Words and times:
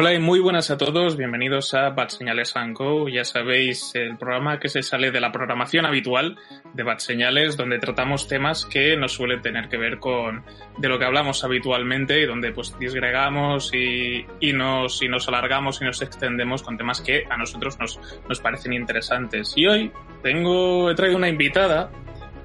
Hola 0.00 0.14
y 0.14 0.20
muy 0.20 0.38
buenas 0.38 0.70
a 0.70 0.78
todos, 0.78 1.16
bienvenidos 1.16 1.74
a 1.74 1.90
Bad 1.90 2.10
Señales 2.10 2.54
Go. 2.72 3.08
Ya 3.08 3.24
sabéis, 3.24 3.96
el 3.96 4.16
programa 4.16 4.60
que 4.60 4.68
se 4.68 4.80
sale 4.80 5.10
de 5.10 5.20
la 5.20 5.32
programación 5.32 5.86
habitual 5.86 6.38
de 6.72 6.84
Bad 6.84 6.98
Señales, 6.98 7.56
donde 7.56 7.80
tratamos 7.80 8.28
temas 8.28 8.64
que 8.64 8.96
no 8.96 9.08
suelen 9.08 9.42
tener 9.42 9.68
que 9.68 9.76
ver 9.76 9.98
con 9.98 10.44
de 10.76 10.88
lo 10.88 11.00
que 11.00 11.04
hablamos 11.04 11.42
habitualmente 11.42 12.20
y 12.20 12.26
donde 12.26 12.52
pues 12.52 12.78
disgregamos 12.78 13.74
y, 13.74 14.24
y, 14.38 14.52
nos, 14.52 15.02
y 15.02 15.08
nos 15.08 15.26
alargamos 15.26 15.82
y 15.82 15.86
nos 15.86 16.00
extendemos 16.00 16.62
con 16.62 16.78
temas 16.78 17.00
que 17.00 17.24
a 17.28 17.36
nosotros 17.36 17.76
nos, 17.80 17.98
nos 18.28 18.38
parecen 18.38 18.74
interesantes. 18.74 19.54
Y 19.56 19.66
hoy 19.66 19.90
tengo, 20.22 20.92
he 20.92 20.94
traído 20.94 21.16
una 21.16 21.28
invitada 21.28 21.90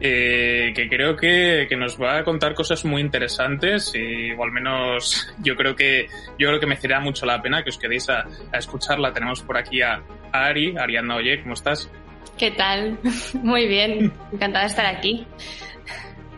eh, 0.05 0.73
que 0.75 0.89
creo 0.89 1.15
que, 1.15 1.65
que, 1.69 1.77
nos 1.77 1.99
va 1.99 2.17
a 2.17 2.23
contar 2.25 2.53
cosas 2.53 2.83
muy 2.83 2.99
interesantes 2.99 3.93
y, 3.95 4.33
o 4.33 4.43
al 4.43 4.51
menos 4.51 5.33
yo 5.41 5.55
creo 5.55 5.77
que 5.77 6.07
yo 6.37 6.49
creo 6.49 6.59
que 6.59 6.65
me 6.65 6.71
merecerá 6.71 6.99
mucho 6.99 7.25
la 7.25 7.41
pena 7.41 7.63
que 7.63 7.69
os 7.69 7.77
quedéis 7.77 8.09
a, 8.09 8.25
a 8.51 8.57
escucharla. 8.57 9.13
Tenemos 9.13 9.41
por 9.43 9.57
aquí 9.57 9.81
a, 9.81 10.03
Ari, 10.33 10.75
Ariana 10.77 11.15
Oye, 11.15 11.41
¿cómo 11.41 11.53
estás? 11.53 11.89
¿Qué 12.37 12.51
tal? 12.51 12.99
Muy 13.43 13.65
bien, 13.67 14.11
encantada 14.33 14.65
de 14.65 14.69
estar 14.71 14.85
aquí. 14.85 15.25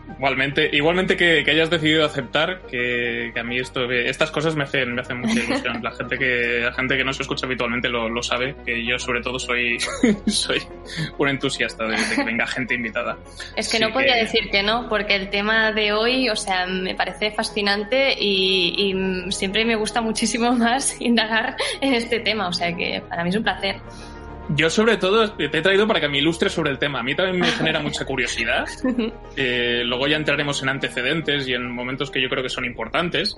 Igualmente, 0.08 0.70
igualmente 0.72 1.16
que, 1.16 1.42
que 1.44 1.50
hayas 1.50 1.68
decidido 1.68 2.04
aceptar 2.04 2.62
que, 2.70 3.30
que, 3.34 3.40
a 3.40 3.42
mí 3.42 3.58
esto, 3.58 3.90
estas 3.90 4.30
cosas 4.30 4.54
me 4.54 4.64
hacen, 4.64 4.94
me 4.94 5.00
hacen 5.00 5.20
mucha 5.20 5.40
ilusión. 5.40 5.82
La 5.82 5.90
gente 5.90 6.16
que, 6.16 6.60
la 6.62 6.72
gente 6.72 6.96
que 6.96 7.04
no 7.04 7.12
se 7.12 7.22
escucha 7.22 7.46
habitualmente 7.46 7.88
lo, 7.88 8.08
lo 8.08 8.22
sabe, 8.22 8.54
que 8.64 8.84
yo 8.84 8.98
sobre 8.98 9.20
todo 9.20 9.38
soy, 9.38 9.78
soy 10.26 10.62
un 11.18 11.28
entusiasta 11.28 11.84
de, 11.84 11.96
de, 11.96 12.16
que 12.16 12.24
venga 12.24 12.46
gente 12.46 12.74
invitada. 12.74 13.18
Es 13.56 13.68
que 13.68 13.76
Así 13.76 13.84
no 13.84 13.92
podía 13.92 14.16
decir 14.16 14.48
que 14.50 14.62
no, 14.62 14.88
porque 14.88 15.16
el 15.16 15.28
tema 15.28 15.72
de 15.72 15.92
hoy, 15.92 16.28
o 16.28 16.36
sea, 16.36 16.66
me 16.66 16.94
parece 16.94 17.30
fascinante 17.32 18.14
y, 18.18 18.92
y 18.92 19.32
siempre 19.32 19.64
me 19.64 19.74
gusta 19.74 20.00
muchísimo 20.00 20.52
más 20.56 21.00
indagar 21.00 21.56
en 21.80 21.94
este 21.94 22.20
tema, 22.20 22.48
o 22.48 22.52
sea 22.52 22.74
que 22.74 23.02
para 23.08 23.22
mí 23.22 23.30
es 23.30 23.36
un 23.36 23.42
placer. 23.42 23.76
Yo 24.50 24.70
sobre 24.70 24.96
todo 24.96 25.32
te 25.32 25.44
he 25.46 25.62
traído 25.62 25.88
para 25.88 26.00
que 26.00 26.08
me 26.08 26.18
ilustres 26.18 26.52
sobre 26.52 26.70
el 26.70 26.78
tema. 26.78 27.00
A 27.00 27.02
mí 27.02 27.14
también 27.16 27.40
me 27.40 27.46
genera 27.48 27.80
mucha 27.80 28.04
curiosidad. 28.04 28.66
Eh, 29.38 29.82
luego 29.84 30.06
ya 30.06 30.16
entraremos 30.16 30.62
en 30.62 30.70
antecedentes 30.70 31.46
y 31.46 31.52
en 31.52 31.70
momentos 31.70 32.10
que 32.10 32.22
yo 32.22 32.28
creo 32.30 32.42
que 32.42 32.48
son 32.48 32.64
importantes. 32.64 33.36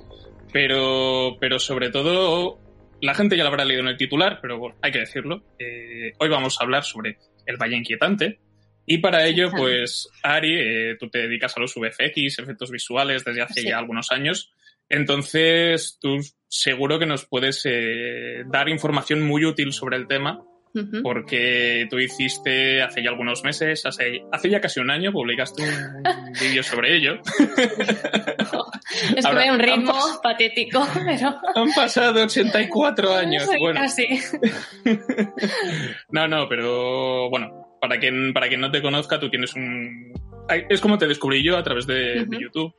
Pero, 0.52 1.36
pero 1.40 1.58
sobre 1.58 1.90
todo, 1.90 2.58
la 3.00 3.14
gente 3.14 3.36
ya 3.36 3.42
lo 3.42 3.48
habrá 3.48 3.64
leído 3.64 3.82
en 3.82 3.88
el 3.88 3.96
titular, 3.96 4.38
pero 4.40 4.58
bueno, 4.58 4.76
hay 4.80 4.92
que 4.92 5.00
decirlo. 5.00 5.42
Eh, 5.58 6.12
hoy 6.18 6.28
vamos 6.28 6.58
a 6.58 6.64
hablar 6.64 6.84
sobre 6.84 7.18
el 7.46 7.56
Valle 7.56 7.76
Inquietante. 7.76 8.38
Y 8.86 8.98
para 8.98 9.26
ello, 9.26 9.50
pues, 9.50 10.08
Ari, 10.22 10.54
eh, 10.56 10.96
tú 11.00 11.08
te 11.08 11.18
dedicas 11.18 11.56
a 11.56 11.60
los 11.60 11.74
VFX, 11.74 12.38
efectos 12.38 12.70
visuales, 12.70 13.24
desde 13.24 13.42
hace 13.42 13.62
sí. 13.62 13.68
ya 13.68 13.78
algunos 13.78 14.12
años. 14.12 14.52
Entonces, 14.88 15.98
tú 16.00 16.18
seguro 16.46 16.98
que 16.98 17.06
nos 17.06 17.26
puedes 17.26 17.64
dar 18.46 18.68
información 18.68 19.22
muy 19.22 19.44
útil 19.44 19.72
sobre 19.72 19.96
el 19.96 20.06
tema 20.06 20.44
Uh 20.74 20.80
-huh. 20.80 21.02
porque 21.02 21.86
tú 21.90 21.98
hiciste 21.98 22.82
hace 22.82 23.02
ya 23.02 23.10
algunos 23.10 23.42
meses, 23.42 23.84
hace, 23.86 24.22
hace 24.30 24.50
ya 24.50 24.60
casi 24.60 24.80
un 24.80 24.90
año, 24.90 25.12
publicaste 25.12 25.62
un 25.62 26.02
vídeo 26.40 26.62
sobre 26.62 26.96
ello. 26.96 27.20
es 29.16 29.26
que 29.26 29.50
un 29.50 29.58
ritmo 29.58 29.94
patético, 30.22 30.86
pero... 30.94 31.36
Han 31.54 31.72
pasado 31.74 32.22
84 32.22 33.14
años. 33.16 33.46
Bueno. 33.58 33.80
Casi. 33.80 34.06
no, 36.10 36.28
no, 36.28 36.48
pero 36.48 37.30
bueno, 37.30 37.76
para 37.80 37.98
quien, 37.98 38.32
para 38.32 38.48
quien 38.48 38.60
no 38.60 38.70
te 38.70 38.82
conozca, 38.82 39.18
tú 39.18 39.30
tienes 39.30 39.54
un... 39.54 40.12
Es 40.68 40.80
como 40.80 40.96
te 40.98 41.06
descubrí 41.06 41.42
yo 41.42 41.56
a 41.56 41.62
través 41.62 41.86
de, 41.86 42.20
uh 42.20 42.24
-huh. 42.24 42.28
de 42.28 42.38
YouTube 42.40 42.74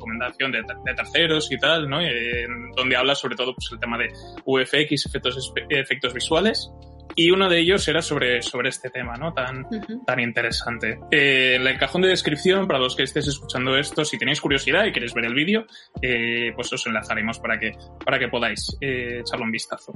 recomendación 0.00 0.50
de, 0.50 0.62
de, 0.62 0.94
terceros 0.94 1.52
y 1.52 1.58
tal, 1.58 1.88
¿no? 1.88 2.00
Eh, 2.00 2.46
donde 2.74 2.96
hablas 2.96 3.18
sobre 3.18 3.36
todo 3.36 3.54
pues, 3.54 3.68
el 3.72 3.78
tema 3.78 3.98
de 3.98 4.08
VFX, 4.46 5.06
efectos, 5.06 5.52
efectos 5.68 6.14
visuales, 6.14 6.70
y 7.14 7.30
uno 7.30 7.48
de 7.48 7.58
ellos 7.58 7.86
era 7.88 8.02
sobre, 8.02 8.42
sobre 8.42 8.68
este 8.68 8.90
tema, 8.90 9.16
¿no? 9.16 9.32
Tan, 9.32 9.64
uh 9.64 9.68
-huh. 9.68 10.04
tan 10.04 10.20
interesante. 10.20 10.98
Eh, 11.10 11.56
en 11.56 11.66
el 11.66 11.78
cajón 11.78 12.02
de 12.02 12.08
descripción, 12.08 12.66
para 12.66 12.78
los 12.78 12.96
que 12.96 13.02
estéis 13.02 13.28
escuchando 13.28 13.76
esto, 13.76 14.04
si 14.04 14.18
tenéis 14.18 14.40
curiosidad 14.40 14.84
y 14.84 14.92
queréis 14.92 15.14
ver 15.14 15.26
el 15.26 15.34
vídeo, 15.34 15.66
eh, 16.02 16.52
pues 16.54 16.72
os 16.72 16.86
enlazaremos 16.86 17.38
para 17.38 17.58
que, 17.58 17.72
para 18.04 18.18
que 18.18 18.28
podáis 18.28 18.76
eh, 18.80 19.20
echarle 19.20 19.44
un 19.44 19.50
vistazo. 19.50 19.92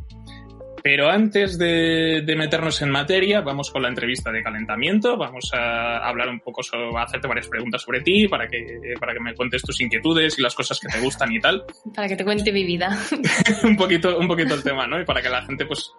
Pero 0.82 1.08
antes 1.08 1.56
de, 1.56 2.20
de, 2.26 2.36
meternos 2.36 2.82
en 2.82 2.90
materia, 2.90 3.40
vamos 3.40 3.70
con 3.70 3.80
la 3.80 3.88
entrevista 3.88 4.30
de 4.30 4.42
calentamiento. 4.42 5.16
Vamos 5.16 5.50
a 5.54 6.06
hablar 6.06 6.28
un 6.28 6.40
poco 6.40 6.62
sobre, 6.62 6.94
a 6.98 7.04
hacerte 7.04 7.26
varias 7.26 7.48
preguntas 7.48 7.80
sobre 7.80 8.02
ti, 8.02 8.28
para 8.28 8.46
que, 8.46 8.62
para 9.00 9.14
que 9.14 9.20
me 9.20 9.34
cuentes 9.34 9.62
tus 9.62 9.80
inquietudes 9.80 10.38
y 10.38 10.42
las 10.42 10.54
cosas 10.54 10.78
que 10.78 10.88
te 10.88 11.00
gustan 11.00 11.32
y 11.32 11.40
tal. 11.40 11.64
Para 11.94 12.06
que 12.06 12.16
te 12.16 12.24
cuente 12.24 12.52
mi 12.52 12.64
vida. 12.64 12.98
un 13.64 13.76
poquito, 13.76 14.18
un 14.18 14.28
poquito 14.28 14.54
el 14.54 14.62
tema, 14.62 14.86
¿no? 14.86 15.00
Y 15.00 15.06
para 15.06 15.22
que 15.22 15.30
la 15.30 15.40
gente, 15.40 15.64
pues, 15.64 15.90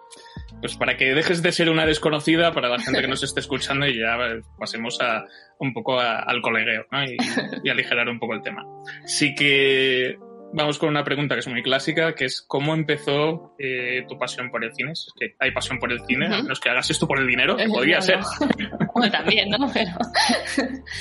pues 0.60 0.76
para 0.76 0.96
que 0.96 1.14
dejes 1.14 1.42
de 1.42 1.52
ser 1.52 1.70
una 1.70 1.86
desconocida 1.86 2.52
para 2.52 2.68
la 2.68 2.78
gente 2.78 3.00
que 3.00 3.08
nos 3.08 3.22
esté 3.22 3.40
escuchando 3.40 3.86
y 3.86 3.98
ya 3.98 4.16
pasemos 4.58 5.00
a 5.00 5.24
un 5.58 5.72
poco 5.72 5.98
al 6.00 6.40
colegueo, 6.40 6.86
¿no? 6.90 7.04
Y, 7.04 7.16
y 7.64 7.70
aligerar 7.70 8.08
un 8.08 8.18
poco 8.18 8.34
el 8.34 8.42
tema. 8.42 8.64
Así 9.04 9.34
que 9.34 10.16
vamos 10.52 10.78
con 10.78 10.88
una 10.88 11.04
pregunta 11.04 11.34
que 11.34 11.40
es 11.40 11.48
muy 11.48 11.62
clásica, 11.62 12.14
que 12.14 12.26
es 12.26 12.42
¿cómo 12.42 12.74
empezó 12.74 13.54
eh, 13.58 14.04
tu 14.08 14.18
pasión 14.18 14.50
por 14.50 14.64
el 14.64 14.72
cine? 14.74 14.92
Es 14.92 15.12
que 15.18 15.34
hay 15.38 15.50
pasión 15.50 15.78
por 15.78 15.92
el 15.92 16.00
cine, 16.06 16.28
uh 16.28 16.32
-huh. 16.32 16.46
no 16.46 16.52
es 16.52 16.60
que 16.60 16.70
hagas 16.70 16.90
esto 16.90 17.06
por 17.06 17.18
el 17.18 17.26
dinero, 17.26 17.56
que 17.56 17.66
podría 17.66 17.96
no, 17.96 18.02
ser. 18.02 18.18
No. 18.18 18.86
Bueno, 18.96 19.12
también, 19.12 19.50
¿no? 19.50 19.70
Pero... 19.74 19.90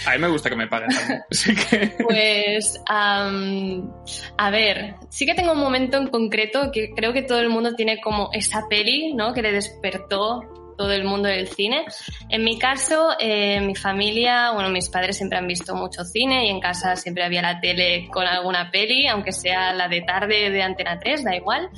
A 0.05 0.11
mí 0.11 0.19
me 0.19 0.27
gusta 0.27 0.49
que 0.49 0.57
me 0.57 0.67
paguen 0.67 0.89
también. 0.89 1.21
Así 1.31 1.55
que... 1.55 1.93
Pues, 2.03 2.77
um, 2.89 3.89
a 4.37 4.49
ver, 4.51 4.95
sí 5.09 5.25
que 5.25 5.33
tengo 5.33 5.53
un 5.53 5.59
momento 5.59 5.95
en 5.95 6.07
concreto 6.07 6.71
que 6.73 6.89
creo 6.93 7.13
que 7.13 7.21
todo 7.21 7.39
el 7.39 7.47
mundo 7.47 7.73
tiene 7.73 8.01
como 8.01 8.31
esa 8.33 8.67
peli, 8.69 9.13
¿no? 9.13 9.33
Que 9.33 9.41
le 9.41 9.53
despertó 9.53 10.41
todo 10.77 10.91
el 10.91 11.05
mundo 11.05 11.27
del 11.29 11.47
cine. 11.47 11.85
En 12.29 12.43
mi 12.43 12.59
caso, 12.59 13.09
eh, 13.19 13.59
mi 13.61 13.75
familia, 13.75 14.51
bueno, 14.51 14.69
mis 14.69 14.89
padres 14.89 15.17
siempre 15.17 15.37
han 15.37 15.47
visto 15.47 15.75
mucho 15.75 16.03
cine 16.03 16.47
y 16.47 16.49
en 16.49 16.59
casa 16.59 16.95
siempre 16.95 17.23
había 17.23 17.41
la 17.41 17.59
tele 17.59 18.07
con 18.11 18.25
alguna 18.25 18.71
peli, 18.71 19.07
aunque 19.07 19.31
sea 19.31 19.73
la 19.73 19.87
de 19.87 20.01
tarde 20.01 20.49
de 20.49 20.61
Antena 20.61 20.99
3, 20.99 21.23
da 21.23 21.35
igual. 21.35 21.69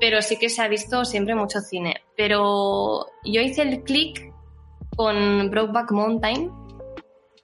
Pero 0.00 0.22
sí 0.22 0.36
que 0.38 0.48
se 0.48 0.62
ha 0.62 0.68
visto 0.68 1.04
siempre 1.04 1.34
mucho 1.34 1.60
cine. 1.60 2.02
Pero 2.16 3.06
yo 3.24 3.40
hice 3.40 3.62
el 3.62 3.82
click 3.82 4.32
con 4.96 5.50
Brokeback 5.50 5.92
Mountain, 5.92 6.50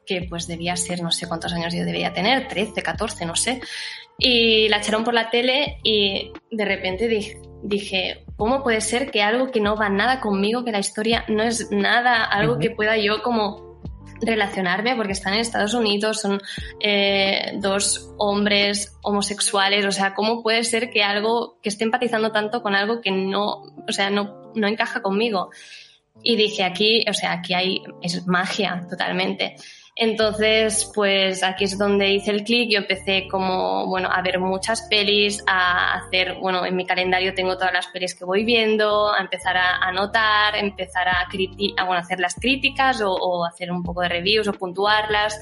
que 0.06 0.26
pues 0.28 0.46
debía 0.46 0.76
ser, 0.76 1.02
no 1.02 1.10
sé 1.10 1.26
cuántos 1.26 1.52
años 1.52 1.74
yo 1.74 1.84
debía 1.84 2.12
tener, 2.12 2.48
13, 2.48 2.82
14, 2.82 3.26
no 3.26 3.36
sé. 3.36 3.60
Y 4.18 4.68
la 4.68 4.78
echaron 4.78 5.04
por 5.04 5.14
la 5.14 5.30
tele 5.30 5.78
y 5.82 6.32
de 6.50 6.64
repente 6.64 7.08
dije, 7.62 8.23
¿cómo 8.36 8.62
puede 8.62 8.80
ser 8.80 9.10
que 9.10 9.22
algo 9.22 9.50
que 9.50 9.60
no 9.60 9.76
va 9.76 9.88
nada 9.88 10.20
conmigo, 10.20 10.64
que 10.64 10.72
la 10.72 10.78
historia 10.78 11.24
no 11.28 11.42
es 11.42 11.70
nada, 11.70 12.24
algo 12.24 12.58
que 12.58 12.70
pueda 12.70 12.96
yo 12.96 13.22
como 13.22 13.74
relacionarme, 14.20 14.96
porque 14.96 15.12
están 15.12 15.34
en 15.34 15.40
Estados 15.40 15.74
Unidos, 15.74 16.20
son 16.20 16.40
eh, 16.80 17.52
dos 17.56 18.12
hombres 18.16 18.96
homosexuales, 19.02 19.84
o 19.86 19.92
sea, 19.92 20.14
¿cómo 20.14 20.42
puede 20.42 20.64
ser 20.64 20.90
que 20.90 21.02
algo, 21.02 21.58
que 21.62 21.68
esté 21.68 21.84
empatizando 21.84 22.32
tanto 22.32 22.62
con 22.62 22.74
algo 22.74 23.00
que 23.00 23.10
no, 23.10 23.62
o 23.88 23.92
sea, 23.92 24.10
no, 24.10 24.52
no 24.54 24.68
encaja 24.68 25.02
conmigo? 25.02 25.50
Y 26.22 26.36
dije, 26.36 26.64
aquí, 26.64 27.04
o 27.08 27.12
sea, 27.12 27.32
aquí 27.32 27.54
hay, 27.54 27.82
es 28.02 28.26
magia 28.26 28.86
totalmente. 28.88 29.56
Entonces, 29.96 30.90
pues 30.92 31.44
aquí 31.44 31.64
es 31.64 31.78
donde 31.78 32.10
hice 32.10 32.32
el 32.32 32.42
clic. 32.42 32.68
Yo 32.72 32.78
empecé 32.78 33.28
como, 33.30 33.86
bueno, 33.86 34.08
a 34.10 34.22
ver 34.22 34.40
muchas 34.40 34.82
pelis, 34.90 35.42
a 35.46 35.94
hacer, 35.94 36.34
bueno, 36.40 36.66
en 36.66 36.74
mi 36.74 36.84
calendario 36.84 37.32
tengo 37.32 37.56
todas 37.56 37.72
las 37.72 37.86
pelis 37.86 38.14
que 38.14 38.24
voy 38.24 38.44
viendo, 38.44 39.12
a 39.12 39.20
empezar 39.20 39.56
a 39.56 39.76
anotar, 39.76 40.56
empezar 40.56 41.06
a, 41.06 41.20
a 41.22 41.84
bueno, 41.84 42.00
hacer 42.00 42.18
las 42.18 42.34
críticas 42.34 43.00
o, 43.02 43.12
o, 43.12 43.44
hacer 43.44 43.70
un 43.70 43.84
poco 43.84 44.00
de 44.02 44.08
reviews 44.08 44.48
o 44.48 44.52
puntuarlas. 44.52 45.40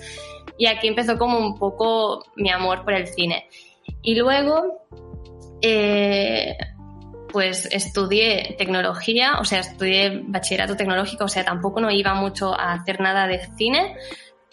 Y 0.59 0.67
aquí 0.67 0.87
empezó 0.87 1.17
como 1.17 1.39
un 1.39 1.59
poco 1.59 2.23
mi 2.37 2.51
amor 2.51 2.85
por 2.85 2.93
el 2.93 3.07
cine. 3.07 3.49
Y 4.03 4.17
luego, 4.17 4.87
eh, 5.63 6.59
pues 7.33 7.67
estudié 7.73 8.55
tecnología, 8.59 9.39
o 9.41 9.45
sea, 9.45 9.61
estudié 9.61 10.23
bachillerato 10.27 10.77
tecnológico, 10.77 11.25
o 11.25 11.29
sea, 11.29 11.45
tampoco 11.45 11.81
no 11.81 11.91
iba 11.91 12.13
mucho 12.13 12.53
a 12.53 12.75
hacer 12.75 13.01
nada 13.01 13.27
de 13.27 13.41
cine, 13.57 13.97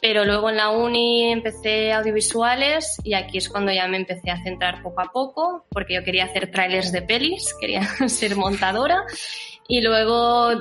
pero 0.01 0.25
luego 0.25 0.49
en 0.49 0.57
la 0.57 0.69
uni 0.69 1.31
empecé 1.31 1.91
audiovisuales 1.91 2.97
y 3.03 3.13
aquí 3.13 3.37
es 3.37 3.49
cuando 3.49 3.71
ya 3.71 3.87
me 3.87 3.97
empecé 3.97 4.31
a 4.31 4.41
centrar 4.43 4.81
poco 4.81 5.01
a 5.01 5.11
poco, 5.11 5.65
porque 5.69 5.95
yo 5.95 6.03
quería 6.03 6.25
hacer 6.25 6.51
trailers 6.51 6.91
de 6.91 7.01
pelis, 7.01 7.53
quería 7.59 7.83
ser 8.07 8.35
montadora 8.35 9.03
y 9.67 9.81
luego 9.81 10.51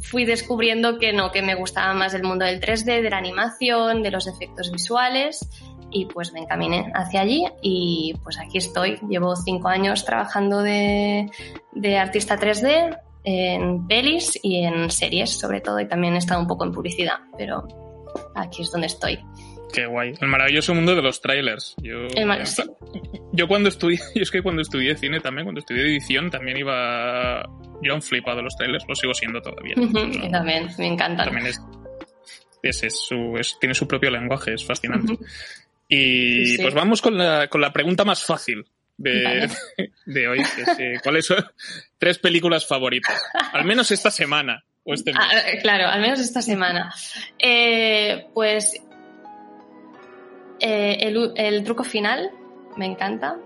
fui 0.00 0.24
descubriendo 0.24 0.98
que 0.98 1.12
no, 1.12 1.32
que 1.32 1.42
me 1.42 1.54
gustaba 1.54 1.92
más 1.92 2.14
el 2.14 2.22
mundo 2.22 2.44
del 2.44 2.60
3D, 2.60 3.02
de 3.02 3.10
la 3.10 3.18
animación, 3.18 4.02
de 4.02 4.10
los 4.10 4.26
efectos 4.26 4.70
visuales 4.70 5.48
y 5.90 6.06
pues 6.06 6.32
me 6.32 6.40
encaminé 6.40 6.92
hacia 6.94 7.22
allí 7.22 7.44
y 7.62 8.14
pues 8.22 8.38
aquí 8.38 8.58
estoy. 8.58 8.98
Llevo 9.08 9.34
cinco 9.36 9.68
años 9.68 10.04
trabajando 10.04 10.62
de, 10.62 11.30
de 11.72 11.98
artista 11.98 12.38
3D 12.38 12.98
en 13.24 13.86
pelis 13.88 14.38
y 14.42 14.64
en 14.64 14.90
series 14.90 15.38
sobre 15.38 15.60
todo 15.60 15.80
y 15.80 15.88
también 15.88 16.14
he 16.14 16.18
estado 16.18 16.40
un 16.40 16.46
poco 16.46 16.64
en 16.64 16.72
publicidad, 16.72 17.18
pero 17.36 17.87
aquí 18.40 18.62
es 18.62 18.70
donde 18.70 18.86
estoy. 18.86 19.18
Qué 19.72 19.86
guay. 19.86 20.14
El 20.20 20.28
maravilloso 20.28 20.74
mundo 20.74 20.94
de 20.94 21.02
los 21.02 21.20
trailers. 21.20 21.74
Yo, 21.82 22.08
yo 23.32 23.48
cuando 23.48 23.68
estudié, 23.68 23.98
yo 24.14 24.22
es 24.22 24.30
que 24.30 24.42
cuando 24.42 24.62
estudié 24.62 24.96
cine 24.96 25.20
también, 25.20 25.44
cuando 25.44 25.60
estudié 25.60 25.82
edición, 25.82 26.30
también 26.30 26.56
iba. 26.56 27.42
Yo 27.82 27.94
un 27.94 28.02
flipado 28.02 28.38
de 28.38 28.44
los 28.44 28.56
trailers, 28.56 28.84
lo 28.88 28.94
sigo 28.94 29.14
siendo 29.14 29.40
todavía. 29.40 29.74
también, 30.30 30.68
me 30.78 30.86
encanta. 30.86 31.24
También 31.24 31.46
es, 31.46 32.82
es, 32.82 33.00
su, 33.00 33.38
tiene 33.60 33.74
su 33.74 33.86
propio 33.86 34.10
lenguaje, 34.10 34.54
es 34.54 34.64
fascinante. 34.64 35.18
Y 35.88 36.58
pues 36.58 36.74
vamos 36.74 37.00
con 37.00 37.16
la, 37.16 37.48
con 37.48 37.60
la 37.60 37.72
pregunta 37.72 38.04
más 38.04 38.24
fácil 38.24 38.64
de, 38.96 39.48
de 40.06 40.28
hoy. 40.28 40.38
Que 40.76 40.98
¿Cuáles 41.02 41.26
son 41.26 41.44
tres 41.98 42.18
películas 42.18 42.66
favoritas? 42.66 43.22
Al 43.52 43.64
menos 43.64 43.90
esta 43.90 44.10
semana. 44.10 44.64
Este. 44.88 45.12
Ah, 45.14 45.28
claro, 45.60 45.86
al 45.86 46.00
menos 46.00 46.18
esta 46.18 46.40
semana. 46.40 46.92
Eh, 47.38 48.26
pues 48.32 48.82
eh, 50.60 50.96
el, 51.00 51.32
el, 51.36 51.62
truco 51.64 51.84
final 51.84 52.30
me 52.76 52.86
encanta. 52.86 53.36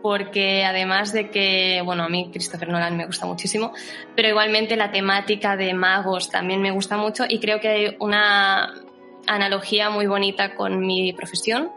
Porque 0.00 0.66
además 0.66 1.14
de 1.14 1.30
que, 1.30 1.80
bueno, 1.82 2.02
a 2.02 2.10
mí 2.10 2.28
Christopher 2.30 2.68
Nolan 2.68 2.94
me 2.94 3.06
gusta 3.06 3.24
muchísimo, 3.24 3.72
pero 4.14 4.28
igualmente 4.28 4.76
la 4.76 4.92
temática 4.92 5.56
de 5.56 5.72
magos 5.72 6.30
también 6.30 6.60
me 6.60 6.70
gusta 6.72 6.98
mucho 6.98 7.24
y 7.26 7.40
creo 7.40 7.58
que 7.58 7.68
hay 7.68 7.96
una 8.00 8.70
analogía 9.26 9.88
muy 9.88 10.06
bonita 10.06 10.54
con 10.56 10.78
mi 10.80 11.14
profesión, 11.14 11.70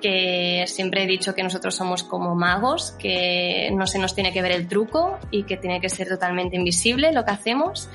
que 0.00 0.64
siempre 0.66 1.04
he 1.04 1.06
dicho 1.06 1.34
que 1.34 1.42
nosotros 1.42 1.74
somos 1.74 2.02
como 2.02 2.34
magos, 2.34 2.92
que 2.98 3.70
no 3.72 3.86
se 3.86 3.98
nos 3.98 4.14
tiene 4.14 4.32
que 4.32 4.42
ver 4.42 4.52
el 4.52 4.68
truco 4.68 5.18
y 5.30 5.44
que 5.44 5.56
tiene 5.56 5.80
que 5.80 5.88
ser 5.88 6.08
totalmente 6.08 6.56
invisible 6.56 7.12
lo 7.12 7.24
que 7.24 7.30
hacemos. 7.30 7.88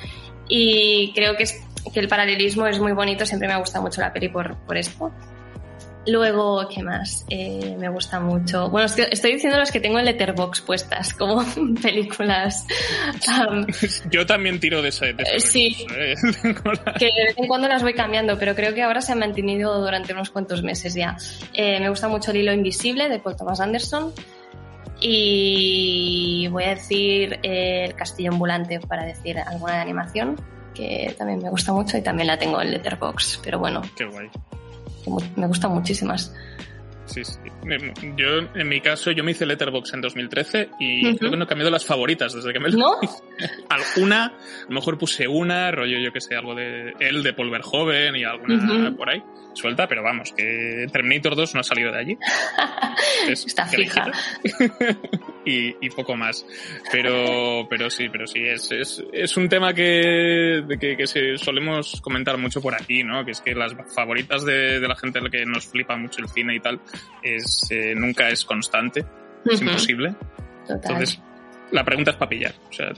Y 0.47 1.11
creo 1.13 1.35
que, 1.35 1.45
que 1.93 1.99
el 1.99 2.07
paralelismo 2.07 2.67
es 2.67 2.79
muy 2.79 2.93
bonito, 2.93 3.25
siempre 3.25 3.47
me 3.47 3.55
ha 3.55 3.57
gustado 3.57 3.83
mucho 3.83 4.01
la 4.01 4.13
peli 4.13 4.29
por, 4.29 4.55
por 4.57 4.77
esto. 4.77 5.11
Luego, 6.07 6.67
¿qué 6.69 6.83
más? 6.83 7.25
Eh, 7.29 7.75
me 7.79 7.89
gusta 7.89 8.19
mucho. 8.19 8.69
Bueno, 8.69 8.85
estoy 8.85 9.33
diciendo 9.33 9.57
las 9.57 9.71
que 9.71 9.79
tengo 9.79 9.97
en 9.97 10.05
Letterbox 10.05 10.61
puestas, 10.61 11.13
como 11.13 11.43
películas. 11.81 12.65
Yo 14.11 14.25
también 14.25 14.59
tiro 14.59 14.81
de 14.81 14.89
ese. 14.89 15.13
De 15.13 15.39
sí. 15.39 15.75
¿eh? 15.95 16.15
que 16.99 17.05
de 17.05 17.25
vez 17.27 17.37
en 17.37 17.47
cuando 17.47 17.67
las 17.67 17.81
voy 17.81 17.93
cambiando, 17.93 18.37
pero 18.37 18.53
creo 18.53 18.73
que 18.73 18.83
ahora 18.83 19.01
se 19.01 19.13
han 19.13 19.19
mantenido 19.19 19.81
durante 19.81 20.13
unos 20.13 20.29
cuantos 20.29 20.61
meses 20.61 20.93
ya. 20.93 21.17
Eh, 21.53 21.79
me 21.79 21.89
gusta 21.89 22.07
mucho 22.07 22.31
El 22.31 22.37
hilo 22.37 22.53
invisible 22.53 23.09
de 23.09 23.19
Paul 23.19 23.35
Thomas 23.35 23.59
Anderson. 23.59 24.13
Y 25.01 26.47
voy 26.51 26.63
a 26.63 26.69
decir 26.69 27.39
El 27.43 27.95
castillo 27.95 28.31
ambulante 28.31 28.79
para 28.79 29.05
decir 29.05 29.37
alguna 29.39 29.73
de 29.73 29.79
animación, 29.81 30.39
que 30.73 31.13
también 31.17 31.39
me 31.39 31.49
gusta 31.49 31.73
mucho 31.73 31.97
y 31.97 32.01
también 32.01 32.27
la 32.27 32.37
tengo 32.37 32.61
en 32.61 32.71
Letterbox. 32.71 33.41
Pero 33.43 33.57
bueno. 33.57 33.81
Qué 33.97 34.05
guay 34.05 34.29
me 35.35 35.47
gustan 35.47 35.71
muchísimas. 35.71 36.33
Sí, 37.05 37.23
sí. 37.23 37.39
Yo, 38.17 38.39
en 38.55 38.67
mi 38.67 38.81
caso, 38.81 39.11
yo 39.11 39.23
me 39.23 39.31
hice 39.31 39.45
Letterbox 39.45 39.93
en 39.93 40.01
2013 40.01 40.69
y 40.79 41.15
creo 41.17 41.31
que 41.31 41.37
no 41.37 41.43
he 41.43 41.47
cambiado 41.47 41.69
las 41.69 41.85
favoritas 41.85 42.33
desde 42.33 42.51
que 42.51 42.59
me 42.59 42.69
lo 42.69 42.77
¿No? 42.77 42.99
Alguna, 43.69 44.25
a 44.25 44.33
lo 44.67 44.75
mejor 44.75 44.97
puse 44.97 45.27
una, 45.27 45.69
rollo, 45.71 45.99
yo 45.99 46.11
que 46.11 46.19
sé, 46.19 46.35
algo 46.35 46.55
de 46.55 46.93
él, 46.99 47.21
de 47.21 47.33
Paul 47.33 47.51
Verhoeven 47.51 48.15
y 48.15 48.23
alguna 48.23 48.91
por 48.95 49.09
ahí 49.09 49.21
suelta, 49.55 49.87
pero 49.87 50.03
vamos, 50.03 50.33
que 50.35 50.87
Terminator 50.91 51.35
2 51.35 51.55
no 51.55 51.59
ha 51.61 51.63
salido 51.63 51.91
de 51.91 51.99
allí. 51.99 52.17
Está 53.27 53.65
fija. 53.65 54.11
y, 55.45 55.89
poco 55.91 56.15
más. 56.15 56.45
Pero, 56.91 57.67
pero 57.69 57.89
sí, 57.89 58.09
pero 58.09 58.27
sí, 58.27 58.39
es, 58.41 58.71
es, 58.71 59.03
es 59.13 59.37
un 59.37 59.47
tema 59.47 59.73
que, 59.73 60.63
que, 60.79 60.97
que 60.97 61.07
se 61.07 61.37
solemos 61.37 62.01
comentar 62.01 62.37
mucho 62.37 62.61
por 62.61 62.73
aquí, 62.73 63.03
¿no? 63.03 63.23
Que 63.23 63.31
es 63.31 63.41
que 63.41 63.53
las 63.53 63.73
favoritas 63.93 64.43
de, 64.45 64.79
de 64.79 64.87
la 64.87 64.95
gente 64.95 65.19
que 65.31 65.45
nos 65.45 65.67
flipa 65.67 65.95
mucho 65.95 66.21
el 66.21 66.29
cine 66.29 66.55
y 66.55 66.59
tal, 66.59 66.79
es, 67.23 67.67
eh, 67.69 67.93
nunca 67.95 68.29
es 68.29 68.43
constante, 68.45 69.05
es 69.45 69.61
imposible. 69.61 70.15
Entonces, 70.67 71.21
la 71.75 71.83
pregunta 71.83 72.11
es 72.11 72.17
para 72.17 72.29
pillar. 72.29 72.53
O 72.69 72.73
sea, 72.73 72.87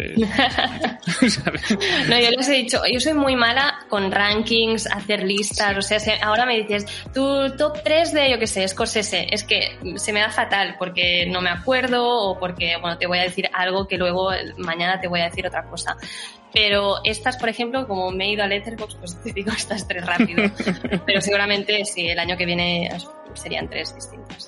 no, 2.08 2.20
yo 2.20 2.32
les 2.32 2.48
he 2.48 2.54
dicho, 2.54 2.82
yo 2.92 3.00
soy 3.00 3.14
muy 3.14 3.36
mala 3.36 3.80
con 3.90 4.12
rankings, 4.12 4.88
hacer 4.88 5.24
listas. 5.24 5.76
O 5.78 5.82
sea, 5.82 6.00
ahora 6.22 6.46
me 6.46 6.56
dices, 6.58 6.86
tu 7.14 7.56
top 7.58 7.82
3 7.84 8.14
de, 8.14 8.30
yo 8.32 8.40
qué 8.40 8.48
sé, 8.48 8.68
Scorsese. 8.68 9.28
Es 9.32 9.44
que 9.44 9.78
se 9.96 10.14
me 10.14 10.20
da 10.20 10.30
fatal 10.30 10.76
porque 10.78 11.26
no 11.28 11.42
me 11.42 11.50
acuerdo 11.50 12.08
o 12.08 12.40
porque, 12.40 12.78
bueno, 12.80 12.98
te 12.98 13.08
voy 13.08 13.18
a 13.20 13.24
decir 13.24 13.50
algo 13.54 13.88
que 13.88 13.98
luego 13.98 14.30
mañana 14.58 15.02
te 15.02 15.08
voy 15.08 15.22
a 15.22 15.26
decir 15.26 15.48
otra 15.48 15.64
cosa. 15.64 15.98
Pero 16.54 17.04
estas, 17.04 17.38
por 17.38 17.50
ejemplo, 17.50 17.88
como 17.88 18.12
me 18.12 18.26
he 18.26 18.32
ido 18.32 18.44
a 18.44 18.48
Letterboxd, 18.48 19.00
pues 19.00 19.22
te 19.22 19.34
digo 19.34 19.52
estas 19.58 19.88
tres 19.88 20.06
rápido. 20.06 20.44
Pero 21.06 21.22
seguramente 21.22 21.84
sí, 21.86 22.08
el 22.08 22.20
año 22.20 22.38
que 22.38 22.46
viene 22.46 22.90
serían 23.34 23.70
tres 23.70 23.94
distintas. 23.96 24.47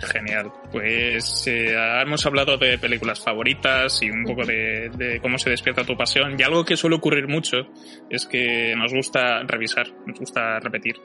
Genial. 0.00 0.52
Pues 0.70 1.46
eh, 1.46 1.74
hemos 2.02 2.24
hablado 2.24 2.56
de 2.56 2.78
películas 2.78 3.20
favoritas 3.20 4.00
y 4.02 4.10
un 4.10 4.24
poco 4.24 4.44
de, 4.44 5.18
cómo 5.20 5.38
se 5.38 5.50
despierta 5.50 5.84
tu 5.84 5.96
pasión. 5.96 6.36
Y 6.38 6.42
algo 6.42 6.64
que 6.64 6.76
suele 6.76 6.96
ocurrir 6.96 7.26
mucho 7.26 7.68
es 8.08 8.26
que 8.26 8.74
nos 8.76 8.92
gusta 8.92 9.42
revisar, 9.42 9.88
nos 10.06 10.18
gusta 10.18 10.60
repetir. 10.60 10.96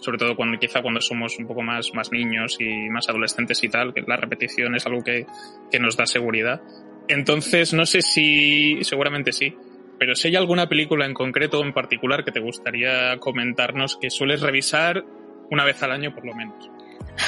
Sobre 0.00 0.18
todo 0.18 0.34
cuando 0.34 0.58
quizá 0.58 0.82
cuando 0.82 1.00
somos 1.00 1.38
un 1.38 1.46
poco 1.46 1.62
más, 1.62 1.92
más 1.94 2.10
niños 2.10 2.56
y 2.58 2.88
más 2.88 3.08
adolescentes 3.08 3.62
y 3.62 3.68
tal, 3.68 3.94
que 3.94 4.02
la 4.06 4.16
repetición 4.16 4.74
es 4.74 4.86
algo 4.86 5.02
que, 5.02 5.26
que 5.70 5.78
nos 5.78 5.96
da 5.96 6.06
seguridad. 6.06 6.60
Entonces, 7.08 7.72
no 7.72 7.86
sé 7.86 8.02
si, 8.02 8.82
seguramente 8.82 9.32
sí, 9.32 9.54
pero 9.98 10.14
si 10.14 10.28
hay 10.28 10.36
alguna 10.36 10.68
película 10.68 11.04
en 11.04 11.12
concreto 11.12 11.62
en 11.62 11.74
particular 11.74 12.24
que 12.24 12.32
te 12.32 12.40
gustaría 12.40 13.18
comentarnos 13.18 13.96
que 13.96 14.10
sueles 14.10 14.40
revisar 14.40 15.04
una 15.50 15.64
vez 15.64 15.82
al 15.82 15.92
año 15.92 16.14
por 16.14 16.24
lo 16.24 16.34
menos. 16.34 16.70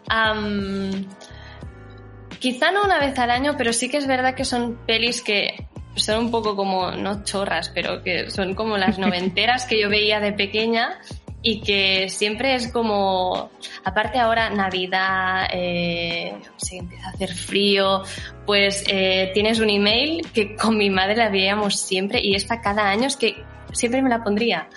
quizá 2.38 2.70
no 2.70 2.84
una 2.84 2.98
vez 3.00 3.18
al 3.18 3.30
año, 3.30 3.54
pero 3.56 3.72
sí 3.72 3.88
que 3.88 3.96
es 3.96 4.06
verdad 4.06 4.34
que 4.34 4.44
son 4.44 4.78
pelis 4.86 5.22
que 5.22 5.66
son 5.96 6.26
un 6.26 6.30
poco 6.30 6.54
como, 6.54 6.90
no 6.92 7.24
chorras, 7.24 7.70
pero 7.74 8.02
que 8.02 8.30
son 8.30 8.54
como 8.54 8.76
las 8.76 8.98
noventeras 9.00 9.64
que 9.66 9.80
yo 9.80 9.88
veía 9.88 10.20
de 10.20 10.32
pequeña 10.32 10.98
y 11.42 11.60
que 11.60 12.08
siempre 12.08 12.54
es 12.54 12.72
como, 12.72 13.50
aparte 13.84 14.18
ahora 14.18 14.50
Navidad, 14.50 15.48
eh, 15.52 16.34
se 16.56 16.78
empieza 16.78 17.06
a 17.06 17.10
hacer 17.10 17.32
frío, 17.32 18.02
pues 18.44 18.84
eh, 18.88 19.30
tienes 19.32 19.60
un 19.60 19.70
email 19.70 20.26
que 20.32 20.56
con 20.56 20.76
mi 20.76 20.90
madre 20.90 21.16
la 21.16 21.28
veíamos 21.28 21.78
siempre 21.78 22.20
y 22.20 22.34
esta 22.34 22.60
cada 22.60 22.88
año 22.88 23.06
es 23.06 23.16
que 23.16 23.36
siempre 23.72 24.02
me 24.02 24.10
la 24.10 24.24
pondría. 24.24 24.68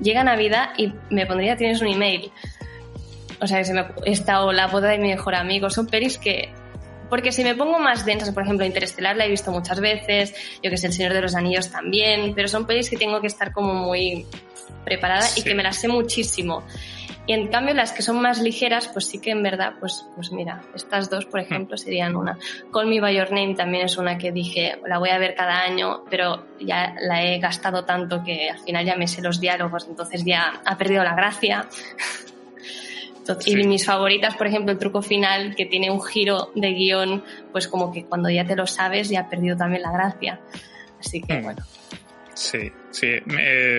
Llega 0.00 0.24
Navidad 0.24 0.70
y 0.78 0.92
me 1.10 1.26
pondría 1.26 1.56
tienes 1.56 1.82
un 1.82 1.88
email. 1.88 2.32
O 3.44 3.46
sea, 3.46 3.58
que 3.58 3.64
se 3.64 3.74
me 3.74 3.86
está 4.06 4.42
o 4.42 4.52
la 4.52 4.66
boda 4.66 4.88
de 4.88 4.98
mi 4.98 5.08
mejor 5.08 5.34
amigo. 5.34 5.70
Son 5.70 5.86
pelis 5.86 6.18
que 6.18 6.50
porque 7.10 7.30
si 7.30 7.44
me 7.44 7.54
pongo 7.54 7.78
más 7.78 8.04
densas, 8.04 8.32
por 8.32 8.42
ejemplo, 8.42 8.66
Interestelar 8.66 9.16
la 9.16 9.26
he 9.26 9.28
visto 9.28 9.52
muchas 9.52 9.78
veces, 9.80 10.34
yo 10.62 10.70
que 10.70 10.76
sé, 10.76 10.88
El 10.88 10.92
Señor 10.92 11.12
de 11.12 11.20
los 11.20 11.34
Anillos 11.34 11.70
también, 11.70 12.34
pero 12.34 12.48
son 12.48 12.66
pelis 12.66 12.88
que 12.88 12.96
tengo 12.96 13.20
que 13.20 13.26
estar 13.26 13.52
como 13.52 13.74
muy 13.74 14.26
preparada 14.84 15.26
y 15.36 15.42
que 15.42 15.54
me 15.54 15.62
las 15.62 15.76
sé 15.76 15.88
muchísimo. 15.88 16.64
Y 17.26 17.32
en 17.32 17.48
cambio 17.48 17.72
las 17.72 17.92
que 17.92 18.02
son 18.02 18.20
más 18.20 18.40
ligeras, 18.40 18.88
pues 18.88 19.06
sí 19.06 19.18
que 19.20 19.30
en 19.30 19.42
verdad, 19.42 19.74
pues, 19.80 20.04
pues 20.14 20.30
mira, 20.32 20.62
estas 20.74 21.08
dos, 21.08 21.24
por 21.24 21.40
ejemplo, 21.40 21.76
serían 21.76 22.16
una. 22.16 22.38
Call 22.72 22.86
Me 22.86 23.00
By 23.00 23.16
Your 23.16 23.30
Name 23.30 23.54
también 23.54 23.86
es 23.86 23.96
una 23.96 24.18
que 24.18 24.30
dije, 24.30 24.78
la 24.86 24.98
voy 24.98 25.10
a 25.10 25.18
ver 25.18 25.34
cada 25.34 25.60
año, 25.60 26.04
pero 26.10 26.46
ya 26.60 26.94
la 27.00 27.22
he 27.22 27.38
gastado 27.38 27.84
tanto 27.84 28.22
que 28.22 28.50
al 28.50 28.58
final 28.58 28.84
ya 28.84 28.96
me 28.96 29.06
sé 29.06 29.22
los 29.22 29.40
diálogos, 29.40 29.86
entonces 29.88 30.24
ya 30.24 30.60
ha 30.64 30.76
perdido 30.76 31.04
la 31.04 31.14
gracia. 31.14 31.66
Y 33.46 33.56
mis 33.66 33.86
favoritas, 33.86 34.36
por 34.36 34.46
ejemplo, 34.46 34.72
el 34.72 34.78
truco 34.78 35.02
final, 35.02 35.54
que 35.54 35.66
tiene 35.66 35.90
un 35.90 36.02
giro 36.02 36.50
de 36.54 36.72
guion, 36.72 37.24
pues 37.52 37.68
como 37.68 37.92
que 37.92 38.04
cuando 38.04 38.28
ya 38.30 38.44
te 38.44 38.56
lo 38.56 38.66
sabes 38.66 39.08
ya 39.08 39.20
ha 39.20 39.28
perdido 39.28 39.56
también 39.56 39.82
la 39.82 39.92
gracia. 39.92 40.40
Así 41.00 41.20
que 41.22 41.34
mm. 41.34 41.42
bueno. 41.42 41.62
Sí, 42.34 42.72
sí. 42.90 43.10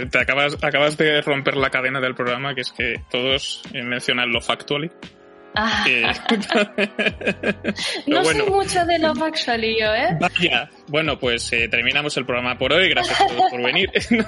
te 0.10 0.18
acabas, 0.18 0.56
acabas 0.64 0.96
de 0.98 1.22
romper 1.22 1.58
la 1.58 1.70
cadena 1.70 2.00
del 2.00 2.16
programa, 2.16 2.56
que 2.56 2.62
es 2.62 2.72
que 2.72 3.02
todos 3.12 3.64
mencionan 3.74 4.32
lo 4.32 4.40
factually. 4.40 4.90
Ah. 5.56 5.86
no 8.08 8.22
bueno. 8.24 8.44
soy 8.44 8.50
mucho 8.50 8.86
de 8.86 9.00
Love 9.00 9.22
Actually 9.22 9.80
yo, 9.80 9.94
¿eh? 9.94 10.18
Vaya. 10.20 10.70
Bueno, 10.88 11.18
pues 11.18 11.52
eh, 11.54 11.68
terminamos 11.68 12.16
el 12.18 12.26
programa 12.26 12.58
por 12.58 12.74
hoy. 12.74 12.90
Gracias 12.90 13.18
por, 13.50 13.62
venir. 13.62 13.92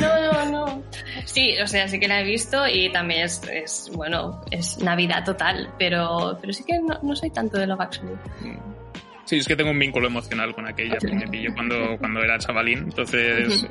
no, 0.00 0.32
no, 0.32 0.50
no. 0.50 0.82
Sí, 1.24 1.56
o 1.62 1.66
sea, 1.66 1.88
sí 1.88 2.00
que 2.00 2.08
la 2.08 2.20
he 2.20 2.24
visto 2.24 2.66
y 2.66 2.90
también 2.90 3.22
es, 3.22 3.42
es 3.50 3.90
bueno, 3.94 4.42
es 4.50 4.78
Navidad 4.78 5.24
total, 5.24 5.70
pero, 5.78 6.38
pero 6.40 6.52
sí 6.52 6.64
que 6.64 6.78
no, 6.78 6.98
no 7.02 7.14
soy 7.14 7.30
tanto 7.30 7.58
de 7.58 7.66
Love 7.66 7.80
Actually. 7.80 8.16
Sí, 9.24 9.38
es 9.38 9.48
que 9.48 9.56
tengo 9.56 9.72
un 9.72 9.78
vínculo 9.78 10.06
emocional 10.06 10.54
con 10.54 10.66
aquella, 10.68 10.98
porque 11.00 11.52
cuando, 11.52 11.98
cuando 11.98 12.22
era 12.22 12.38
chavalín. 12.38 12.78
Entonces, 12.78 13.66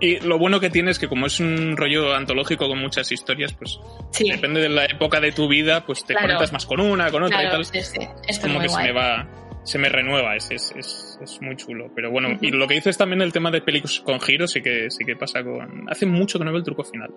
y 0.00 0.20
lo 0.20 0.38
bueno 0.38 0.60
que 0.60 0.70
tiene 0.70 0.90
es 0.90 0.98
que 0.98 1.08
como 1.08 1.26
es 1.26 1.40
un 1.40 1.76
rollo 1.76 2.14
antológico 2.14 2.68
con 2.68 2.78
muchas 2.78 3.12
historias, 3.12 3.52
pues 3.52 3.78
depende 4.18 4.60
de 4.60 4.68
la 4.68 4.86
época 4.86 5.20
de 5.20 5.32
tu 5.32 5.48
vida, 5.48 5.84
pues 5.84 6.04
te 6.04 6.14
conectas 6.14 6.52
más 6.52 6.66
con 6.66 6.80
una, 6.80 7.10
con 7.10 7.22
otra 7.22 7.44
y 7.44 7.50
tal. 7.50 7.64
Sí, 7.64 7.82
sí. 7.82 8.00
Es 8.26 8.38
como 8.38 8.60
que 8.60 8.68
se 8.68 8.82
me 8.82 8.92
va, 8.92 9.28
se 9.62 9.78
me 9.78 9.88
renueva, 9.88 10.36
es, 10.36 10.50
es, 10.50 10.72
es, 11.20 11.42
muy 11.42 11.56
chulo. 11.56 11.92
Pero 11.94 12.10
bueno, 12.10 12.38
y 12.40 12.50
lo 12.50 12.66
que 12.66 12.74
dices 12.74 12.96
también 12.96 13.20
el 13.22 13.32
tema 13.32 13.50
de 13.50 13.60
películas 13.60 14.00
con 14.00 14.20
giros, 14.20 14.52
sí 14.52 14.62
que, 14.62 14.90
sí 14.90 15.04
que 15.04 15.16
pasa 15.16 15.42
con... 15.42 15.88
Hace 15.90 16.06
mucho 16.06 16.38
que 16.38 16.44
no 16.44 16.50
veo 16.50 16.58
el 16.58 16.64
truco 16.64 16.84
final. 16.84 17.10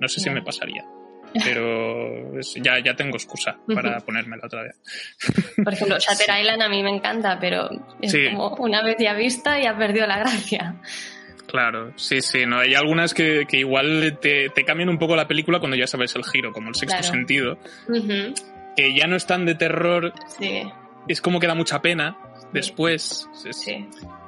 No 0.00 0.08
sé 0.08 0.20
si 0.20 0.30
me 0.30 0.42
pasaría. 0.42 0.84
Pero 1.44 2.40
ya, 2.40 2.82
ya 2.84 2.96
tengo 2.96 3.16
excusa 3.16 3.56
para 3.72 4.00
ponérmela 4.00 4.42
otra 4.46 4.64
vez. 4.64 4.80
Por 5.62 5.72
ejemplo, 5.72 5.96
Shatter 6.00 6.40
Island 6.40 6.62
a 6.62 6.68
mí 6.68 6.82
me 6.82 6.90
encanta, 6.90 7.38
pero 7.38 7.70
es 8.00 8.16
como 8.30 8.56
una 8.56 8.82
vez 8.82 8.96
ya 8.98 9.14
vista 9.14 9.60
y 9.60 9.66
ha 9.66 9.78
perdido 9.78 10.08
la 10.08 10.18
gracia. 10.18 10.80
Claro, 11.50 11.92
sí, 11.96 12.20
sí, 12.20 12.46
no 12.46 12.60
hay 12.60 12.74
algunas 12.74 13.12
que, 13.12 13.44
que 13.48 13.58
igual 13.58 14.18
te, 14.20 14.50
te, 14.50 14.64
cambian 14.64 14.88
un 14.88 14.98
poco 14.98 15.16
la 15.16 15.26
película 15.26 15.58
cuando 15.58 15.76
ya 15.76 15.86
sabes 15.86 16.14
el 16.14 16.24
giro, 16.24 16.52
como 16.52 16.68
el 16.68 16.74
sexto 16.74 17.02
sentido, 17.02 17.58
que 18.76 18.94
ya 18.94 19.06
no 19.06 19.16
están 19.16 19.46
de 19.46 19.56
terror, 19.56 20.12
sí. 20.38 20.62
es 21.08 21.20
como 21.20 21.40
que 21.40 21.46
da 21.46 21.54
mucha 21.54 21.82
pena 21.82 22.16
después. 22.52 23.28
Es, 23.44 23.66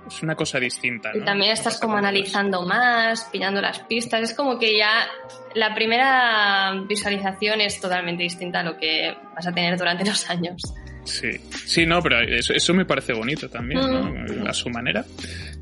es 0.07 0.23
una 0.23 0.35
cosa 0.35 0.59
distinta. 0.59 1.13
Y 1.15 1.21
también 1.21 1.53
estás 1.53 1.79
como 1.79 1.97
analizando 1.97 2.63
más, 2.63 3.29
pillando 3.31 3.61
las 3.61 3.81
pistas, 3.81 4.23
es 4.23 4.35
como 4.35 4.59
que 4.59 4.77
ya 4.77 5.07
la 5.55 5.75
primera 5.75 6.73
visualización 6.89 7.61
es 7.61 7.81
totalmente 7.81 8.25
distinta 8.25 8.61
a 8.61 8.63
lo 8.65 8.77
que 8.77 9.15
vas 9.35 9.47
a 9.47 9.53
tener 9.53 9.79
durante 9.79 10.05
los 10.09 10.29
años. 10.29 10.61
Sí, 11.05 11.31
sí, 11.67 11.85
no, 11.85 12.01
pero 12.01 12.21
eso, 12.21 12.53
eso 12.53 12.75
me 12.75 12.85
parece 12.85 13.13
bonito 13.13 13.49
también, 13.49 13.81
¿no? 13.81 14.49
A 14.49 14.53
su 14.53 14.71
manera. 14.71 15.05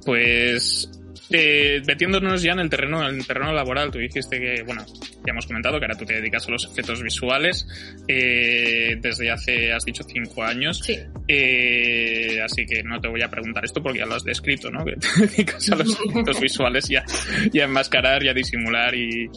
Pues 0.04 0.99
eh, 1.32 1.80
metiéndonos 1.86 2.42
ya 2.42 2.52
en 2.52 2.60
el 2.60 2.70
terreno, 2.70 3.08
en 3.08 3.16
el 3.16 3.26
terreno 3.26 3.52
laboral, 3.52 3.90
tú 3.90 3.98
dijiste 3.98 4.40
que, 4.40 4.62
bueno, 4.64 4.84
ya 5.24 5.30
hemos 5.32 5.46
comentado 5.46 5.78
que 5.78 5.84
ahora 5.84 5.96
tú 5.96 6.04
te 6.04 6.14
dedicas 6.14 6.46
a 6.48 6.50
los 6.50 6.64
efectos 6.64 7.02
visuales 7.02 7.66
eh, 8.08 8.96
desde 9.00 9.30
hace, 9.30 9.72
has 9.72 9.84
dicho, 9.84 10.02
cinco 10.04 10.42
años. 10.42 10.80
Sí. 10.84 10.98
Eh, 11.28 12.40
así 12.42 12.66
que 12.66 12.82
no 12.82 13.00
te 13.00 13.08
voy 13.08 13.22
a 13.22 13.28
preguntar 13.28 13.64
esto 13.64 13.82
porque 13.82 14.00
ya 14.00 14.06
lo 14.06 14.14
has 14.14 14.24
descrito, 14.24 14.70
¿no? 14.70 14.84
Que 14.90 14.96
te 14.96 15.26
dedicas 15.26 15.70
a 15.70 15.76
los 15.76 15.98
efectos 16.08 16.40
visuales 16.40 16.90
y 16.90 16.96
a, 16.96 17.04
y 17.52 17.60
a 17.60 17.64
enmascarar 17.64 18.24
y 18.24 18.28
a 18.28 18.34
disimular 18.34 18.94
y, 18.94 19.30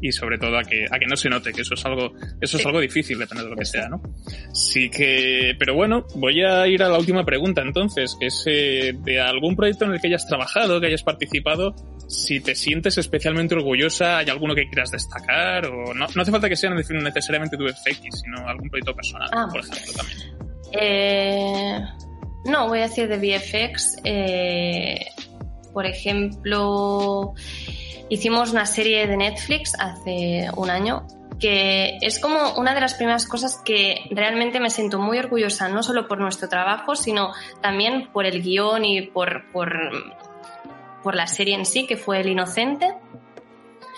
y 0.00 0.12
sobre 0.12 0.38
todo 0.38 0.58
a 0.58 0.62
que, 0.62 0.86
a 0.90 0.98
que 0.98 1.06
no 1.06 1.16
se 1.16 1.28
note, 1.28 1.52
que 1.52 1.62
eso 1.62 1.74
es 1.74 1.84
algo, 1.84 2.12
eso 2.40 2.56
es 2.56 2.66
algo 2.66 2.80
difícil, 2.80 3.18
depende 3.18 3.44
de 3.44 3.50
lo 3.50 3.56
que 3.56 3.64
sea, 3.64 3.88
¿no? 3.88 4.00
Sí 4.52 4.90
que, 4.90 5.54
pero 5.58 5.74
bueno, 5.74 6.06
voy 6.14 6.42
a 6.42 6.66
ir 6.66 6.82
a 6.82 6.88
la 6.88 6.98
última 6.98 7.24
pregunta 7.24 7.62
entonces, 7.62 8.16
que 8.18 8.26
es 8.26 8.44
eh, 8.46 8.94
de 8.98 9.20
algún 9.20 9.56
proyecto 9.56 9.84
en 9.84 9.92
el 9.92 10.00
que 10.00 10.08
hayas 10.08 10.26
trabajado, 10.26 10.80
que 10.80 10.88
hayas 10.88 11.02
participado, 11.02 11.74
si 12.08 12.40
te 12.40 12.54
sientes 12.54 12.98
especialmente 12.98 13.54
orgullosa, 13.54 14.18
¿hay 14.18 14.28
alguno 14.28 14.54
que 14.54 14.68
quieras 14.68 14.90
destacar? 14.90 15.66
O 15.66 15.94
no, 15.94 16.06
no 16.14 16.22
hace 16.22 16.30
falta 16.30 16.48
que 16.48 16.56
sea 16.56 16.70
necesariamente 16.70 17.56
tu 17.56 17.66
FX, 17.66 18.22
sino 18.22 18.46
algún 18.46 18.68
proyecto 18.68 18.94
personal, 18.94 19.28
ah. 19.32 19.48
por 19.50 19.60
ejemplo, 19.60 19.92
también. 19.96 20.46
Eh, 20.72 21.80
no, 22.44 22.68
voy 22.68 22.80
a 22.80 22.82
decir 22.82 23.08
de 23.08 23.16
VFX. 23.16 23.96
Eh, 24.04 25.06
por 25.76 25.84
ejemplo, 25.84 27.34
hicimos 28.08 28.50
una 28.50 28.64
serie 28.64 29.06
de 29.06 29.18
Netflix 29.18 29.74
hace 29.78 30.48
un 30.56 30.70
año 30.70 31.06
que 31.38 31.98
es 32.00 32.18
como 32.18 32.54
una 32.54 32.72
de 32.72 32.80
las 32.80 32.94
primeras 32.94 33.26
cosas 33.26 33.60
que 33.62 34.06
realmente 34.10 34.58
me 34.58 34.70
siento 34.70 34.98
muy 34.98 35.18
orgullosa, 35.18 35.68
no 35.68 35.82
solo 35.82 36.08
por 36.08 36.18
nuestro 36.18 36.48
trabajo, 36.48 36.96
sino 36.96 37.34
también 37.60 38.08
por 38.10 38.24
el 38.24 38.40
guion 38.40 38.86
y 38.86 39.02
por, 39.02 39.52
por, 39.52 39.70
por 41.02 41.14
la 41.14 41.26
serie 41.26 41.54
en 41.54 41.66
sí, 41.66 41.86
que 41.86 41.98
fue 41.98 42.20
El 42.20 42.30
Inocente, 42.30 42.94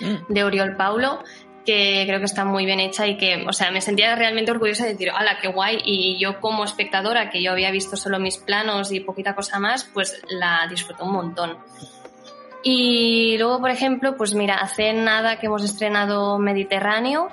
mm. 0.00 0.32
de 0.32 0.42
Oriol 0.42 0.74
Paulo, 0.74 1.22
que 1.64 2.04
creo 2.06 2.18
que 2.18 2.24
está 2.24 2.44
muy 2.44 2.64
bien 2.64 2.80
hecha 2.80 3.06
y 3.06 3.16
que, 3.16 3.44
o 3.46 3.52
sea, 3.52 3.70
me 3.70 3.80
sentía 3.80 4.14
realmente 4.16 4.50
orgullosa 4.50 4.84
de 4.84 4.92
decir, 4.92 5.10
¡hala, 5.10 5.38
qué 5.40 5.48
guay! 5.48 5.80
Y 5.84 6.18
yo 6.18 6.40
como 6.40 6.64
espectadora, 6.64 7.30
que 7.30 7.42
yo 7.42 7.52
había 7.52 7.70
visto 7.70 7.96
solo 7.96 8.18
mis 8.18 8.38
planos 8.38 8.92
y 8.92 9.00
poquita 9.00 9.34
cosa 9.34 9.58
más, 9.58 9.84
pues 9.84 10.22
la 10.28 10.66
disfruto 10.68 11.04
un 11.04 11.12
montón. 11.12 11.58
Y 12.62 13.36
luego, 13.38 13.60
por 13.60 13.70
ejemplo, 13.70 14.16
pues 14.16 14.34
mira, 14.34 14.56
hace 14.56 14.92
nada 14.92 15.38
que 15.38 15.46
hemos 15.46 15.62
estrenado 15.62 16.38
Mediterráneo 16.38 17.28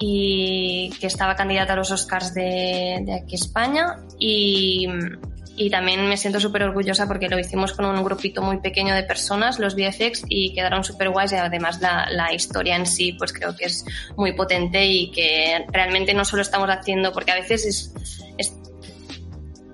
y 0.00 0.90
que 1.00 1.06
estaba 1.06 1.34
candidata 1.36 1.72
a 1.72 1.76
los 1.76 1.90
Oscars 1.90 2.34
de, 2.34 3.00
de 3.02 3.14
aquí 3.14 3.34
España 3.34 3.96
y, 4.18 4.88
y 5.58 5.70
también 5.70 6.08
me 6.08 6.16
siento 6.16 6.40
súper 6.40 6.62
orgullosa 6.62 7.06
porque 7.08 7.28
lo 7.28 7.38
hicimos 7.38 7.72
con 7.72 7.84
un 7.84 8.02
grupito 8.04 8.42
muy 8.42 8.58
pequeño 8.58 8.94
de 8.94 9.02
personas, 9.02 9.58
los 9.58 9.74
VFX, 9.74 10.24
y 10.28 10.54
quedaron 10.54 10.84
súper 10.84 11.10
guays 11.10 11.32
y 11.32 11.34
además 11.34 11.80
la, 11.80 12.08
la, 12.10 12.32
historia 12.32 12.76
en 12.76 12.86
sí 12.86 13.12
pues 13.12 13.32
creo 13.32 13.56
que 13.56 13.64
es 13.66 13.84
muy 14.16 14.32
potente 14.32 14.86
y 14.86 15.10
que 15.10 15.64
realmente 15.72 16.14
no 16.14 16.24
solo 16.24 16.42
estamos 16.42 16.68
haciendo, 16.70 17.12
porque 17.12 17.32
a 17.32 17.34
veces 17.34 17.66
es, 17.66 17.92
es 18.38 18.54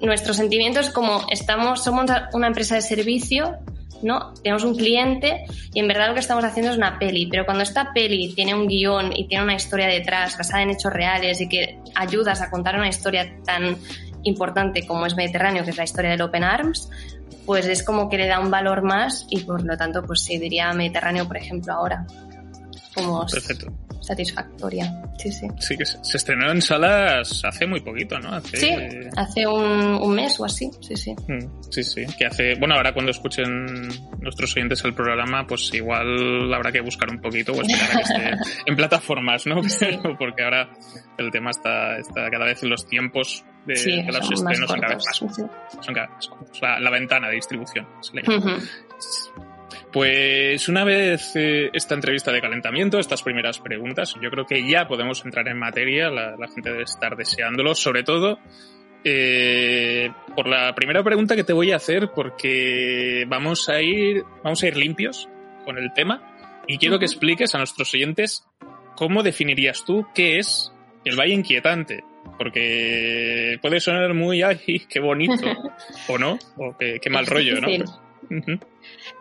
nuestro 0.01 0.33
sentimiento 0.33 0.81
es 0.81 0.91
como 0.91 1.27
estamos, 1.31 1.85
somos 1.85 2.11
una 2.33 2.47
empresa 2.47 2.77
de 2.77 2.83
servicio 2.83 3.59
¿no? 4.05 4.35
Tenemos 4.43 4.65
un 4.65 4.77
cliente 4.77 5.47
y 5.73 5.81
en 5.81 5.89
verdad 5.89 6.09
lo 6.09 6.15
que 6.15 6.21
estamos 6.21 6.45
haciendo 6.45 6.71
es 6.71 6.77
una 6.77 6.99
peli, 6.99 7.27
pero 7.27 7.45
cuando 7.45 7.63
esta 7.63 7.93
peli 7.93 8.35
tiene 8.35 8.55
un 8.55 8.69
guion 8.69 9.13
y 9.17 9.27
tiene 9.27 9.45
una 9.45 9.55
historia 9.55 9.87
detrás 9.87 10.37
basada 10.37 10.63
en 10.63 10.71
hechos 10.71 10.93
reales 10.93 11.41
y 11.41 11.49
que 11.49 11.79
ayudas 11.95 12.41
a 12.43 12.51
contar 12.51 12.77
una 12.77 12.89
historia 12.89 13.35
tan 13.45 13.77
importante 14.25 14.87
como 14.87 15.07
es 15.07 15.17
Mediterráneo, 15.17 15.65
que 15.65 15.71
es 15.71 15.77
la 15.77 15.85
historia 15.85 16.11
del 16.11 16.23
Open 16.23 16.45
Arms, 16.45 16.91
pues 17.47 17.67
es 17.67 17.83
como 17.83 18.09
que 18.09 18.19
le 18.19 18.27
da 18.27 18.41
un 18.41 18.51
valor 18.51 18.83
más 18.83 19.27
y 19.31 19.41
por 19.41 19.63
lo 19.65 19.77
tanto, 19.77 20.03
pues 20.03 20.23
sí, 20.23 20.39
diría 20.39 20.73
Mediterráneo, 20.73 21.27
por 21.27 21.37
ejemplo, 21.37 21.73
ahora. 21.73 22.07
Como 22.95 23.27
Perfecto 23.27 23.73
satisfactoria. 24.05 25.03
Sí, 25.19 25.33
sí. 25.33 25.47
Sí, 25.59 25.77
que 25.77 25.85
se 25.87 26.17
estrenó 26.17 26.51
en 26.51 26.61
salas 26.61 27.43
hace 27.45 27.67
muy 27.67 27.81
poquito, 27.81 28.19
¿no? 28.19 28.35
Hace... 28.35 28.57
Sí, 28.57 28.71
hace 29.17 29.47
un, 29.47 30.15
mes 30.15 30.39
o 30.39 30.45
así, 30.45 30.71
sí, 30.81 30.95
sí. 30.95 31.15
Mm, 31.27 31.71
sí, 31.71 31.83
sí. 31.83 32.05
Que 32.19 32.27
hace, 32.27 32.55
bueno, 32.59 32.75
ahora 32.75 32.93
cuando 32.93 33.11
escuchen 33.11 33.67
nuestros 34.21 34.55
oyentes 34.57 34.85
el 34.85 34.95
programa, 34.95 35.47
pues 35.47 35.73
igual 35.73 36.53
habrá 36.53 36.71
que 36.71 36.81
buscar 36.81 37.11
un 37.11 37.21
poquito 37.21 37.53
o 37.53 37.63
esperar 37.63 37.91
a 37.91 37.97
que 37.97 38.03
esté 38.03 38.61
en 38.67 38.77
plataformas, 38.77 39.47
¿no? 39.47 39.57
Porque 40.19 40.45
ahora 40.45 40.69
el 41.19 41.31
tema 41.31 41.51
está, 41.51 41.97
está 41.97 42.31
cada 42.31 42.45
vez 42.45 42.63
en 42.63 42.71
los 42.71 42.87
tiempos 42.87 43.45
de, 43.67 44.05
los 44.07 44.31
estrenos 44.31 44.71
son 44.71 44.81
cada 44.81 44.95
vez 44.95 45.05
más. 45.07 45.17
Son 45.17 45.95
cada 45.95 46.07
vez 46.07 46.31
más 46.31 46.61
la, 46.61 46.81
la, 46.81 46.91
ventana 46.91 47.29
de 47.29 47.35
distribución. 47.35 47.87
Se 48.01 48.15
le 48.15 48.23
pues 49.95 50.69
una 50.69 50.83
vez 50.83 51.37
eh, 51.37 51.71
esta 51.73 51.95
entrevista 51.95 52.33
de 52.33 52.41
calentamiento, 52.41 52.99
estas 52.99 53.23
primeras 53.23 53.61
preguntas, 53.61 54.15
yo 54.21 54.29
creo 54.29 54.45
que 54.45 54.69
ya 54.69 54.89
podemos 54.89 55.25
entrar 55.25 55.47
en 55.47 55.57
materia, 55.57 56.11
la, 56.11 56.49
gente 56.53 56.71
debe 56.71 56.83
estar 56.83 57.17
deseándolo, 57.17 57.77
sobre 57.77 58.03
todo 58.03 58.41
eh, 59.05 60.11
por 60.35 60.49
la 60.49 60.75
primera 60.75 61.05
pregunta 61.05 61.37
que 61.37 61.45
te 61.45 61.53
voy 61.53 61.71
a 61.71 61.77
hacer, 61.77 62.11
porque 62.13 63.25
vamos 63.29 63.69
a 63.69 63.81
ir, 63.83 64.25
vamos 64.43 64.65
a 64.65 64.67
ir 64.67 64.77
limpios 64.77 65.29
con 65.65 65.79
el 65.79 65.93
tema 65.93 66.63
y 66.67 66.79
quiero 66.79 66.99
que 66.99 67.05
expliques 67.05 67.55
a 67.55 67.59
nuestros 67.59 67.95
oyentes 67.95 68.45
cómo 68.97 69.23
definirías 69.23 69.85
tú 69.85 70.09
qué 70.13 70.41
es 70.41 70.73
el 71.05 71.17
Valle 71.17 71.35
Inquietante. 71.35 72.03
Porque 72.39 73.59
puede 73.63 73.81
sonar 73.81 74.13
muy, 74.15 74.43
ay, 74.43 74.87
qué 74.89 75.01
bonito, 75.01 75.35
o 76.09 76.19
no, 76.19 76.39
o 76.57 76.77
qué, 76.77 77.01
mal 77.11 77.27
rollo, 77.27 77.61
¿no? 77.61 77.69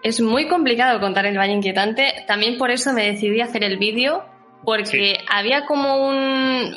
Es 0.01 0.22
muy 0.22 0.48
complicado 0.48 1.00
contar 1.00 1.25
el 1.25 1.38
Valle 1.38 1.53
Inquietante. 1.53 2.13
También 2.27 2.58
por 2.58 2.72
eso 2.72 2.93
me 2.93 3.05
decidí 3.05 3.41
a 3.41 3.46
hacer 3.46 3.63
el 3.63 3.77
vídeo, 3.77 4.24
porque 4.63 5.17
había 5.29 5.65
como 5.65 6.08
un. 6.08 6.75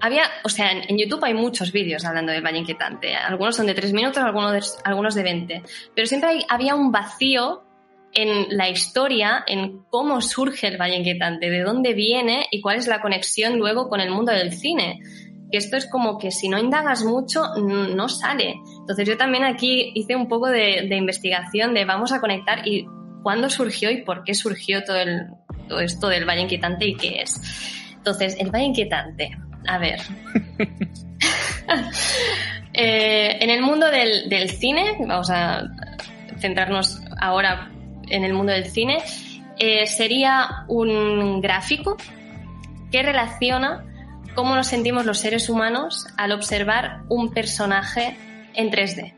Había, 0.00 0.24
o 0.42 0.48
sea, 0.48 0.72
en, 0.72 0.98
YouTube 0.98 1.24
hay 1.24 1.34
muchos 1.34 1.70
vídeos 1.70 2.04
hablando 2.04 2.32
del 2.32 2.42
Valle 2.42 2.58
Inquietante. 2.58 3.14
Algunos 3.14 3.54
son 3.56 3.66
de 3.66 3.74
3 3.74 3.92
minutos, 3.92 4.22
algunos 4.22 4.52
de, 4.52 4.60
algunos 4.84 5.14
de 5.14 5.22
20. 5.22 5.62
Pero 5.94 6.06
siempre 6.06 6.44
había 6.48 6.74
un 6.74 6.90
vacío 6.90 7.62
en 8.14 8.56
la 8.56 8.68
historia, 8.68 9.44
en 9.46 9.84
cómo 9.90 10.20
surge 10.20 10.68
el 10.68 10.76
Valle 10.76 10.96
Inquietante, 10.96 11.50
de 11.50 11.62
dónde 11.62 11.94
viene 11.94 12.46
y 12.50 12.60
cuál 12.60 12.76
es 12.76 12.86
la 12.86 13.00
conexión 13.00 13.58
luego 13.58 13.88
con 13.88 14.00
el 14.00 14.10
mundo 14.10 14.32
del 14.32 14.52
cine 14.52 15.00
que 15.50 15.58
esto 15.58 15.76
es 15.76 15.86
como 15.86 16.16
que 16.16 16.30
si 16.30 16.48
no 16.48 16.58
indagas 16.58 17.04
mucho, 17.04 17.42
no 17.58 18.08
sale. 18.08 18.54
Entonces 18.80 19.06
yo 19.06 19.18
también 19.18 19.44
aquí 19.44 19.92
hice 19.94 20.16
un 20.16 20.26
poco 20.26 20.48
de, 20.48 20.88
investigación 20.96 21.74
de 21.74 21.84
vamos 21.84 22.10
a 22.12 22.22
conectar 22.22 22.66
y 22.66 22.86
cuándo 23.22 23.50
surgió 23.50 23.90
y 23.90 24.00
por 24.00 24.24
qué 24.24 24.32
surgió 24.32 24.82
todo, 24.82 24.96
esto 25.78 26.08
del 26.08 26.24
Valle 26.24 26.40
Inquietante 26.40 26.86
y 26.86 26.96
qué 26.96 27.20
es. 27.20 27.38
Entonces, 28.02 28.36
el 28.40 28.50
valle 28.50 28.64
inquietante. 28.64 29.30
A 29.66 29.78
ver. 29.78 30.00
Eh, 32.74 33.36
en 33.44 33.50
el 33.50 33.60
mundo 33.60 33.86
del, 33.90 34.48
cine, 34.48 34.96
vamos 34.98 35.28
a 35.28 35.62
centrarnos 36.38 37.02
ahora 37.20 37.70
en 38.12 38.24
el 38.24 38.34
mundo 38.34 38.52
del 38.52 38.66
cine, 38.66 38.98
eh, 39.58 39.86
sería 39.86 40.64
un 40.68 41.40
gráfico 41.40 41.96
que 42.90 43.02
relaciona 43.02 43.84
cómo 44.34 44.54
nos 44.54 44.66
sentimos 44.66 45.04
los 45.04 45.18
seres 45.18 45.48
humanos 45.48 46.06
al 46.16 46.32
observar 46.32 47.02
un 47.08 47.32
personaje 47.32 48.16
en 48.54 48.70
3D. 48.70 49.14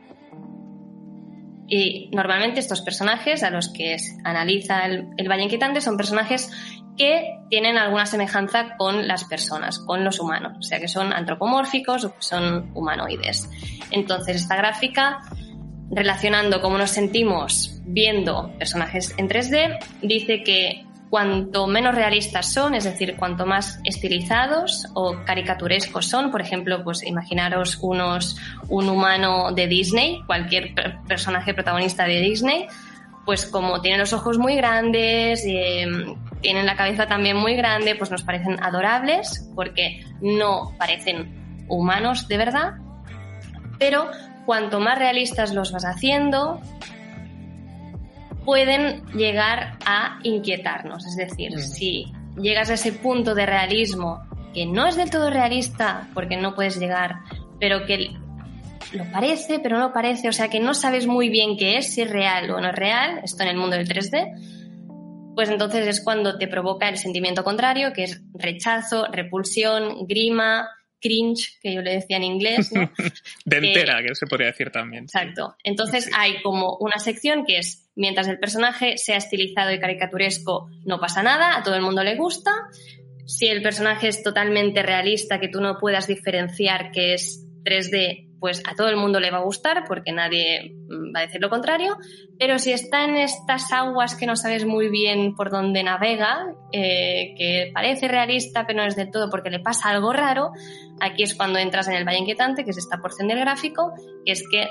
Y 1.67 2.11
normalmente 2.13 2.61
estos 2.61 2.83
personajes 2.83 3.43
a 3.43 3.51
los 3.51 3.73
que 3.73 3.97
analiza 4.23 4.85
el, 4.87 5.09
el 5.17 5.29
Valle 5.29 5.45
Inquietante 5.45 5.81
son 5.81 5.97
personajes 5.97 6.51
que 6.97 7.39
tienen 7.51 7.77
alguna 7.77 8.07
semejanza 8.07 8.77
con 8.77 9.09
las 9.09 9.25
personas, 9.25 9.79
con 9.79 10.05
los 10.05 10.21
humanos, 10.21 10.57
o 10.59 10.63
sea 10.63 10.79
que 10.79 10.89
son 10.89 11.13
antropomórficos 11.13 12.05
o 12.05 12.15
que 12.15 12.23
son 12.23 12.71
humanoides. 12.75 13.51
Entonces, 13.91 14.37
esta 14.37 14.57
gráfica, 14.57 15.21
relacionando 15.91 16.61
cómo 16.61 16.79
nos 16.79 16.91
sentimos 16.91 17.81
viendo 17.85 18.51
personajes 18.59 19.15
en 19.19 19.29
3D, 19.29 19.79
dice 20.03 20.43
que 20.43 20.85
cuanto 21.11 21.69
menos 21.69 21.95
realistas 21.95 22.53
son, 22.53 22.75
es 22.75 22.83
decir, 22.83 23.15
cuanto 23.17 23.47
más 23.47 23.79
estilizados 23.85 24.87
o 24.95 25.17
caricaturescos 25.25 26.07
son, 26.07 26.33
por 26.33 26.41
ejemplo, 26.41 26.83
pues 26.83 27.05
imaginaros 27.05 27.79
unos, 27.81 28.37
un 28.69 28.89
humano 28.89 29.53
de 29.53 29.69
Disney, 29.69 30.23
cualquier 30.27 30.75
personaje 31.07 31.55
protagonista 31.55 32.05
de 32.05 32.21
Disney, 32.21 32.67
pues 33.25 33.47
como 33.47 33.81
tienen 33.81 34.01
los 34.01 34.13
ojos 34.13 34.39
muy 34.39 34.57
grandes, 34.57 35.45
eh, 35.47 35.87
tienen 36.41 36.67
la 36.67 36.77
cabeza 36.77 37.07
también 37.07 37.37
muy 37.37 37.55
grande, 37.55 37.95
pues 37.95 38.11
nos 38.11 38.23
parecen 38.23 38.63
adorables 38.63 39.49
porque 39.55 40.05
no 40.21 40.75
parecen 40.79 41.65
humanos 41.69 42.27
de 42.29 42.37
verdad, 42.37 42.73
pero 43.79 44.11
cuanto 44.45 44.81
más 44.81 44.99
realistas 44.99 45.55
los 45.55 45.73
vas 45.73 45.85
haciendo, 45.85 46.61
pueden 48.45 49.05
llegar 49.15 49.79
a 49.87 50.19
inquietarnos. 50.23 51.07
Es 51.07 51.17
decir, 51.17 51.57
mm. 51.57 51.59
si 51.59 52.13
llegas 52.37 52.71
a 52.71 52.75
ese 52.75 52.93
punto 52.93 53.35
de 53.35 53.47
realismo 53.47 54.23
que 54.53 54.67
no 54.67 54.87
es 54.87 54.97
del 54.97 55.11
todo 55.11 55.31
realista 55.31 56.09
porque 56.15 56.37
no 56.37 56.55
puedes 56.55 56.79
llegar, 56.79 57.17
pero 57.59 57.87
que 57.87 58.11
lo 58.93 59.05
parece, 59.11 59.59
pero 59.59 59.79
no 59.79 59.93
parece, 59.93 60.29
o 60.29 60.33
sea 60.33 60.49
que 60.49 60.61
no 60.61 60.75
sabes 60.75 61.07
muy 61.07 61.29
bien 61.29 61.57
qué 61.57 61.79
es, 61.79 61.93
si 61.93 62.03
es 62.03 62.11
real 62.11 62.51
o 62.51 62.61
no 62.61 62.69
es 62.69 62.77
real, 62.77 63.21
esto 63.25 63.43
en 63.43 63.49
el 63.49 63.57
mundo 63.57 63.77
del 63.77 63.89
3D, 63.89 65.35
pues 65.35 65.49
entonces 65.49 65.87
es 65.89 66.01
cuando 66.03 66.39
te 66.39 66.47
provoca 66.47 66.89
el 66.89 66.97
sentimiento 66.97 67.43
contrario, 67.43 67.93
que 67.93 68.05
es 68.05 68.23
rechazo, 68.35 69.07
repulsión, 69.11 70.07
grima, 70.07 70.69
cringe, 71.05 71.59
que 71.61 71.75
yo 71.75 71.83
le 71.83 71.93
decía 71.93 72.17
en 72.17 72.25
inglés, 72.25 72.73
¿no? 72.73 72.91
de 73.45 73.57
entera, 73.59 74.03
que, 74.03 74.15
se 74.15 74.27
podría 74.27 74.47
decir 74.47 74.71
también. 74.71 75.05
Exacto. 75.05 75.55
Entonces 75.63 76.11
hay 76.17 76.41
como 76.43 76.79
una 76.81 76.99
sección 76.99 77.45
que 77.45 77.59
es, 77.59 77.91
mientras 77.95 78.27
el 78.29 78.39
personaje 78.39 78.97
sea 78.97 79.19
estilizado 79.19 79.71
y 79.71 79.79
caricaturesco, 79.79 80.71
no 80.87 80.99
pasa 80.99 81.23
nada, 81.23 81.59
a 81.59 81.63
todo 81.63 81.75
el 81.75 81.83
mundo 81.83 82.03
le 82.03 82.17
gusta. 82.17 82.51
Si 83.27 83.47
el 83.47 83.63
personaje 83.63 84.09
es 84.09 84.23
totalmente 84.23 84.83
realista, 84.83 85.41
que 85.41 85.49
tú 85.49 85.61
no 85.61 85.79
puedas 85.79 86.07
diferenciar 86.07 86.91
que 86.91 87.13
es 87.13 87.47
3D 87.65 88.24
pues 88.41 88.63
a 88.69 88.75
todo 88.75 88.89
el 88.89 88.97
mundo 88.97 89.21
le 89.21 89.31
va 89.31 89.39
a 89.39 89.45
gustar 89.45 89.85
porque 89.87 90.13
nadie 90.13 90.75
mm, 90.89 91.15
va 91.15 91.21
a 91.21 91.23
decir 91.23 91.41
lo 91.41 91.51
contrario, 91.51 91.97
pero 92.39 92.59
si 92.59 92.73
está 92.73 93.05
en 93.05 93.17
estas 93.17 93.73
aguas 93.73 94.15
que 94.15 94.27
no 94.27 94.37
sabes 94.37 94.65
muy 94.65 94.89
bien 94.89 95.35
por 95.35 95.51
dónde 95.51 95.83
navega, 95.83 96.55
eh, 96.73 97.35
que 97.37 97.71
parece 97.73 98.09
realista 98.09 98.67
pero 98.67 98.81
no 98.81 98.87
es 98.87 98.97
del 98.97 99.11
todo 99.11 99.31
porque 99.31 99.51
le 99.51 99.61
pasa 99.61 99.91
algo 99.91 100.13
raro, 100.13 100.53
aquí 101.01 101.23
es 101.23 101.35
cuando 101.35 101.59
entras 101.59 101.89
en 101.89 101.95
el 101.95 102.05
valle 102.05 102.19
inquietante, 102.19 102.65
que 102.65 102.71
es 102.71 102.79
esta 102.79 102.99
porción 102.99 103.29
del 103.29 103.41
gráfico, 103.41 103.93
que 104.25 104.33
es 104.33 104.45
que 104.51 104.69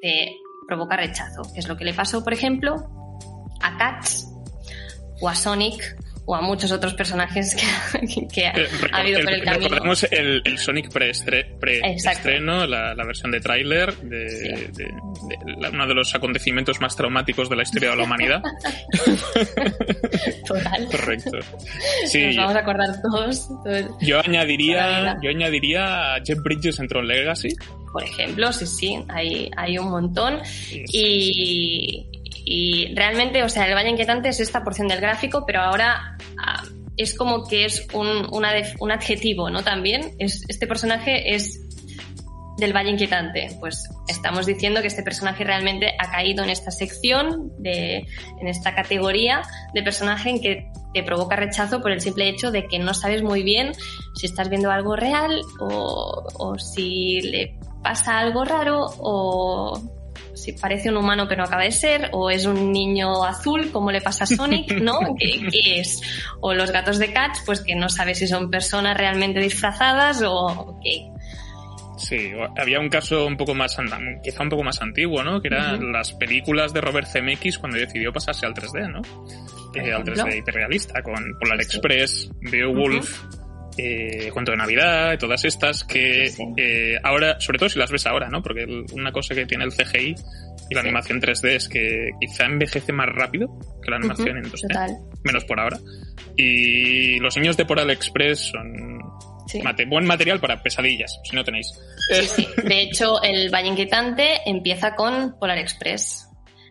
te 0.00 0.36
provoca 0.66 0.96
rechazo, 0.96 1.42
que 1.52 1.60
es 1.60 1.68
lo 1.68 1.76
que 1.76 1.84
le 1.84 1.94
pasó, 1.94 2.22
por 2.22 2.32
ejemplo, 2.32 2.76
a 3.60 3.76
Cats 3.76 4.30
o 5.20 5.28
a 5.28 5.34
Sonic 5.34 5.96
o 6.26 6.34
a 6.34 6.40
muchos 6.40 6.72
otros 6.72 6.94
personajes 6.94 7.54
que, 7.54 8.46
ha, 8.46 8.58
eh, 8.58 8.66
habido 8.92 9.20
por 9.20 9.32
el 9.32 9.44
camino. 9.44 9.68
Recordemos 9.68 10.06
el, 10.10 10.58
Sonic 10.58 10.90
pre-estreno, 10.90 12.66
la, 12.66 13.04
versión 13.04 13.30
de 13.30 13.40
tráiler 13.40 13.94
de, 13.96 14.66
uno 15.72 15.86
de 15.86 15.94
los 15.94 16.14
acontecimientos 16.14 16.80
más 16.80 16.96
traumáticos 16.96 17.50
de 17.50 17.56
la 17.56 17.62
historia 17.62 17.90
de 17.90 17.96
la 17.96 18.04
humanidad. 18.04 18.42
Total. 20.46 20.86
Correcto. 20.86 21.38
Sí. 22.06 22.26
Nos 22.26 22.36
vamos 22.36 22.56
a 22.56 22.60
acordar 22.60 23.02
todos. 23.02 23.48
yo 24.00 24.20
añadiría, 24.20 25.18
yo 25.22 25.30
añadiría 25.30 26.14
Jeff 26.24 26.38
Bridges 26.42 26.78
en 26.80 26.88
Tron 26.88 27.06
Legacy. 27.06 27.48
Por 27.92 28.02
ejemplo, 28.02 28.50
sí, 28.52 28.66
sí, 28.66 29.04
hay, 29.08 29.50
hay 29.56 29.78
un 29.78 29.90
montón. 29.90 30.40
Y, 30.72 32.06
y 32.44 32.94
realmente, 32.94 33.42
o 33.42 33.48
sea, 33.48 33.66
el 33.66 33.74
Valle 33.74 33.90
Inquietante 33.90 34.28
es 34.28 34.40
esta 34.40 34.62
porción 34.62 34.88
del 34.88 35.00
gráfico, 35.00 35.44
pero 35.46 35.60
ahora 35.60 36.16
ah, 36.38 36.62
es 36.96 37.14
como 37.14 37.46
que 37.46 37.64
es 37.64 37.86
un, 37.92 38.28
un 38.30 38.90
adjetivo, 38.92 39.50
¿no? 39.50 39.62
También, 39.62 40.14
es, 40.18 40.44
este 40.48 40.66
personaje 40.66 41.34
es 41.34 41.60
del 42.58 42.72
Valle 42.72 42.90
Inquietante. 42.90 43.48
Pues 43.60 43.88
estamos 44.08 44.46
diciendo 44.46 44.80
que 44.80 44.88
este 44.88 45.02
personaje 45.02 45.44
realmente 45.44 45.94
ha 45.98 46.10
caído 46.10 46.44
en 46.44 46.50
esta 46.50 46.70
sección, 46.70 47.52
de, 47.58 48.06
en 48.40 48.48
esta 48.48 48.74
categoría 48.74 49.42
de 49.72 49.82
personaje 49.82 50.30
en 50.30 50.40
que 50.40 50.70
te 50.92 51.02
provoca 51.02 51.36
rechazo 51.36 51.80
por 51.80 51.90
el 51.90 52.00
simple 52.00 52.28
hecho 52.28 52.50
de 52.50 52.66
que 52.68 52.78
no 52.78 52.94
sabes 52.94 53.22
muy 53.22 53.42
bien 53.42 53.72
si 54.14 54.26
estás 54.26 54.48
viendo 54.48 54.70
algo 54.70 54.94
real 54.94 55.40
o 55.58 56.56
si 56.58 57.20
le 57.22 57.58
pasa 57.82 58.18
algo 58.18 58.44
raro 58.44 58.86
o 58.98 60.03
si 60.34 60.52
parece 60.52 60.90
un 60.90 60.96
humano 60.96 61.26
pero 61.28 61.42
no 61.42 61.46
acaba 61.46 61.64
de 61.64 61.72
ser, 61.72 62.08
o 62.12 62.30
es 62.30 62.46
un 62.46 62.72
niño 62.72 63.24
azul, 63.24 63.70
como 63.70 63.90
le 63.90 64.00
pasa 64.00 64.24
a 64.24 64.26
Sonic, 64.26 64.72
¿no? 64.80 64.98
¿Qué, 65.18 65.80
es? 65.80 66.00
O 66.40 66.54
los 66.54 66.70
gatos 66.70 66.98
de 66.98 67.12
Cats, 67.12 67.42
pues 67.46 67.60
que 67.60 67.74
no 67.74 67.88
sabes 67.88 68.18
si 68.18 68.26
son 68.26 68.50
personas 68.50 68.96
realmente 68.96 69.40
disfrazadas 69.40 70.22
o 70.26 70.78
qué. 70.82 71.08
Sí, 71.96 72.32
había 72.56 72.80
un 72.80 72.88
caso 72.88 73.26
un 73.26 73.36
poco 73.36 73.54
más, 73.54 73.76
quizá 74.22 74.42
un 74.42 74.48
poco 74.48 74.64
más 74.64 74.82
antiguo, 74.82 75.22
¿no? 75.22 75.40
Que 75.40 75.48
eran 75.48 75.92
las 75.92 76.12
películas 76.12 76.72
de 76.72 76.80
Robert 76.80 77.06
Zemeckis 77.06 77.58
cuando 77.58 77.78
decidió 77.78 78.12
pasarse 78.12 78.46
al 78.46 78.54
3D, 78.54 78.90
¿no? 78.90 79.00
Eh, 79.74 79.92
al 79.92 80.04
3D 80.04 80.38
hiperrealista, 80.38 81.02
con 81.02 81.14
Polar 81.38 81.60
Express, 81.60 82.30
Beowulf, 82.40 83.22
eh, 83.76 84.30
Cuento 84.32 84.52
de 84.52 84.56
Navidad, 84.56 85.18
todas 85.18 85.44
estas 85.44 85.84
que 85.84 86.30
eh, 86.56 86.98
ahora, 87.02 87.40
sobre 87.40 87.58
todo 87.58 87.68
si 87.68 87.78
las 87.78 87.90
ves 87.90 88.06
ahora, 88.06 88.28
¿no? 88.28 88.42
Porque 88.42 88.66
una 88.92 89.12
cosa 89.12 89.34
que 89.34 89.46
tiene 89.46 89.64
el 89.64 89.72
CGI 89.72 90.14
y 90.70 90.74
la 90.74 90.80
animación 90.80 91.20
3D 91.20 91.48
es 91.50 91.68
que 91.68 92.10
quizá 92.20 92.46
envejece 92.46 92.92
más 92.92 93.08
rápido 93.08 93.48
que 93.82 93.90
la 93.90 93.96
animación 93.96 94.38
en 94.38 94.44
2D, 94.44 94.98
menos 95.24 95.44
por 95.44 95.60
ahora. 95.60 95.78
Y 96.36 97.18
los 97.18 97.36
niños 97.36 97.56
de 97.56 97.64
Polar 97.64 97.90
Express 97.90 98.50
son 98.50 98.94
buen 99.88 100.04
material 100.04 100.40
para 100.40 100.62
pesadillas, 100.62 101.20
si 101.24 101.36
no 101.36 101.44
tenéis. 101.44 101.66
De 102.62 102.82
hecho, 102.82 103.22
el 103.22 103.50
Valle 103.50 103.68
Inquietante 103.68 104.40
empieza 104.46 104.94
con 104.94 105.38
Polar 105.38 105.58
Express. 105.58 106.28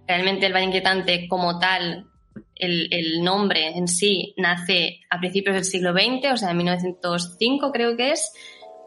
Realmente 0.07 0.45
el 0.45 0.53
Valle 0.53 0.65
Inquietante 0.65 1.27
como 1.27 1.59
tal 1.59 2.07
el, 2.55 3.23
nombre 3.23 3.67
en 3.67 3.87
sí 3.87 4.33
nace 4.37 5.01
a 5.09 5.19
principios 5.19 5.55
del 5.55 5.65
siglo 5.65 5.93
XX, 5.93 6.33
o 6.33 6.37
sea, 6.37 6.51
en 6.51 6.57
1905 6.57 7.71
creo 7.71 7.97
que 7.97 8.11
es, 8.11 8.33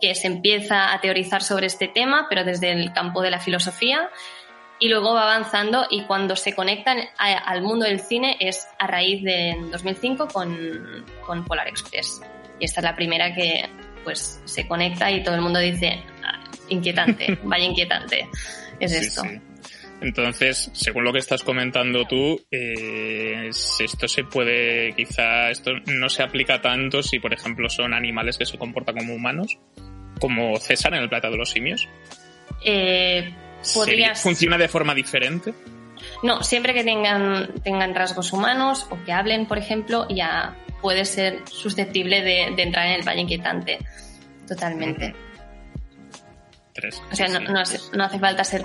que 0.00 0.14
se 0.14 0.26
empieza 0.26 0.92
a 0.92 1.00
teorizar 1.00 1.42
sobre 1.42 1.66
este 1.66 1.88
tema, 1.88 2.26
pero 2.28 2.44
desde 2.44 2.70
el 2.72 2.92
campo 2.92 3.22
de 3.22 3.30
la 3.30 3.38
filosofía, 3.38 4.10
y 4.78 4.88
luego 4.88 5.14
va 5.14 5.22
avanzando 5.22 5.86
y 5.90 6.02
cuando 6.02 6.36
se 6.36 6.54
conectan 6.54 6.98
al 7.18 7.62
mundo 7.62 7.86
del 7.86 8.00
cine 8.00 8.36
es 8.40 8.68
a 8.78 8.86
raíz 8.86 9.22
de 9.22 9.56
2005 9.72 10.28
con, 10.28 11.06
con, 11.24 11.44
Polar 11.44 11.68
Express. 11.68 12.20
Y 12.60 12.66
esta 12.66 12.80
es 12.80 12.84
la 12.84 12.94
primera 12.94 13.34
que 13.34 13.68
pues 14.04 14.42
se 14.44 14.68
conecta 14.68 15.10
y 15.10 15.22
todo 15.22 15.34
el 15.34 15.40
mundo 15.40 15.58
dice, 15.58 16.02
ah, 16.22 16.44
inquietante, 16.68 17.38
vaya 17.44 17.64
inquietante, 17.64 18.28
es 18.78 18.92
esto. 18.92 19.22
Entonces, 20.06 20.70
según 20.72 21.02
lo 21.02 21.12
que 21.12 21.18
estás 21.18 21.42
comentando 21.42 22.04
tú, 22.04 22.40
eh, 22.52 23.48
esto 23.50 24.06
se 24.06 24.22
puede, 24.22 24.94
quizá 24.94 25.50
esto 25.50 25.72
no 25.86 26.08
se 26.08 26.22
aplica 26.22 26.60
tanto 26.60 27.02
si, 27.02 27.18
por 27.18 27.34
ejemplo, 27.34 27.68
son 27.68 27.92
animales 27.92 28.38
que 28.38 28.46
se 28.46 28.56
comportan 28.56 28.98
como 28.98 29.16
humanos, 29.16 29.58
como 30.20 30.56
César 30.60 30.94
en 30.94 31.02
el 31.02 31.08
plata 31.08 31.28
de 31.28 31.36
los 31.36 31.50
simios. 31.50 31.88
Eh, 32.64 33.34
¿Funciona 34.14 34.56
de 34.56 34.68
forma 34.68 34.94
diferente? 34.94 35.52
No, 36.22 36.40
siempre 36.44 36.72
que 36.72 36.84
tengan, 36.84 37.54
tengan 37.64 37.92
rasgos 37.92 38.32
humanos 38.32 38.86
o 38.90 39.02
que 39.04 39.12
hablen, 39.12 39.46
por 39.46 39.58
ejemplo, 39.58 40.06
ya 40.08 40.56
puede 40.80 41.04
ser 41.04 41.40
susceptible 41.50 42.22
de, 42.22 42.62
entrar 42.62 42.86
en 42.86 42.92
el 42.92 43.02
valle 43.02 43.22
inquietante. 43.22 43.80
Totalmente. 44.46 45.16
Tres. 46.72 47.02
O 47.10 47.16
sea, 47.16 47.26
no, 47.26 47.40
no 47.40 47.60
hace 48.04 48.18
falta 48.20 48.44
ser 48.44 48.62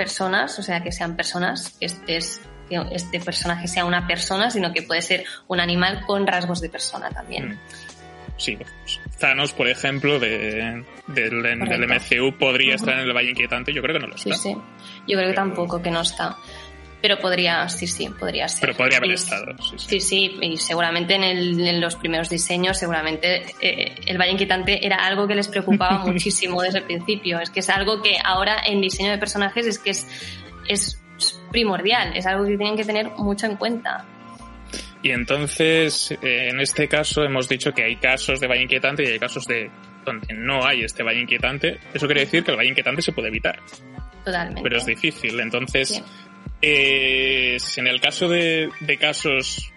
personas, 0.00 0.58
o 0.58 0.62
sea, 0.62 0.82
que 0.82 0.92
sean 0.92 1.14
personas, 1.14 1.76
que 1.78 1.84
este, 1.84 2.18
que 2.70 2.82
este 2.92 3.20
personaje 3.20 3.68
sea 3.68 3.84
una 3.84 4.06
persona, 4.06 4.50
sino 4.50 4.72
que 4.72 4.80
puede 4.80 5.02
ser 5.02 5.26
un 5.46 5.60
animal 5.60 6.06
con 6.06 6.26
rasgos 6.26 6.62
de 6.62 6.70
persona 6.70 7.10
también. 7.10 7.50
Mm. 7.50 7.58
sí, 8.38 8.58
Thanos, 9.18 9.52
por 9.52 9.68
ejemplo, 9.68 10.18
de, 10.18 10.86
del, 11.06 11.42
del 11.42 11.86
MCU 11.86 12.38
podría 12.38 12.76
estar 12.76 12.94
en 12.94 13.00
el 13.00 13.12
Valle 13.12 13.28
Inquietante. 13.28 13.74
Yo 13.74 13.82
creo 13.82 13.96
que 13.96 14.00
no 14.00 14.06
lo 14.06 14.14
está. 14.14 14.34
Sí, 14.34 14.54
sí. 14.54 14.56
Yo 15.06 15.18
creo 15.18 15.28
que 15.28 15.34
tampoco, 15.34 15.82
que 15.82 15.90
no 15.90 16.00
está. 16.00 16.38
Pero 17.02 17.18
podría, 17.18 17.68
sí, 17.68 17.86
sí, 17.86 18.08
podría 18.08 18.46
ser. 18.48 18.60
Pero 18.60 18.76
podría 18.76 18.98
haber 18.98 19.12
estado, 19.12 19.56
sí, 19.58 19.76
sí. 19.78 20.00
Sí, 20.00 20.38
y 20.42 20.56
seguramente 20.58 21.14
en, 21.14 21.24
el, 21.24 21.66
en, 21.66 21.80
los 21.80 21.96
primeros 21.96 22.28
diseños, 22.28 22.78
seguramente 22.78 23.42
eh, 23.60 23.94
el 24.06 24.18
Valle 24.18 24.32
Inquietante 24.32 24.84
era 24.84 24.96
algo 24.96 25.26
que 25.26 25.34
les 25.34 25.48
preocupaba 25.48 25.98
muchísimo 26.06 26.60
desde 26.62 26.78
el 26.78 26.84
principio. 26.84 27.40
Es 27.40 27.50
que 27.50 27.60
es 27.60 27.70
algo 27.70 28.02
que 28.02 28.18
ahora 28.22 28.62
en 28.66 28.80
diseño 28.80 29.10
de 29.10 29.18
personajes 29.18 29.66
es 29.66 29.78
que 29.78 29.90
es, 29.90 30.06
es 30.68 31.02
primordial, 31.50 32.16
es 32.16 32.26
algo 32.26 32.44
que 32.44 32.56
tienen 32.56 32.76
que 32.76 32.84
tener 32.84 33.10
mucho 33.16 33.46
en 33.46 33.56
cuenta. 33.56 34.04
Y 35.02 35.10
entonces, 35.12 36.12
eh, 36.22 36.48
en 36.50 36.60
este 36.60 36.86
caso, 36.86 37.24
hemos 37.24 37.48
dicho 37.48 37.72
que 37.72 37.84
hay 37.84 37.96
casos 37.96 38.38
de 38.40 38.46
valle 38.46 38.62
inquietante 38.62 39.04
y 39.04 39.06
hay 39.06 39.18
casos 39.18 39.46
de 39.46 39.70
donde 40.04 40.34
no 40.34 40.64
hay 40.64 40.82
este 40.82 41.02
valle 41.02 41.20
inquietante. 41.20 41.78
Eso 41.94 42.06
quiere 42.06 42.22
decir 42.22 42.44
que 42.44 42.50
el 42.50 42.58
valle 42.58 42.70
inquietante 42.70 43.00
se 43.00 43.12
puede 43.12 43.28
evitar. 43.28 43.58
Totalmente. 44.24 44.62
Pero 44.62 44.76
es 44.76 44.86
difícil. 44.86 45.40
Entonces, 45.40 46.02
eh, 46.62 47.56
en 47.76 47.86
el 47.86 48.00
caso 48.00 48.28
de, 48.28 48.68
de 48.80 48.96
casos 48.96 49.72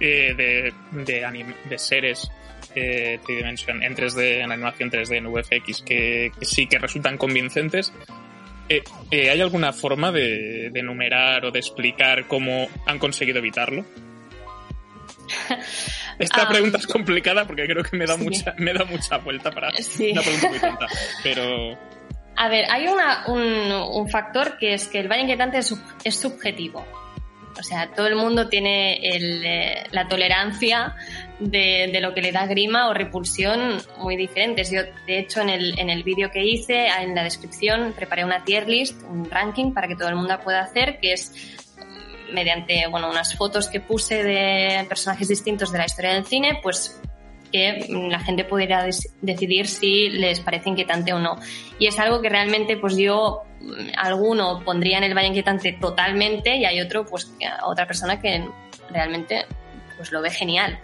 eh, 0.00 0.34
de, 0.36 0.72
de, 1.04 1.54
de, 1.68 1.78
seres 1.78 2.30
eh, 2.74 3.18
tridimension, 3.24 3.82
en 3.82 3.94
3D, 3.94 4.42
en 4.42 4.52
animación 4.52 4.90
3D, 4.90 5.16
en 5.16 5.32
VFX, 5.32 5.82
que, 5.82 6.32
que 6.38 6.44
sí 6.44 6.66
que 6.66 6.78
resultan 6.78 7.16
convincentes, 7.16 7.92
eh, 8.68 8.82
eh, 9.10 9.30
¿Hay 9.30 9.40
alguna 9.40 9.72
forma 9.72 10.10
de, 10.10 10.70
de, 10.70 10.80
enumerar 10.80 11.44
o 11.44 11.50
de 11.50 11.58
explicar 11.58 12.26
cómo 12.26 12.66
han 12.86 12.98
conseguido 12.98 13.38
evitarlo? 13.38 13.84
Esta 16.18 16.42
ah. 16.42 16.48
pregunta 16.48 16.78
es 16.78 16.86
complicada 16.86 17.46
porque 17.46 17.66
creo 17.66 17.82
que 17.82 17.96
me 17.96 18.06
da 18.06 18.16
mucha 18.16 18.54
me 18.58 18.72
da 18.72 18.84
mucha 18.84 19.18
vuelta 19.18 19.50
para 19.50 19.68
una 19.68 20.22
pregunta 20.22 20.48
muy 20.48 20.58
tonta, 20.58 20.86
pero 21.22 21.78
a 22.36 22.48
ver, 22.48 22.66
hay 22.70 22.88
una, 22.88 23.24
un, 23.26 24.08
factor 24.08 24.58
que 24.58 24.74
es 24.74 24.88
que 24.88 25.00
el 25.00 25.08
valle 25.08 25.22
inquietante 25.22 25.58
es, 25.58 25.74
es 26.04 26.18
subjetivo. 26.18 26.84
O 27.58 27.62
sea, 27.62 27.90
todo 27.92 28.08
el 28.08 28.16
mundo 28.16 28.48
tiene 28.48 28.96
el, 28.96 29.44
eh, 29.44 29.84
la 29.92 30.08
tolerancia 30.08 30.96
de, 31.38 31.88
de, 31.92 32.00
lo 32.00 32.12
que 32.12 32.20
le 32.20 32.32
da 32.32 32.46
grima 32.46 32.88
o 32.88 32.94
repulsión 32.94 33.80
muy 33.98 34.16
diferentes. 34.16 34.70
Yo, 34.70 34.82
de 35.06 35.18
hecho, 35.20 35.40
en 35.40 35.50
el, 35.50 35.78
en 35.78 35.88
el 35.88 36.02
vídeo 36.02 36.30
que 36.32 36.44
hice, 36.44 36.86
en 36.86 37.14
la 37.14 37.22
descripción, 37.22 37.92
preparé 37.92 38.24
una 38.24 38.44
tier 38.44 38.68
list, 38.68 39.02
un 39.08 39.30
ranking 39.30 39.72
para 39.72 39.86
que 39.86 39.94
todo 39.94 40.08
el 40.08 40.16
mundo 40.16 40.38
pueda 40.42 40.62
hacer, 40.62 40.98
que 40.98 41.12
es 41.12 41.56
mediante 42.32 42.86
bueno, 42.88 43.08
unas 43.08 43.36
fotos 43.36 43.68
que 43.68 43.80
puse 43.80 44.24
de 44.24 44.84
personajes 44.88 45.28
distintos 45.28 45.70
de 45.70 45.78
la 45.78 45.84
historia 45.84 46.14
del 46.14 46.26
cine, 46.26 46.58
pues 46.60 47.00
que 47.54 47.86
la 47.88 48.18
gente 48.18 48.42
pudiera 48.42 48.84
decidir 49.22 49.68
si 49.68 50.08
les 50.08 50.40
parece 50.40 50.70
inquietante 50.70 51.12
o 51.12 51.20
no. 51.20 51.38
Y 51.78 51.86
es 51.86 51.96
algo 52.00 52.20
que 52.20 52.28
realmente 52.28 52.76
pues 52.76 52.96
yo 52.96 53.42
mm, 53.60 53.90
alguno 53.96 54.60
pondría 54.64 54.98
en 54.98 55.04
el 55.04 55.14
valle 55.14 55.28
inquietante 55.28 55.72
totalmente 55.74 56.56
y 56.56 56.64
hay 56.64 56.80
otro 56.80 57.06
pues 57.06 57.32
otra 57.64 57.86
persona 57.86 58.20
que 58.20 58.44
realmente 58.90 59.46
pues 59.96 60.10
lo 60.10 60.20
ve 60.20 60.30
genial. 60.30 60.80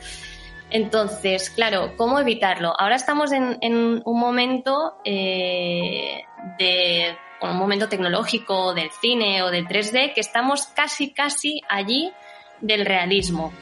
Entonces, 0.70 1.50
claro, 1.50 1.94
¿cómo 1.96 2.20
evitarlo? 2.20 2.72
Ahora 2.78 2.94
estamos 2.94 3.32
en, 3.32 3.58
en 3.62 4.00
un 4.04 4.20
momento 4.20 4.94
eh, 5.04 6.22
de 6.56 7.16
un 7.42 7.56
momento 7.56 7.88
tecnológico 7.88 8.74
del 8.74 8.92
cine 8.92 9.42
o 9.42 9.50
del 9.50 9.66
3D 9.66 10.14
que 10.14 10.20
estamos 10.20 10.66
casi, 10.66 11.12
casi 11.12 11.62
allí 11.68 12.12
del 12.60 12.86
realismo, 12.86 13.52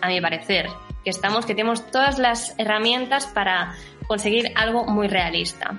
a 0.00 0.06
mi 0.06 0.20
parecer. 0.20 0.68
Que 1.06 1.10
estamos, 1.10 1.46
que 1.46 1.54
tenemos 1.54 1.88
todas 1.92 2.18
las 2.18 2.58
herramientas 2.58 3.28
para 3.28 3.76
conseguir 4.08 4.50
algo 4.56 4.86
muy 4.86 5.06
realista. 5.06 5.78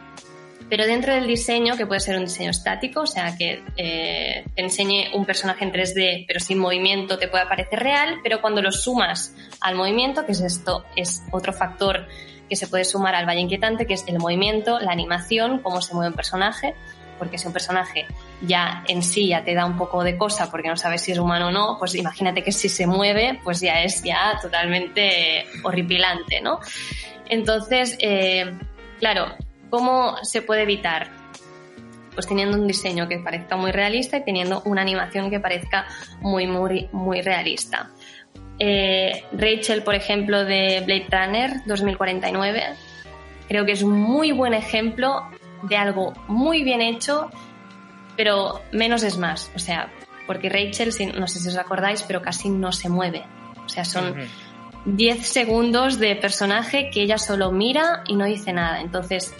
Pero 0.69 0.85
dentro 0.85 1.13
del 1.13 1.27
diseño, 1.27 1.75
que 1.75 1.85
puede 1.85 1.99
ser 1.99 2.15
un 2.15 2.23
diseño 2.23 2.51
estático, 2.51 3.01
o 3.01 3.05
sea, 3.05 3.35
que 3.35 3.61
eh, 3.75 4.45
te 4.55 4.61
enseñe 4.61 5.13
un 5.13 5.25
personaje 5.25 5.65
en 5.65 5.73
3D 5.73 6.23
pero 6.25 6.39
sin 6.39 6.59
movimiento, 6.59 7.19
te 7.19 7.27
puede 7.27 7.45
parecer 7.45 7.79
real, 7.79 8.21
pero 8.23 8.39
cuando 8.39 8.61
lo 8.61 8.71
sumas 8.71 9.35
al 9.59 9.75
movimiento, 9.75 10.25
que 10.25 10.31
es 10.31 10.39
esto, 10.39 10.85
es 10.95 11.21
otro 11.33 11.51
factor 11.51 12.07
que 12.47 12.55
se 12.55 12.67
puede 12.67 12.85
sumar 12.85 13.13
al 13.13 13.25
valle 13.25 13.41
inquietante, 13.41 13.85
que 13.85 13.95
es 13.95 14.07
el 14.07 14.19
movimiento, 14.19 14.79
la 14.79 14.93
animación, 14.93 15.59
cómo 15.59 15.81
se 15.81 15.93
mueve 15.93 16.11
un 16.11 16.15
personaje, 16.15 16.73
porque 17.17 17.37
si 17.37 17.47
un 17.47 17.53
personaje 17.53 18.05
ya 18.41 18.83
en 18.87 19.03
sí 19.03 19.29
ya 19.29 19.43
te 19.43 19.53
da 19.53 19.65
un 19.65 19.77
poco 19.77 20.03
de 20.03 20.17
cosa 20.17 20.49
porque 20.51 20.69
no 20.69 20.77
sabes 20.77 21.01
si 21.01 21.11
es 21.11 21.17
humano 21.17 21.47
o 21.47 21.51
no, 21.51 21.77
pues 21.79 21.95
imagínate 21.95 22.43
que 22.43 22.51
si 22.51 22.69
se 22.69 22.87
mueve, 22.87 23.39
pues 23.43 23.59
ya 23.59 23.81
es 23.81 24.03
ya 24.03 24.37
totalmente 24.41 25.45
horripilante, 25.63 26.41
¿no? 26.41 26.59
Entonces, 27.29 27.97
eh, 27.99 28.57
claro, 28.99 29.35
¿cómo 29.69 30.17
se 30.23 30.41
puede 30.41 30.63
evitar? 30.63 31.09
Pues 32.13 32.27
teniendo 32.27 32.57
un 32.57 32.67
diseño 32.67 33.07
que 33.07 33.19
parezca 33.19 33.55
muy 33.55 33.71
realista 33.71 34.17
y 34.17 34.23
teniendo 34.23 34.61
una 34.65 34.81
animación 34.81 35.29
que 35.29 35.39
parezca 35.39 35.87
muy, 36.21 36.47
muy, 36.47 36.89
muy 36.91 37.21
realista. 37.21 37.91
Eh, 38.59 39.23
Rachel, 39.33 39.83
por 39.83 39.93
ejemplo, 39.93 40.43
de 40.43 40.81
Blade 40.85 41.07
Runner 41.11 41.51
2049, 41.65 42.63
creo 43.47 43.65
que 43.65 43.73
es 43.73 43.83
un 43.83 43.99
muy 43.99 44.31
buen 44.31 44.53
ejemplo 44.53 45.27
de 45.63 45.77
algo 45.77 46.13
muy 46.27 46.63
bien 46.63 46.81
hecho, 46.81 47.29
pero 48.15 48.61
menos 48.71 49.03
es 49.03 49.17
más. 49.17 49.51
O 49.55 49.59
sea, 49.59 49.91
porque 50.25 50.49
Rachel, 50.49 50.91
no 51.17 51.27
sé 51.27 51.39
si 51.39 51.47
os 51.47 51.57
acordáis, 51.57 52.03
pero 52.03 52.21
casi 52.21 52.49
no 52.49 52.71
se 52.71 52.89
mueve. 52.89 53.23
O 53.65 53.69
sea, 53.69 53.85
son 53.85 54.15
10 54.85 55.27
segundos 55.27 55.99
de 55.99 56.15
personaje 56.15 56.89
que 56.91 57.01
ella 57.01 57.17
solo 57.17 57.51
mira 57.51 58.03
y 58.07 58.15
no 58.15 58.25
dice 58.25 58.53
nada. 58.53 58.81
Entonces, 58.81 59.33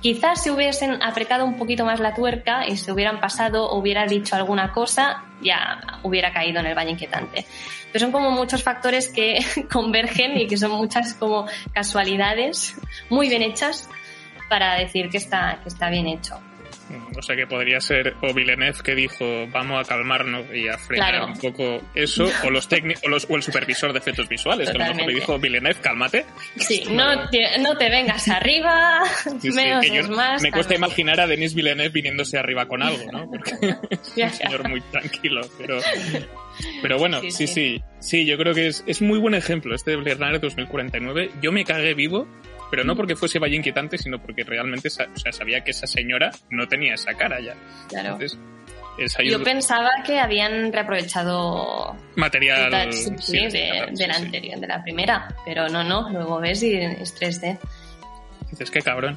quizás 0.00 0.42
si 0.42 0.50
hubiesen 0.50 1.02
apretado 1.02 1.44
un 1.44 1.56
poquito 1.56 1.84
más 1.84 2.00
la 2.00 2.14
tuerca 2.14 2.66
y 2.66 2.76
se 2.76 2.92
hubieran 2.92 3.20
pasado 3.20 3.66
o 3.66 3.78
hubiera 3.78 4.06
dicho 4.06 4.36
alguna 4.36 4.72
cosa, 4.72 5.24
ya 5.42 6.00
hubiera 6.02 6.32
caído 6.32 6.60
en 6.60 6.66
el 6.66 6.74
valle 6.76 6.92
inquietante. 6.92 7.46
Pero 7.92 8.04
son 8.04 8.12
como 8.12 8.30
muchos 8.30 8.62
factores 8.62 9.08
que 9.08 9.44
convergen 9.72 10.38
y 10.38 10.46
que 10.46 10.56
son 10.56 10.72
muchas 10.72 11.14
como 11.14 11.46
casualidades 11.72 12.76
muy 13.08 13.28
bien 13.28 13.42
hechas 13.42 13.88
para 14.50 14.74
decir 14.74 15.08
que 15.08 15.16
está, 15.16 15.60
que 15.62 15.70
está 15.70 15.88
bien 15.88 16.08
hecho. 16.08 16.38
Mm, 16.90 17.16
o 17.16 17.22
sea 17.22 17.36
que 17.36 17.46
podría 17.46 17.80
ser 17.80 18.14
o 18.20 18.34
Villeneuve 18.34 18.82
que 18.82 18.96
dijo 18.96 19.46
vamos 19.52 19.80
a 19.80 19.88
calmarnos 19.88 20.44
y 20.52 20.66
a 20.66 20.76
frenar 20.76 21.22
un 21.22 21.38
poco 21.38 21.80
eso, 21.94 22.28
o 22.44 22.50
los 22.50 22.68
técnicos 22.68 23.26
o, 23.28 23.36
el 23.36 23.42
supervisor 23.42 23.92
de 23.92 24.00
efectos 24.00 24.28
visuales, 24.28 24.70
que 24.70 24.76
a 24.76 24.88
lo 24.88 24.94
mejor 24.94 25.08
le 25.08 25.14
dijo 25.14 25.38
Villeneuve, 25.38 25.80
cálmate. 25.80 26.26
Sí, 26.56 26.82
no 26.90 27.28
te, 27.30 27.58
no 27.60 27.76
te 27.76 27.88
vengas 27.88 28.28
arriba, 28.28 29.02
menos 29.42 29.86
es 29.86 30.08
más. 30.08 30.42
Me 30.42 30.50
cuesta 30.50 30.74
imaginar 30.74 31.20
a 31.20 31.28
Denis 31.28 31.54
Villeneuve 31.54 31.90
viniéndose 31.90 32.38
arriba 32.38 32.66
con 32.66 32.82
algo, 32.82 33.04
¿no? 33.12 33.30
Porque 33.30 33.52
es 34.16 34.16
un 34.16 34.30
señor 34.30 34.68
muy 34.68 34.80
tranquilo, 34.80 35.42
pero, 35.58 35.78
pero 36.82 36.98
bueno, 36.98 37.20
sí, 37.30 37.46
sí, 37.46 37.82
sí, 38.00 38.26
yo 38.26 38.36
creo 38.36 38.52
que 38.52 38.66
es, 38.66 38.82
es 38.88 39.00
muy 39.00 39.20
buen 39.20 39.34
ejemplo 39.34 39.76
este 39.76 39.92
de 39.92 39.96
Blade 39.98 40.16
Runner 40.16 40.40
2049. 40.40 41.30
Yo 41.40 41.52
me 41.52 41.64
cagué 41.64 41.94
vivo 41.94 42.26
pero 42.70 42.84
no 42.84 42.94
porque 42.96 43.16
fuese 43.16 43.38
Valle 43.38 43.56
Inquietante, 43.56 43.98
sino 43.98 44.20
porque 44.20 44.44
realmente 44.44 44.88
o 44.88 44.90
sea, 44.90 45.32
sabía 45.32 45.62
que 45.62 45.72
esa 45.72 45.86
señora 45.86 46.30
no 46.50 46.68
tenía 46.68 46.94
esa 46.94 47.14
cara 47.14 47.40
ya. 47.40 47.54
Claro. 47.88 48.18
Yo 49.24 49.42
pensaba 49.42 49.90
que 50.04 50.18
habían 50.18 50.72
reaprovechado 50.72 51.96
material 52.16 52.70
de, 52.70 54.06
la 54.06 54.14
anterior, 54.14 54.60
de 54.60 54.66
la 54.66 54.82
primera, 54.82 55.34
pero 55.44 55.68
no, 55.68 55.82
no, 55.82 56.10
luego 56.10 56.38
ves 56.38 56.62
y 56.62 56.74
es 56.74 57.18
3D. 57.18 57.58
Dices, 58.50 58.70
qué 58.70 58.80
cabrón. 58.80 59.16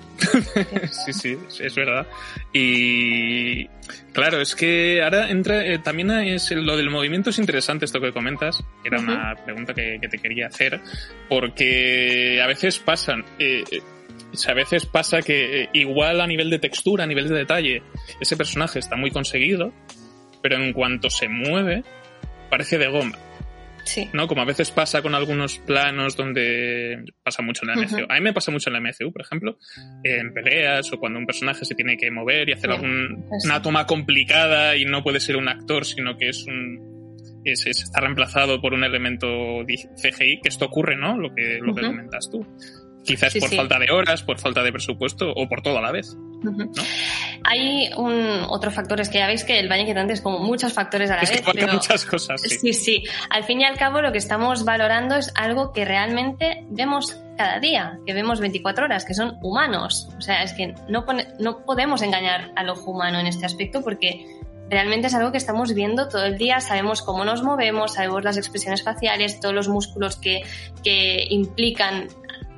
sí, 0.91 1.13
sí, 1.13 1.37
es 1.59 1.75
verdad. 1.75 2.05
Y 2.53 3.65
claro, 4.13 4.41
es 4.41 4.55
que 4.55 5.01
ahora 5.01 5.29
entra, 5.29 5.65
eh, 5.65 5.79
también 5.79 6.11
es 6.11 6.51
lo 6.51 6.77
del 6.77 6.89
movimiento 6.89 7.31
es 7.31 7.39
interesante 7.39 7.85
esto 7.85 7.99
que 7.99 8.13
comentas. 8.13 8.63
Era 8.83 8.99
una 8.99 9.35
pregunta 9.43 9.73
que, 9.73 9.99
te 9.99 10.17
quería 10.19 10.47
hacer, 10.47 10.79
porque 11.29 12.39
a 12.43 12.47
veces 12.47 12.77
pasan, 12.79 13.25
eh, 13.39 13.63
eh, 13.71 13.81
a 14.47 14.53
veces 14.53 14.85
pasa 14.85 15.21
que 15.21 15.69
igual 15.73 16.21
a 16.21 16.27
nivel 16.27 16.49
de 16.49 16.59
textura, 16.59 17.03
a 17.03 17.07
nivel 17.07 17.27
de 17.27 17.35
detalle, 17.35 17.81
ese 18.19 18.37
personaje 18.37 18.79
está 18.79 18.95
muy 18.95 19.09
conseguido, 19.09 19.73
pero 20.43 20.57
en 20.57 20.73
cuanto 20.73 21.09
se 21.09 21.27
mueve, 21.27 21.83
parece 22.49 22.77
de 22.77 22.87
goma. 22.87 23.17
Sí. 23.83 24.09
¿No? 24.13 24.27
Como 24.27 24.41
a 24.41 24.45
veces 24.45 24.71
pasa 24.71 25.01
con 25.01 25.15
algunos 25.15 25.59
planos 25.59 26.15
donde 26.15 27.03
pasa 27.23 27.41
mucho 27.41 27.61
en 27.63 27.69
la 27.69 27.75
MCU. 27.75 28.05
A 28.09 28.15
mí 28.15 28.21
me 28.21 28.33
pasa 28.33 28.51
mucho 28.51 28.69
en 28.69 28.73
la 28.73 28.79
MCU, 28.79 29.11
por 29.11 29.21
ejemplo, 29.21 29.57
en 30.03 30.33
peleas 30.33 30.91
o 30.93 30.99
cuando 30.99 31.19
un 31.19 31.25
personaje 31.25 31.65
se 31.65 31.75
tiene 31.75 31.97
que 31.97 32.09
mover 32.11 32.49
y 32.49 32.53
hacer 32.53 32.71
una 32.71 33.61
toma 33.61 33.85
complicada 33.85 34.75
y 34.75 34.85
no 34.85 35.03
puede 35.03 35.19
ser 35.19 35.37
un 35.37 35.47
actor, 35.47 35.85
sino 35.85 36.17
que 36.17 36.29
es 36.29 36.45
un. 36.47 36.93
Es, 37.45 37.65
está 37.65 37.99
reemplazado 37.99 38.61
por 38.61 38.73
un 38.73 38.85
elemento 38.85 39.27
CGI, 39.65 40.39
que 40.41 40.47
esto 40.47 40.65
ocurre, 40.65 40.95
¿no? 40.95 41.17
Lo 41.17 41.35
que, 41.35 41.59
lo 41.61 41.75
que 41.75 41.81
comentas 41.81 42.29
tú. 42.31 42.45
Quizás 43.03 43.33
por 43.35 43.49
falta 43.49 43.79
de 43.79 43.91
horas, 43.91 44.23
por 44.23 44.39
falta 44.39 44.63
de 44.63 44.71
presupuesto 44.71 45.31
o 45.35 45.47
por 45.47 45.61
todo 45.61 45.77
a 45.77 45.81
la 45.81 45.91
vez. 45.91 46.15
Hay 47.43 47.89
un 47.97 48.45
otro 48.47 48.71
factor, 48.71 48.99
es 49.01 49.09
que 49.09 49.19
ya 49.19 49.27
veis 49.27 49.43
que 49.43 49.59
el 49.59 49.67
baño 49.67 49.81
inquietante 49.81 50.13
es 50.13 50.21
como 50.21 50.39
muchos 50.39 50.73
factores 50.73 51.11
a 51.11 51.15
la 51.15 51.21
es 51.21 51.31
vez. 51.31 51.41
Que 51.41 51.67
muchas 51.67 52.05
cosas. 52.05 52.41
Sí. 52.41 52.57
sí, 52.57 52.73
sí. 52.73 53.03
Al 53.29 53.43
fin 53.43 53.61
y 53.61 53.65
al 53.65 53.77
cabo, 53.77 54.01
lo 54.01 54.11
que 54.11 54.17
estamos 54.17 54.65
valorando 54.65 55.15
es 55.15 55.31
algo 55.35 55.73
que 55.73 55.85
realmente 55.85 56.65
vemos 56.69 57.17
cada 57.37 57.59
día, 57.59 57.99
que 58.05 58.13
vemos 58.13 58.39
24 58.39 58.85
horas, 58.85 59.05
que 59.05 59.13
son 59.13 59.37
humanos. 59.41 60.09
O 60.17 60.21
sea, 60.21 60.43
es 60.43 60.53
que 60.53 60.73
no, 60.87 61.05
no 61.39 61.65
podemos 61.65 62.01
engañar 62.01 62.51
al 62.55 62.69
ojo 62.69 62.91
humano 62.91 63.19
en 63.19 63.27
este 63.27 63.45
aspecto 63.45 63.81
porque 63.81 64.25
realmente 64.69 65.07
es 65.07 65.13
algo 65.13 65.31
que 65.31 65.37
estamos 65.37 65.73
viendo 65.73 66.07
todo 66.07 66.25
el 66.25 66.37
día, 66.37 66.59
sabemos 66.59 67.01
cómo 67.01 67.25
nos 67.25 67.43
movemos, 67.43 67.93
sabemos 67.93 68.23
las 68.23 68.37
expresiones 68.37 68.83
faciales, 68.83 69.39
todos 69.39 69.53
los 69.53 69.67
músculos 69.67 70.15
que, 70.15 70.41
que 70.83 71.25
implican 71.29 72.07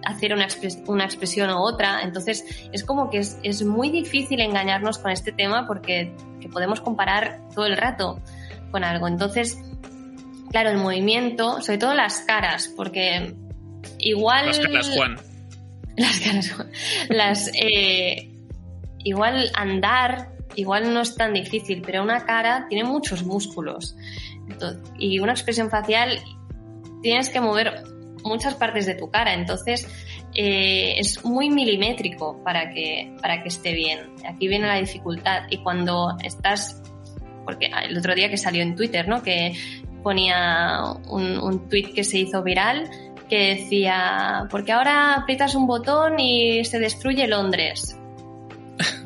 hacer 0.05 0.33
una, 0.33 0.47
una, 0.87 1.05
expresión 1.05 1.49
u 1.49 1.57
otra. 1.57 2.01
Entonces, 2.01 2.45
es 2.71 2.83
como 2.83 3.09
que 3.09 3.19
es, 3.19 3.37
es, 3.43 3.63
muy 3.63 3.89
difícil 3.89 4.39
engañarnos 4.39 4.97
con 4.99 5.11
este 5.11 5.31
tema 5.31 5.67
porque 5.67 6.13
podemos 6.51 6.81
comparar 6.81 7.41
todo 7.53 7.65
el 7.65 7.77
rato 7.77 8.19
con 8.71 8.83
algo. 8.83 9.07
Entonces, 9.07 9.57
claro, 10.51 10.69
el 10.69 10.77
movimiento, 10.77 11.61
sobre 11.61 11.77
todo 11.77 11.93
las 11.93 12.21
caras, 12.21 12.71
porque 12.75 13.35
igual... 13.99 14.47
Las 14.47 14.59
caras, 14.59 14.89
Juan. 14.95 15.15
Las 15.97 16.19
caras, 16.19 16.51
Juan. 16.51 16.71
Las... 17.09 17.51
Eh, 17.53 18.31
igual 18.99 19.51
andar 19.55 20.35
igual 20.55 20.93
no 20.93 21.01
es 21.01 21.15
tan 21.15 21.33
difícil, 21.33 21.81
pero 21.85 22.01
una 22.03 22.25
cara 22.25 22.65
tiene 22.69 22.83
muchos 22.83 23.23
músculos 23.23 23.95
y 24.97 25.19
una 25.19 25.33
expresión 25.33 25.69
facial 25.69 26.19
tienes 27.01 27.29
que 27.29 27.39
mover 27.39 27.83
muchas 28.25 28.55
partes 28.55 28.85
de 28.85 28.95
tu 28.95 29.09
cara, 29.09 29.33
entonces 29.33 29.87
eh, 30.33 30.95
es 30.97 31.23
muy 31.23 31.49
milimétrico 31.49 32.41
para 32.43 32.71
que, 32.71 33.15
para 33.21 33.41
que 33.41 33.49
esté 33.49 33.73
bien. 33.73 33.99
Aquí 34.27 34.47
viene 34.47 34.67
la 34.67 34.75
dificultad 34.75 35.43
y 35.49 35.57
cuando 35.57 36.17
estás, 36.23 36.81
porque 37.45 37.69
el 37.87 37.97
otro 37.97 38.15
día 38.15 38.29
que 38.29 38.37
salió 38.37 38.61
en 38.63 38.75
Twitter, 38.75 39.07
¿no? 39.07 39.23
Que 39.23 39.53
ponía 40.03 40.81
un, 41.07 41.69
tweet 41.69 41.93
que 41.93 42.03
se 42.03 42.19
hizo 42.19 42.43
viral 42.43 42.89
que 43.29 43.55
decía, 43.55 44.47
porque 44.51 44.71
ahora 44.71 45.15
aprietas 45.15 45.55
un 45.55 45.65
botón 45.65 46.19
y 46.19 46.65
se 46.65 46.79
destruye 46.79 47.27
Londres. 47.27 47.97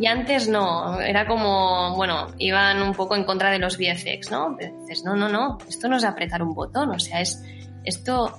Y 0.00 0.06
antes 0.06 0.48
no, 0.48 1.00
era 1.00 1.26
como, 1.26 1.96
bueno, 1.96 2.28
iban 2.38 2.80
un 2.82 2.94
poco 2.94 3.16
en 3.16 3.24
contra 3.24 3.50
de 3.50 3.58
los 3.58 3.76
VFX, 3.76 4.30
¿no? 4.30 4.56
dices, 4.56 5.02
no, 5.04 5.16
no, 5.16 5.28
no, 5.28 5.58
esto 5.68 5.88
no 5.88 5.96
es 5.96 6.04
apretar 6.04 6.40
un 6.40 6.54
botón, 6.54 6.90
o 6.90 7.00
sea, 7.00 7.20
es, 7.20 7.42
esto 7.82 8.38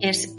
es 0.00 0.34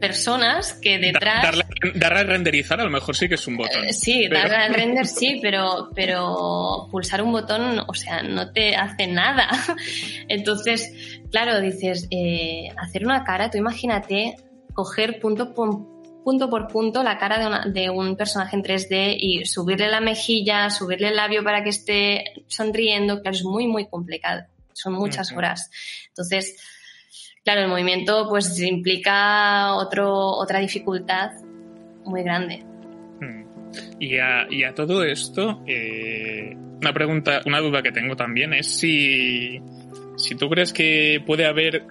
personas 0.00 0.74
que 0.74 0.98
detrás... 0.98 1.42
Darle, 1.42 1.64
darle, 1.94 2.20
a 2.20 2.24
renderizar 2.24 2.80
a 2.80 2.84
lo 2.84 2.90
mejor 2.90 3.16
sí 3.16 3.28
que 3.28 3.36
es 3.36 3.46
un 3.46 3.56
botón. 3.56 3.84
Eh, 3.84 3.92
sí, 3.92 4.28
darle 4.28 4.56
al 4.56 4.74
render 4.74 5.06
sí, 5.06 5.38
pero, 5.40 5.90
pero 5.94 6.88
pulsar 6.90 7.22
un 7.22 7.32
botón, 7.32 7.80
o 7.86 7.94
sea, 7.94 8.22
no 8.22 8.52
te 8.52 8.76
hace 8.76 9.06
nada. 9.06 9.48
Entonces, 10.28 10.92
claro, 11.30 11.60
dices, 11.60 12.06
eh, 12.10 12.68
hacer 12.76 13.06
una 13.06 13.24
cara, 13.24 13.50
tú 13.50 13.56
imagínate 13.58 14.36
coger 14.74 15.20
punto 15.20 15.54
por 15.54 15.94
punto 16.24 16.48
por 16.48 16.68
punto 16.68 17.02
la 17.02 17.18
cara 17.18 17.38
de, 17.38 17.46
una, 17.46 17.64
de, 17.66 17.90
un 17.90 18.16
personaje 18.16 18.56
en 18.56 18.62
3D 18.62 19.16
y 19.18 19.44
subirle 19.44 19.88
la 19.88 20.00
mejilla, 20.00 20.70
subirle 20.70 21.08
el 21.08 21.16
labio 21.16 21.44
para 21.44 21.62
que 21.62 21.68
esté 21.68 22.24
sonriendo, 22.46 23.20
claro, 23.20 23.36
es 23.36 23.44
muy, 23.44 23.66
muy 23.66 23.86
complicado. 23.86 24.42
Son 24.72 24.94
muchas 24.94 25.32
horas. 25.32 25.70
Entonces, 26.08 26.56
claro, 27.44 27.62
el 27.62 27.68
movimiento 27.68 28.26
pues 28.28 28.58
implica 28.60 29.74
otro, 29.74 30.12
otra 30.12 30.60
dificultad 30.60 31.30
muy 32.04 32.22
grande. 32.22 32.64
Hmm. 33.20 33.44
Y 34.00 34.18
a, 34.18 34.46
y 34.50 34.64
a 34.64 34.74
todo 34.74 35.04
esto, 35.04 35.62
eh, 35.66 36.56
una 36.80 36.92
pregunta, 36.92 37.40
una 37.46 37.60
duda 37.60 37.82
que 37.82 37.92
tengo 37.92 38.16
también 38.16 38.54
es 38.54 38.66
si, 38.66 39.60
si 40.16 40.34
tú 40.34 40.48
crees 40.48 40.72
que 40.72 41.22
puede 41.24 41.46
haber 41.46 41.84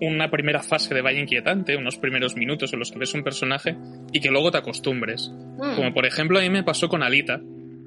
una 0.00 0.30
primera 0.30 0.62
fase 0.62 0.94
de 0.94 1.00
valle 1.00 1.20
inquietante, 1.20 1.76
unos 1.76 1.96
primeros 1.96 2.34
minutos 2.34 2.72
en 2.72 2.80
los 2.80 2.90
que 2.90 2.98
ves 2.98 3.14
un 3.14 3.22
personaje 3.22 3.76
y 4.12 4.20
que 4.20 4.30
luego 4.30 4.50
te 4.50 4.58
acostumbres. 4.58 5.30
Mm. 5.30 5.76
Como 5.76 5.94
por 5.94 6.06
ejemplo 6.06 6.38
a 6.38 6.42
mí 6.42 6.50
me 6.50 6.64
pasó 6.64 6.88
con 6.88 7.02
Alita, 7.02 7.40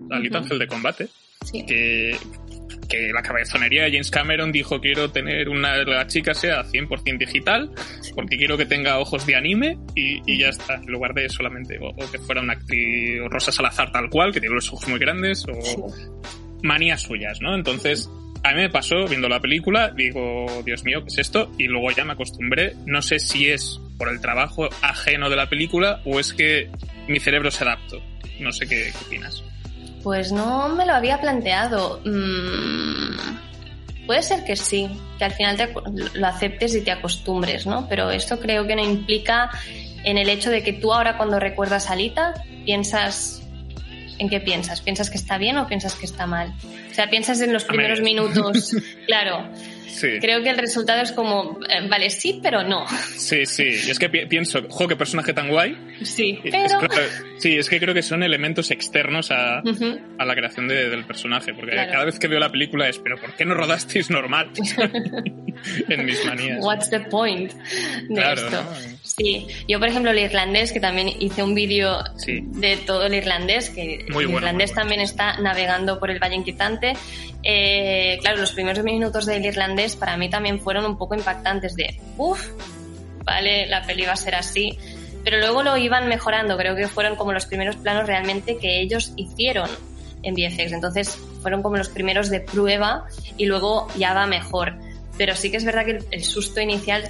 Alita 0.09 0.37
Ángel 0.37 0.59
de 0.59 0.67
Combate, 0.67 1.07
que, 1.51 2.15
que 2.87 3.11
la 3.13 3.21
cabezonería 3.21 3.83
de 3.83 3.91
James 3.91 4.11
Cameron 4.11 4.51
dijo 4.51 4.79
quiero 4.79 5.11
tener 5.11 5.49
una 5.49 5.77
la 5.77 6.07
chica 6.07 6.33
sea 6.33 6.63
100% 6.63 7.17
digital 7.17 7.71
porque 8.13 8.37
quiero 8.37 8.57
que 8.57 8.65
tenga 8.65 8.99
ojos 8.99 9.25
de 9.25 9.35
anime 9.35 9.77
y, 9.95 10.21
y 10.31 10.39
ya 10.39 10.49
está 10.49 10.75
en 10.75 10.85
lugar 10.85 11.13
de 11.13 11.29
solamente 11.29 11.77
o, 11.81 11.95
que 12.11 12.19
fuera 12.19 12.41
una 12.41 12.53
actriz 12.53 13.21
Rosa 13.29 13.51
Salazar 13.51 13.91
tal 13.91 14.09
cual 14.09 14.33
que 14.33 14.39
tiene 14.39 14.55
los 14.55 14.71
ojos 14.71 14.87
muy 14.87 14.99
grandes 14.99 15.45
o 15.47 15.93
manías 16.63 17.01
suyas 17.01 17.41
no 17.41 17.55
entonces 17.55 18.09
a 18.45 18.51
mí 18.53 18.61
me 18.61 18.69
pasó 18.69 19.07
viendo 19.07 19.27
la 19.27 19.39
película, 19.39 19.89
digo, 19.89 20.45
Dios 20.63 20.83
mío, 20.83 21.01
¿qué 21.01 21.07
es 21.07 21.17
esto? 21.17 21.51
Y 21.57 21.63
luego 21.63 21.89
ya 21.89 22.05
me 22.05 22.13
acostumbré. 22.13 22.75
No 22.85 23.01
sé 23.01 23.17
si 23.17 23.49
es 23.49 23.79
por 23.97 24.07
el 24.07 24.21
trabajo 24.21 24.69
ajeno 24.83 25.31
de 25.31 25.35
la 25.35 25.49
película 25.49 26.01
o 26.05 26.19
es 26.19 26.31
que 26.31 26.69
mi 27.07 27.19
cerebro 27.19 27.49
se 27.49 27.63
adaptó. 27.63 28.03
No 28.39 28.51
sé 28.51 28.67
qué, 28.67 28.93
opinas. 29.03 29.43
Pues 30.05 30.31
no 30.31 30.69
me 30.69 30.85
lo 30.85 30.93
había 30.93 31.19
planteado. 31.19 31.99
Mm, 32.05 34.05
puede 34.05 34.21
ser 34.21 34.45
que 34.45 34.55
sí, 34.55 34.87
que 35.17 35.25
al 35.25 35.31
final 35.31 35.57
lo 36.13 36.27
aceptes 36.27 36.75
y 36.75 36.81
te 36.81 36.91
acostumbres, 36.91 37.65
¿no? 37.65 37.89
Pero 37.89 38.11
esto 38.11 38.39
creo 38.39 38.67
que 38.67 38.75
no 38.75 38.83
implica 38.83 39.49
en 40.03 40.19
el 40.19 40.29
hecho 40.29 40.51
de 40.51 40.61
que 40.61 40.73
tú 40.73 40.93
ahora 40.93 41.17
cuando 41.17 41.39
recuerdas 41.39 41.89
a 41.89 41.93
Alita 41.93 42.35
piensas 42.65 43.41
¿en 44.19 44.29
qué 44.29 44.39
piensas? 44.39 44.79
¿Piensas 44.79 45.09
que 45.09 45.17
está 45.17 45.39
bien 45.39 45.57
o 45.57 45.67
piensas 45.67 45.95
que 45.95 46.05
está 46.05 46.27
mal? 46.27 46.53
O 46.91 46.93
sea, 46.93 47.09
piensas 47.09 47.41
en 47.41 47.51
los 47.51 47.63
primeros 47.63 48.01
minutos, 48.01 48.75
claro. 49.07 49.49
Creo 50.19 50.41
que 50.41 50.49
el 50.49 50.57
resultado 50.57 51.01
es 51.01 51.11
como, 51.11 51.59
eh, 51.69 51.87
vale, 51.89 52.09
sí, 52.09 52.39
pero 52.41 52.63
no. 52.63 52.85
Sí, 52.87 53.45
sí. 53.45 53.63
Y 53.63 53.89
es 53.89 53.99
que 53.99 54.09
pienso, 54.09 54.63
jo, 54.69 54.87
qué 54.87 54.95
personaje 54.95 55.33
tan 55.33 55.49
guay. 55.49 55.77
Sí, 56.03 56.39
pero... 56.43 56.79
sí, 57.37 57.57
es 57.57 57.69
que 57.69 57.79
creo 57.79 57.93
que 57.93 58.01
son 58.01 58.23
elementos 58.23 58.71
externos 58.71 59.31
a, 59.31 59.59
a 59.59 60.25
la 60.25 60.35
creación 60.35 60.67
del 60.67 61.05
personaje. 61.05 61.53
Porque 61.53 61.75
cada 61.75 62.05
vez 62.05 62.19
que 62.19 62.27
veo 62.27 62.39
la 62.39 62.49
película 62.49 62.87
es, 62.89 62.99
pero 62.99 63.17
¿por 63.19 63.35
qué 63.35 63.45
no 63.45 63.53
rodasteis 63.53 64.09
normal? 64.09 64.51
en 65.89 66.05
mis 66.05 66.25
manías. 66.25 66.63
What's 66.63 66.89
the 66.89 66.99
point 67.01 67.53
de 68.09 68.33
esto? 68.33 68.63
Sí, 69.17 69.47
yo 69.65 69.79
por 69.79 69.87
ejemplo 69.87 70.11
el 70.11 70.19
irlandés, 70.19 70.73
que 70.73 70.81
también 70.81 71.09
hice 71.19 71.41
un 71.41 71.55
vídeo 71.55 72.03
de 72.25 72.77
todo 72.77 73.05
el 73.05 73.13
irlandés, 73.13 73.69
que 73.69 74.05
el 74.09 74.29
irlandés 74.29 74.73
también 74.73 74.99
está 74.99 75.39
navegando 75.39 75.99
por 75.99 76.11
el 76.11 76.19
Valle 76.19 76.35
Inquietante. 76.35 76.97
Eh, 77.41 78.17
claro, 78.19 78.41
los 78.41 78.51
primeros 78.51 78.83
minutos 78.83 79.25
del 79.25 79.45
irlandés 79.45 79.95
para 79.95 80.17
mí 80.17 80.29
también 80.29 80.59
fueron 80.59 80.85
un 80.85 80.97
poco 80.97 81.15
impactantes 81.15 81.75
de, 81.75 81.97
uff, 82.17 82.49
vale, 83.23 83.67
la 83.67 83.85
peli 83.85 84.05
va 84.05 84.13
a 84.13 84.17
ser 84.17 84.35
así. 84.35 84.77
Pero 85.23 85.37
luego 85.37 85.63
lo 85.63 85.77
iban 85.77 86.09
mejorando, 86.09 86.57
creo 86.57 86.75
que 86.75 86.87
fueron 86.89 87.15
como 87.15 87.31
los 87.31 87.45
primeros 87.45 87.77
planos 87.77 88.07
realmente 88.07 88.57
que 88.57 88.81
ellos 88.81 89.13
hicieron 89.15 89.69
en 90.23 90.35
VFX. 90.35 90.73
Entonces 90.73 91.17
fueron 91.41 91.63
como 91.63 91.77
los 91.77 91.87
primeros 91.87 92.29
de 92.29 92.41
prueba 92.41 93.05
y 93.37 93.45
luego 93.45 93.87
ya 93.97 94.13
va 94.13 94.27
mejor. 94.27 94.75
Pero 95.17 95.37
sí 95.37 95.51
que 95.51 95.57
es 95.57 95.63
verdad 95.63 95.85
que 95.85 95.99
el 96.11 96.23
susto 96.25 96.59
inicial 96.59 97.09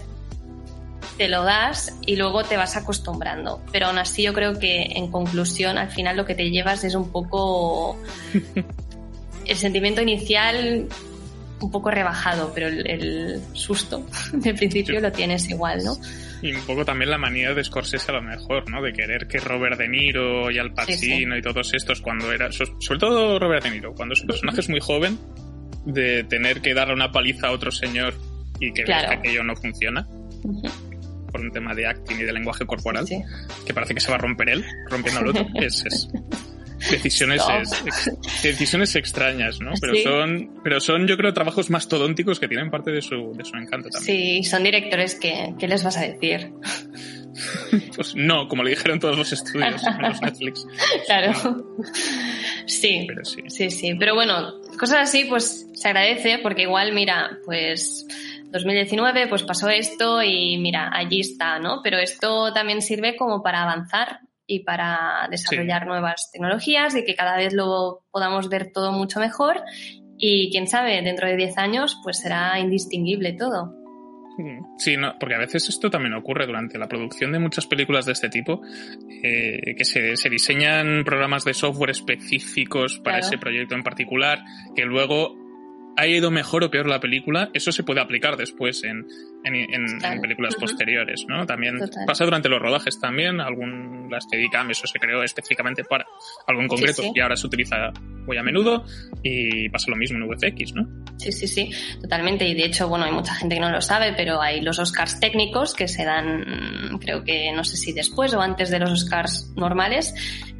te 1.17 1.29
lo 1.29 1.43
das 1.43 1.97
y 2.05 2.15
luego 2.15 2.43
te 2.43 2.57
vas 2.57 2.75
acostumbrando. 2.75 3.61
Pero 3.71 3.87
aún 3.87 3.97
así 3.97 4.23
yo 4.23 4.33
creo 4.33 4.59
que 4.59 4.83
en 4.95 5.11
conclusión 5.11 5.77
al 5.77 5.89
final 5.89 6.17
lo 6.17 6.25
que 6.25 6.35
te 6.35 6.49
llevas 6.49 6.83
es 6.83 6.95
un 6.95 7.11
poco 7.11 7.97
el 9.45 9.57
sentimiento 9.57 10.01
inicial 10.01 10.87
un 11.61 11.71
poco 11.71 11.89
rebajado, 11.89 12.51
pero 12.53 12.67
el, 12.67 13.41
susto 13.53 14.05
de 14.33 14.53
principio 14.53 14.99
lo 14.99 15.11
tienes 15.11 15.49
igual, 15.49 15.83
¿no? 15.83 15.97
Y 16.41 16.53
un 16.53 16.61
poco 16.61 16.83
también 16.83 17.09
la 17.09 17.17
manía 17.17 17.53
de 17.53 17.63
Scorsese 17.63 18.11
a 18.11 18.15
lo 18.15 18.21
mejor, 18.21 18.69
¿no? 18.69 18.81
De 18.81 18.91
querer 18.91 19.27
que 19.27 19.39
Robert 19.39 19.79
De 19.79 19.87
Niro 19.87 20.51
y 20.51 20.59
Al 20.59 20.73
Pacino 20.73 21.37
y 21.37 21.41
todos 21.41 21.73
estos 21.73 22.01
cuando 22.01 22.31
era, 22.31 22.51
sobre 22.51 22.99
todo 22.99 23.39
Robert 23.39 23.63
De 23.63 23.71
Niro, 23.71 23.93
cuando 23.93 24.15
su 24.15 24.27
personaje 24.27 24.59
es 24.59 24.69
muy 24.69 24.81
joven, 24.81 25.17
de 25.85 26.23
tener 26.25 26.61
que 26.61 26.73
darle 26.73 26.93
una 26.93 27.11
paliza 27.11 27.47
a 27.47 27.51
otro 27.51 27.71
señor 27.71 28.13
y 28.59 28.73
que 28.73 28.83
claro. 28.83 29.07
que 29.07 29.15
aquello 29.15 29.43
no 29.43 29.55
funciona 29.55 30.05
por 31.35 31.43
un 31.43 31.51
tema 31.51 31.75
de 31.75 31.85
acting 31.85 32.15
y 32.15 32.23
de 32.23 32.31
lenguaje 32.31 32.65
corporal, 32.65 33.05
que 33.65 33.73
parece 33.73 33.93
que 33.93 33.99
se 33.99 34.09
va 34.09 34.15
a 34.15 34.19
romper 34.19 34.47
él, 34.47 34.65
rompiendo 34.89 35.19
al 35.19 35.27
otro. 35.27 35.45
es, 35.55 35.83
decisiones, 36.89 37.43
decisiones 38.41 38.95
extrañas, 38.95 39.59
¿no? 39.59 39.73
Pero 39.81 39.95
son, 40.01 40.61
pero 40.63 40.79
son, 40.79 41.05
yo 41.07 41.17
creo, 41.17 41.33
trabajos 41.33 41.69
más 41.69 41.89
todónticos 41.89 42.39
que 42.39 42.47
tienen 42.47 42.71
parte 42.71 42.91
de 42.91 43.01
su, 43.01 43.33
de 43.35 43.43
su 43.43 43.57
encanto 43.57 43.89
también. 43.89 44.15
Sí, 44.15 44.43
son 44.49 44.63
directores 44.63 45.15
que, 45.15 45.53
¿qué 45.59 45.67
les 45.67 45.83
vas 45.83 45.97
a 45.97 46.03
decir? 46.03 46.53
pues 47.97 48.15
no, 48.15 48.47
como 48.47 48.63
le 48.63 48.69
dijeron 48.69 48.97
todos 48.97 49.17
los 49.17 49.33
estudios, 49.33 49.83
menos 49.97 50.21
Netflix. 50.21 50.65
Claro. 51.05 51.33
Sí, 52.65 53.03
pero 53.09 53.25
sí, 53.25 53.41
sí, 53.49 53.69
sí. 53.69 53.93
Pero 53.99 54.15
bueno, 54.15 54.61
cosas 54.79 55.09
así, 55.09 55.25
pues 55.25 55.67
se 55.73 55.89
agradece 55.89 56.39
porque 56.41 56.61
igual, 56.61 56.93
mira, 56.93 57.39
pues 57.43 58.07
2019 58.55 59.27
pues 59.27 59.43
pasó 59.43 59.67
esto 59.69 60.23
y 60.23 60.57
mira, 60.57 60.89
allí 60.93 61.19
está, 61.19 61.59
¿no? 61.59 61.81
Pero 61.83 61.97
esto 61.97 62.53
también 62.53 62.81
sirve 62.81 63.17
como 63.17 63.43
para 63.43 63.63
avanzar 63.63 64.21
y 64.47 64.61
para 64.63 65.27
desarrollar 65.29 65.85
nuevas 65.85 66.29
tecnologías 66.31 66.95
y 66.95 67.03
que 67.03 67.15
cada 67.15 67.35
vez 67.35 67.53
lo 67.53 68.05
podamos 68.11 68.47
ver 68.47 68.71
todo 68.71 68.93
mucho 68.93 69.19
mejor 69.19 69.61
y 70.17 70.49
quién 70.51 70.67
sabe, 70.67 71.01
dentro 71.01 71.27
de 71.27 71.35
10 71.35 71.57
años 71.57 71.99
pues 72.01 72.19
será 72.19 72.57
indistinguible 72.57 73.33
todo. 73.33 73.73
Mm, 74.37 74.77
sí, 74.77 74.95
no, 74.95 75.15
porque 75.19 75.35
a 75.35 75.39
veces 75.39 75.67
esto 75.67 75.89
también 75.89 76.13
ocurre 76.13 76.45
durante 76.45 76.77
la 76.77 76.87
producción 76.87 77.33
de 77.33 77.39
muchas 77.39 77.67
películas 77.67 78.05
de 78.05 78.13
este 78.13 78.29
tipo, 78.29 78.61
eh, 79.21 79.75
que 79.77 79.83
se, 79.83 80.15
se, 80.15 80.29
diseñan 80.29 81.03
programas 81.03 81.43
de 81.43 81.53
software 81.53 81.89
específicos 81.89 82.99
para 82.99 83.19
ese 83.19 83.37
proyecto 83.37 83.75
en 83.75 83.83
particular, 83.83 84.39
que 84.75 84.85
luego 84.85 85.44
ha 85.97 86.07
ido 86.07 86.31
mejor 86.31 86.63
o 86.63 86.71
peor 86.71 86.87
la 86.87 86.99
película, 86.99 87.49
eso 87.53 87.71
se 87.71 87.83
puede 87.83 88.01
aplicar 88.01 88.37
después 88.37 88.83
en, 88.83 89.07
en, 89.45 90.21
películas 90.21 90.55
posteriores, 90.55 91.25
¿no? 91.27 91.45
También 91.45 91.77
pasa 92.05 92.25
durante 92.25 92.49
los 92.49 92.61
rodajes 92.61 92.99
también, 92.99 93.39
algún 93.39 94.07
las 94.09 94.23
Steadicam, 94.23 94.69
eso 94.71 94.87
se 94.87 94.99
creó 94.99 95.23
específicamente 95.23 95.83
para 95.83 96.05
algo 96.47 96.61
en 96.61 96.67
concreto 96.67 97.03
y 97.13 97.19
ahora 97.19 97.35
se 97.35 97.47
utiliza 97.47 97.91
muy 98.25 98.37
a 98.37 98.43
menudo 98.43 98.85
y 99.23 99.69
pasa 99.69 99.89
lo 99.89 99.97
mismo 99.97 100.17
en 100.17 100.27
VFX, 100.27 100.73
¿no? 100.73 100.87
Sí, 101.17 101.31
sí, 101.31 101.47
sí, 101.47 101.71
totalmente. 102.01 102.47
Y 102.47 102.53
de 102.53 102.65
hecho, 102.65 102.87
bueno, 102.87 103.05
hay 103.05 103.11
mucha 103.11 103.35
gente 103.35 103.55
que 103.55 103.61
no 103.61 103.71
lo 103.71 103.81
sabe, 103.81 104.13
pero 104.15 104.41
hay 104.41 104.61
los 104.61 104.79
Oscars 104.79 105.19
técnicos 105.19 105.73
que 105.73 105.87
se 105.87 106.03
dan, 106.03 106.97
creo 106.99 107.23
que 107.23 107.51
no 107.53 107.63
sé 107.63 107.77
si 107.77 107.93
después 107.93 108.33
o 108.33 108.41
antes 108.41 108.69
de 108.69 108.79
los 108.79 108.91
Oscars 108.91 109.53
normales, 109.55 110.13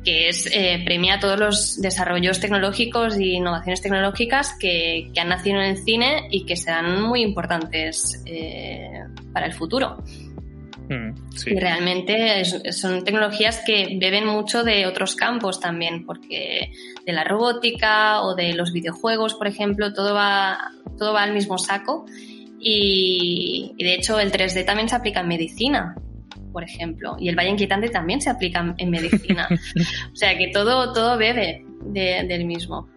que 0.04 0.30
es 0.30 0.48
eh, 0.54 0.82
premia 0.86 1.20
todos 1.20 1.40
los 1.40 1.82
desarrollos 1.82 2.40
tecnológicos 2.40 3.20
y 3.20 3.34
innovaciones 3.34 3.82
tecnológicas 3.82 4.56
que, 4.60 5.10
que, 5.14 5.20
han 5.20 5.30
nacido 5.30 5.60
en 5.60 5.72
el 5.72 5.78
cine 5.78 6.28
y 6.30 6.46
que 6.46 6.56
serán 6.56 7.02
muy 7.02 7.24
importantes 7.24 8.22
eh, 8.26 8.75
para 9.36 9.48
el 9.48 9.54
futuro. 9.54 9.98
Mm, 10.90 11.12
y 11.46 11.60
realmente 11.60 12.46
son 12.72 13.04
tecnologías 13.04 13.62
que 13.66 13.98
beben 14.00 14.26
mucho 14.26 14.64
de 14.64 14.86
otros 14.86 15.16
campos 15.16 15.60
también, 15.60 16.06
porque 16.06 16.72
de 17.06 17.12
la 17.12 17.26
robótica 17.26 18.22
o 18.22 18.34
de 18.34 18.54
los 18.54 18.72
videojuegos, 18.72 19.34
por 19.34 19.48
ejemplo, 19.48 19.92
todo 19.94 20.14
va, 20.14 20.72
todo 20.98 21.12
va 21.12 21.24
al 21.24 21.34
mismo 21.34 21.58
saco. 21.58 22.06
Y, 22.60 23.74
y 23.78 23.84
de 23.84 23.96
hecho 23.96 24.20
el 24.20 24.32
3D 24.32 24.66
también 24.66 24.88
se 24.88 24.96
aplica 24.96 25.20
en 25.20 25.28
medicina 25.28 25.96
por 26.54 26.64
ejemplo. 26.64 27.18
Y 27.20 27.28
el 27.28 27.36
valle 27.36 27.50
inquietante 27.50 27.90
también 27.90 28.22
se 28.22 28.30
aplica 28.30 28.74
en 28.78 28.90
medicina. 28.90 29.50
o 30.14 30.16
sea 30.16 30.38
que 30.38 30.48
todo, 30.54 30.94
todo 30.94 31.18
bebe 31.18 31.66
del 31.84 32.46
mismo. 32.46 32.88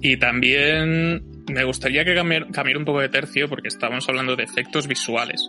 Y 0.00 0.16
también 0.18 1.22
me 1.48 1.64
gustaría 1.64 2.04
que 2.04 2.14
cambiar, 2.14 2.50
cambiar, 2.50 2.76
un 2.76 2.84
poco 2.84 3.00
de 3.00 3.08
tercio 3.08 3.48
porque 3.48 3.68
estábamos 3.68 4.08
hablando 4.08 4.36
de 4.36 4.44
efectos 4.44 4.86
visuales. 4.86 5.40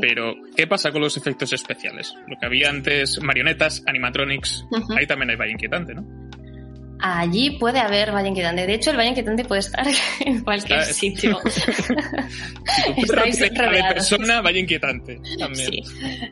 Pero, 0.00 0.34
¿qué 0.56 0.66
pasa 0.66 0.90
con 0.92 1.00
los 1.00 1.16
efectos 1.16 1.52
especiales? 1.52 2.14
Lo 2.28 2.36
que 2.38 2.46
había 2.46 2.70
antes, 2.70 3.20
marionetas, 3.22 3.82
animatronics, 3.86 4.64
ahí 4.96 5.06
también 5.06 5.30
hay 5.30 5.36
Valle 5.36 5.52
Inquietante, 5.52 5.94
¿no? 5.94 6.29
Allí 7.02 7.58
puede 7.58 7.78
haber 7.78 8.12
Valle 8.12 8.28
Inquietante. 8.28 8.66
De 8.66 8.74
hecho, 8.74 8.90
el 8.90 8.96
Valle 8.96 9.10
Inquietante 9.10 9.44
puede 9.44 9.60
estar 9.60 9.86
en 10.20 10.42
cualquier 10.42 10.84
sitio. 10.84 11.38
Estáis 12.96 13.40
rodeados. 13.56 13.94
persona, 13.94 14.40
Valle 14.40 14.60
Inquietante 14.60 15.20
también. 15.38 15.84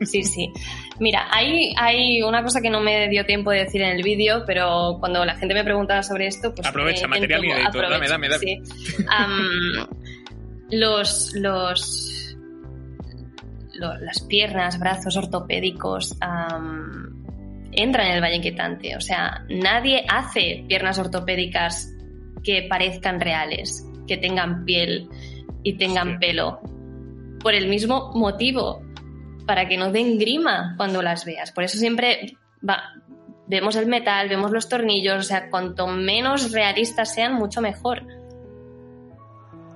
Sí, 0.04 0.22
sí, 0.22 0.52
Mira, 1.00 1.28
hay, 1.30 1.72
hay 1.76 2.22
una 2.22 2.42
cosa 2.42 2.60
que 2.60 2.70
no 2.70 2.80
me 2.80 3.08
dio 3.08 3.24
tiempo 3.24 3.50
de 3.50 3.64
decir 3.64 3.82
en 3.82 3.96
el 3.96 4.02
vídeo, 4.02 4.44
pero 4.46 4.96
cuando 5.00 5.24
la 5.24 5.36
gente 5.36 5.54
me 5.54 5.64
preguntaba 5.64 6.02
sobre 6.02 6.26
esto, 6.26 6.54
pues... 6.54 6.66
Aprovecha, 6.66 7.06
material 7.06 7.44
inédito. 7.44 7.80
Dame, 7.80 8.08
dame, 8.08 8.28
dame. 8.28 8.38
Sí. 8.38 8.58
los... 10.70 11.32
los 11.34 12.14
las 13.78 14.20
piernas, 14.22 14.78
brazos 14.78 15.16
ortopédicos, 15.16 16.16
entra 17.72 18.06
en 18.06 18.14
el 18.14 18.22
Valle 18.22 18.36
Inquietante. 18.36 18.96
O 18.96 19.00
sea, 19.00 19.44
nadie 19.48 20.04
hace 20.08 20.64
piernas 20.68 20.98
ortopédicas 20.98 21.92
que 22.42 22.66
parezcan 22.68 23.20
reales, 23.20 23.86
que 24.06 24.16
tengan 24.16 24.64
piel 24.64 25.08
y 25.62 25.74
tengan 25.74 26.18
pelo. 26.18 26.60
Por 27.42 27.54
el 27.54 27.68
mismo 27.68 28.12
motivo, 28.14 28.82
para 29.46 29.68
que 29.68 29.76
no 29.76 29.90
den 29.90 30.18
grima 30.18 30.74
cuando 30.76 31.02
las 31.02 31.24
veas. 31.24 31.52
Por 31.52 31.64
eso 31.64 31.78
siempre 31.78 32.36
vemos 33.46 33.76
el 33.76 33.86
metal, 33.86 34.28
vemos 34.28 34.50
los 34.50 34.68
tornillos, 34.68 35.18
o 35.18 35.22
sea, 35.22 35.50
cuanto 35.50 35.86
menos 35.86 36.52
realistas 36.52 37.14
sean, 37.14 37.34
mucho 37.34 37.60
mejor. 37.60 38.02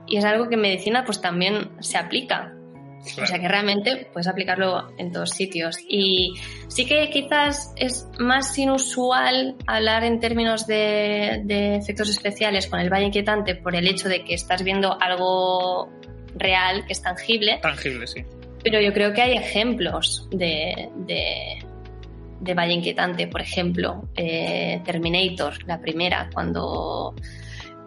Y 0.07 0.19
es 0.19 0.25
algo 0.25 0.49
que 0.49 0.57
en 0.57 0.61
medicina 0.61 1.05
pues 1.05 1.21
también 1.21 1.71
se 1.81 1.97
aplica. 1.97 2.55
O 3.05 3.27
sea 3.27 3.39
que 3.39 3.49
realmente 3.49 4.09
puedes 4.13 4.29
aplicarlo 4.29 4.93
en 4.97 5.11
todos 5.11 5.31
sitios. 5.31 5.77
Y 5.89 6.35
sí 6.69 6.87
que 6.87 7.11
quizás 7.11 7.73
es 7.77 8.09
más 8.19 8.57
inusual 8.57 9.57
hablar 9.67 10.05
en 10.05 10.21
términos 10.21 10.67
de, 10.67 11.43
efectos 11.77 12.09
especiales 12.09 12.67
con 12.69 12.81
el 12.81 12.91
Valle 12.91 13.07
Inquietante 13.07 13.57
por 13.57 13.75
el 13.75 13.89
hecho 13.89 14.09
de 14.09 14.25
que 14.25 14.35
estás 14.35 14.63
viendo 14.63 14.97
algo 15.01 15.91
real, 16.37 16.87
que 16.87 16.93
es 16.93 17.03
tangible. 17.03 17.59
Tangible, 17.61 18.07
sí. 18.07 18.25
Pero 18.63 18.81
yo 18.81 18.93
creo 18.93 19.13
que 19.13 19.23
hay 19.23 19.33
ejemplos 19.33 20.29
de, 20.31 20.89
de, 20.99 22.55
Valle 22.55 22.75
Inquietante. 22.75 23.27
Por 23.27 23.41
ejemplo, 23.41 24.09
eh, 24.15 24.81
Terminator, 24.85 25.67
la 25.67 25.81
primera, 25.81 26.31
cuando 26.33 27.15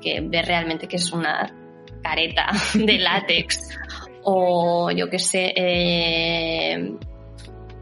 que 0.02 0.20
ves 0.22 0.46
realmente 0.46 0.88
que 0.88 0.98
es 0.98 1.12
una 1.12 1.52
careta 2.04 2.52
de 2.74 2.98
látex 3.00 3.60
o 4.26 4.92
yo 4.92 5.10
qué 5.10 5.20
sé, 5.20 5.54
eh, 5.56 6.94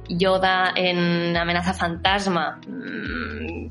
Yoda 0.10 0.74
en 0.76 1.36
Amenaza 1.36 1.74
Fantasma. 1.74 2.60
Mm, 2.68 3.70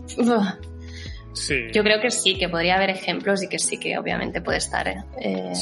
sí. 1.34 1.56
Yo 1.72 1.82
creo 1.82 2.00
que 2.00 2.10
sí, 2.10 2.38
que 2.38 2.48
podría 2.48 2.76
haber 2.76 2.90
ejemplos 2.90 3.42
y 3.42 3.48
que 3.48 3.58
sí, 3.58 3.78
que 3.78 3.98
obviamente 3.98 4.40
puede 4.40 4.58
estar 4.58 4.88
eh, 4.88 5.52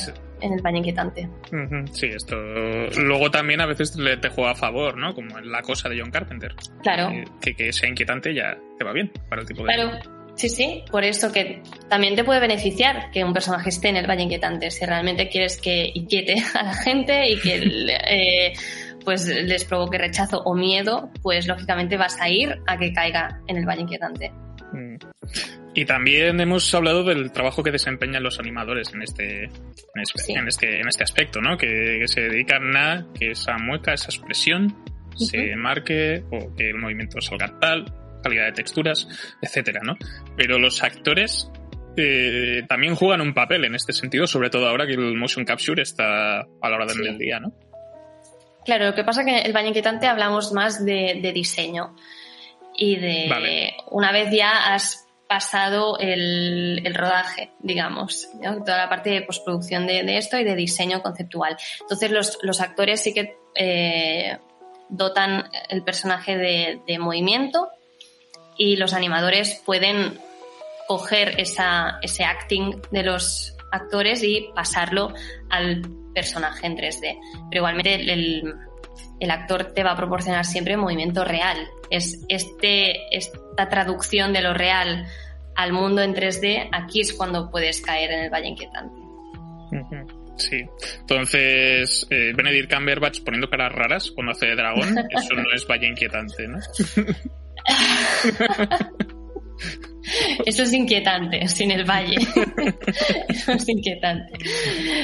en 0.40 0.52
el 0.52 0.62
baño 0.62 0.78
inquietante. 0.78 1.28
Sí, 1.92 2.06
esto 2.06 2.36
luego 2.36 3.30
también 3.30 3.60
a 3.60 3.66
veces 3.66 3.96
le 3.96 4.16
te 4.16 4.28
juega 4.28 4.52
a 4.52 4.54
favor, 4.54 4.96
¿no? 4.96 5.12
Como 5.12 5.36
en 5.38 5.50
la 5.50 5.62
cosa 5.62 5.88
de 5.88 6.00
John 6.00 6.12
Carpenter. 6.12 6.54
Claro. 6.82 7.10
que, 7.40 7.54
que 7.54 7.72
sea 7.72 7.88
inquietante 7.88 8.32
ya 8.32 8.56
te 8.78 8.84
va 8.84 8.92
bien 8.92 9.10
para 9.28 9.42
el 9.42 9.48
tipo 9.48 9.64
de... 9.64 9.74
Claro. 9.74 10.19
Sí, 10.40 10.48
sí, 10.48 10.84
por 10.90 11.04
eso 11.04 11.32
que 11.32 11.62
también 11.90 12.16
te 12.16 12.24
puede 12.24 12.40
beneficiar 12.40 13.10
que 13.10 13.22
un 13.24 13.34
personaje 13.34 13.68
esté 13.68 13.90
en 13.90 13.96
el 13.96 14.06
Valle 14.08 14.22
Inquietante. 14.22 14.70
Si 14.70 14.86
realmente 14.86 15.28
quieres 15.28 15.60
que 15.60 15.90
inquiete 15.92 16.36
a 16.54 16.62
la 16.62 16.72
gente 16.72 17.28
y 17.28 17.38
que 17.38 17.60
eh, 18.08 18.52
pues 19.04 19.26
les 19.26 19.66
provoque 19.66 19.98
rechazo 19.98 20.40
o 20.42 20.54
miedo, 20.54 21.10
pues 21.20 21.46
lógicamente 21.46 21.98
vas 21.98 22.18
a 22.18 22.30
ir 22.30 22.56
a 22.66 22.78
que 22.78 22.90
caiga 22.90 23.42
en 23.48 23.58
el 23.58 23.66
Valle 23.66 23.82
Inquietante. 23.82 24.32
Mm. 24.72 24.96
Y 25.74 25.84
también 25.84 26.40
hemos 26.40 26.74
hablado 26.74 27.04
del 27.04 27.32
trabajo 27.32 27.62
que 27.62 27.70
desempeñan 27.70 28.22
los 28.22 28.38
animadores 28.38 28.94
en 28.94 29.02
este, 29.02 29.44
en 29.44 29.50
este, 30.00 30.32
en 30.32 30.48
este, 30.48 30.80
este 30.80 31.04
aspecto, 31.04 31.42
¿no? 31.42 31.58
Que, 31.58 32.02
se 32.06 32.22
dedican 32.22 32.74
a 32.78 33.06
que 33.12 33.32
esa 33.32 33.58
mueca, 33.58 33.92
esa 33.92 34.06
expresión 34.06 34.74
se 35.16 35.54
marque 35.54 36.24
o 36.30 36.56
que 36.56 36.70
el 36.70 36.78
movimiento 36.78 37.20
salga 37.20 37.58
tal 37.60 37.84
calidad 38.22 38.46
de 38.46 38.52
texturas, 38.52 39.08
etcétera, 39.40 39.80
¿no? 39.82 39.96
Pero 40.36 40.58
los 40.58 40.82
actores 40.82 41.50
eh, 41.96 42.62
también 42.68 42.94
juegan 42.94 43.20
un 43.20 43.34
papel 43.34 43.64
en 43.64 43.74
este 43.74 43.92
sentido, 43.92 44.26
sobre 44.26 44.50
todo 44.50 44.68
ahora 44.68 44.86
que 44.86 44.94
el 44.94 45.16
motion 45.16 45.44
capture 45.44 45.82
está 45.82 46.40
a 46.40 46.68
la 46.68 46.76
hora 46.76 46.86
del 46.86 47.18
día, 47.18 47.40
¿no? 47.40 47.52
Claro, 48.64 48.86
lo 48.86 48.94
que 48.94 49.04
pasa 49.04 49.20
es 49.20 49.26
que 49.26 49.38
en 49.38 49.46
el 49.46 49.52
baño 49.52 49.68
inquietante 49.68 50.06
hablamos 50.06 50.52
más 50.52 50.84
de, 50.84 51.30
diseño 51.34 51.96
y 52.76 52.96
de 52.96 53.72
una 53.90 54.12
vez 54.12 54.30
ya 54.30 54.72
has 54.72 55.06
pasado 55.28 55.98
el, 55.98 56.82
rodaje, 56.94 57.52
digamos, 57.60 58.28
toda 58.64 58.78
la 58.78 58.88
parte 58.88 59.10
de 59.10 59.22
postproducción 59.22 59.86
de, 59.86 60.16
esto 60.16 60.38
y 60.38 60.44
de 60.44 60.54
diseño 60.54 61.02
conceptual. 61.02 61.56
Entonces 61.80 62.10
los, 62.10 62.38
los 62.42 62.60
actores 62.60 63.02
sí 63.02 63.14
que 63.14 63.36
eh, 63.54 64.38
dotan 64.88 65.50
el 65.68 65.82
personaje 65.82 66.36
de 66.36 66.98
movimiento 66.98 67.68
y 68.60 68.76
los 68.76 68.92
animadores 68.92 69.62
pueden 69.64 70.18
coger 70.86 71.40
esa, 71.40 71.98
ese 72.02 72.24
acting 72.24 72.82
de 72.90 73.02
los 73.02 73.56
actores 73.72 74.22
y 74.22 74.50
pasarlo 74.54 75.14
al 75.48 75.80
personaje 76.14 76.66
en 76.66 76.76
3D. 76.76 77.18
Pero 77.48 77.60
igualmente 77.60 77.94
el, 77.94 78.54
el 79.18 79.30
actor 79.30 79.72
te 79.72 79.82
va 79.82 79.92
a 79.92 79.96
proporcionar 79.96 80.44
siempre 80.44 80.76
movimiento 80.76 81.24
real. 81.24 81.56
Es 81.88 82.22
este, 82.28 83.16
esta 83.16 83.70
traducción 83.70 84.34
de 84.34 84.42
lo 84.42 84.52
real 84.52 85.06
al 85.56 85.72
mundo 85.72 86.02
en 86.02 86.14
3D, 86.14 86.68
aquí 86.70 87.00
es 87.00 87.14
cuando 87.14 87.50
puedes 87.50 87.80
caer 87.80 88.10
en 88.12 88.20
el 88.24 88.30
valle 88.30 88.48
inquietante. 88.48 89.00
Sí. 90.36 90.66
Entonces, 91.00 92.06
eh, 92.10 92.34
Benedict 92.36 92.74
Cumberbatch 92.74 93.22
poniendo 93.22 93.48
caras 93.48 93.72
raras 93.72 94.10
cuando 94.10 94.32
hace 94.32 94.48
de 94.48 94.56
dragón, 94.56 94.98
eso 95.10 95.34
no 95.34 95.50
es 95.54 95.66
valle 95.66 95.86
inquietante, 95.86 96.46
¿no? 96.46 96.58
Eso 100.46 100.62
es 100.62 100.72
inquietante, 100.72 101.46
sin 101.48 101.70
el 101.70 101.84
valle. 101.84 102.16
Eso 103.28 103.52
es 103.52 103.68
inquietante. 103.68 104.32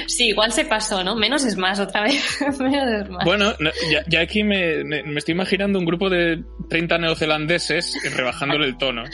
Sí, 0.06 0.28
igual 0.28 0.52
se 0.52 0.64
pasó, 0.64 1.04
¿no? 1.04 1.14
Menos 1.14 1.44
es 1.44 1.56
más 1.56 1.78
otra 1.80 2.02
vez. 2.02 2.38
Bueno, 3.24 3.52
ya, 4.08 4.20
aquí 4.20 4.42
me, 4.42 4.80
estoy 5.16 5.32
imaginando 5.32 5.78
un 5.78 5.84
grupo 5.84 6.08
de 6.08 6.42
30 6.68 6.98
neozelandeses 6.98 7.94
rebajándole 8.16 8.66
el 8.66 8.78
tono 8.78 9.04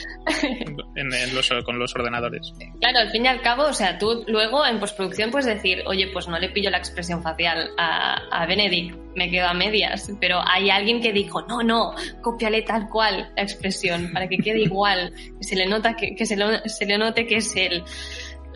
con 1.65 1.79
los 1.79 1.95
ordenadores. 1.95 2.53
Claro, 2.79 2.99
al 2.99 3.09
fin 3.11 3.25
y 3.25 3.27
al 3.27 3.41
cabo, 3.41 3.63
o 3.63 3.73
sea, 3.73 3.97
tú 3.97 4.23
luego 4.27 4.65
en 4.65 4.79
postproducción 4.79 5.31
puedes 5.31 5.45
decir, 5.45 5.83
oye, 5.85 6.09
pues 6.11 6.27
no 6.27 6.39
le 6.39 6.49
pillo 6.49 6.69
la 6.69 6.77
expresión 6.77 7.21
facial 7.21 7.69
a, 7.77 8.15
a 8.31 8.45
Benedict, 8.45 8.95
me 9.15 9.29
quedo 9.29 9.47
a 9.47 9.53
medias, 9.53 10.11
pero 10.19 10.41
hay 10.45 10.69
alguien 10.69 11.01
que 11.01 11.13
dijo, 11.13 11.41
no, 11.43 11.61
no, 11.61 11.93
cópiale 12.21 12.61
tal 12.63 12.89
cual 12.89 13.31
la 13.35 13.43
expresión 13.43 14.11
para 14.13 14.27
que 14.27 14.37
quede 14.37 14.61
igual, 14.61 15.13
que 15.37 15.43
se 15.43 15.55
le, 15.55 15.65
nota 15.65 15.95
que, 15.95 16.25
se, 16.25 16.35
le 16.35 16.97
note 16.97 17.25
que 17.25 17.37
es 17.37 17.55
él. 17.55 17.83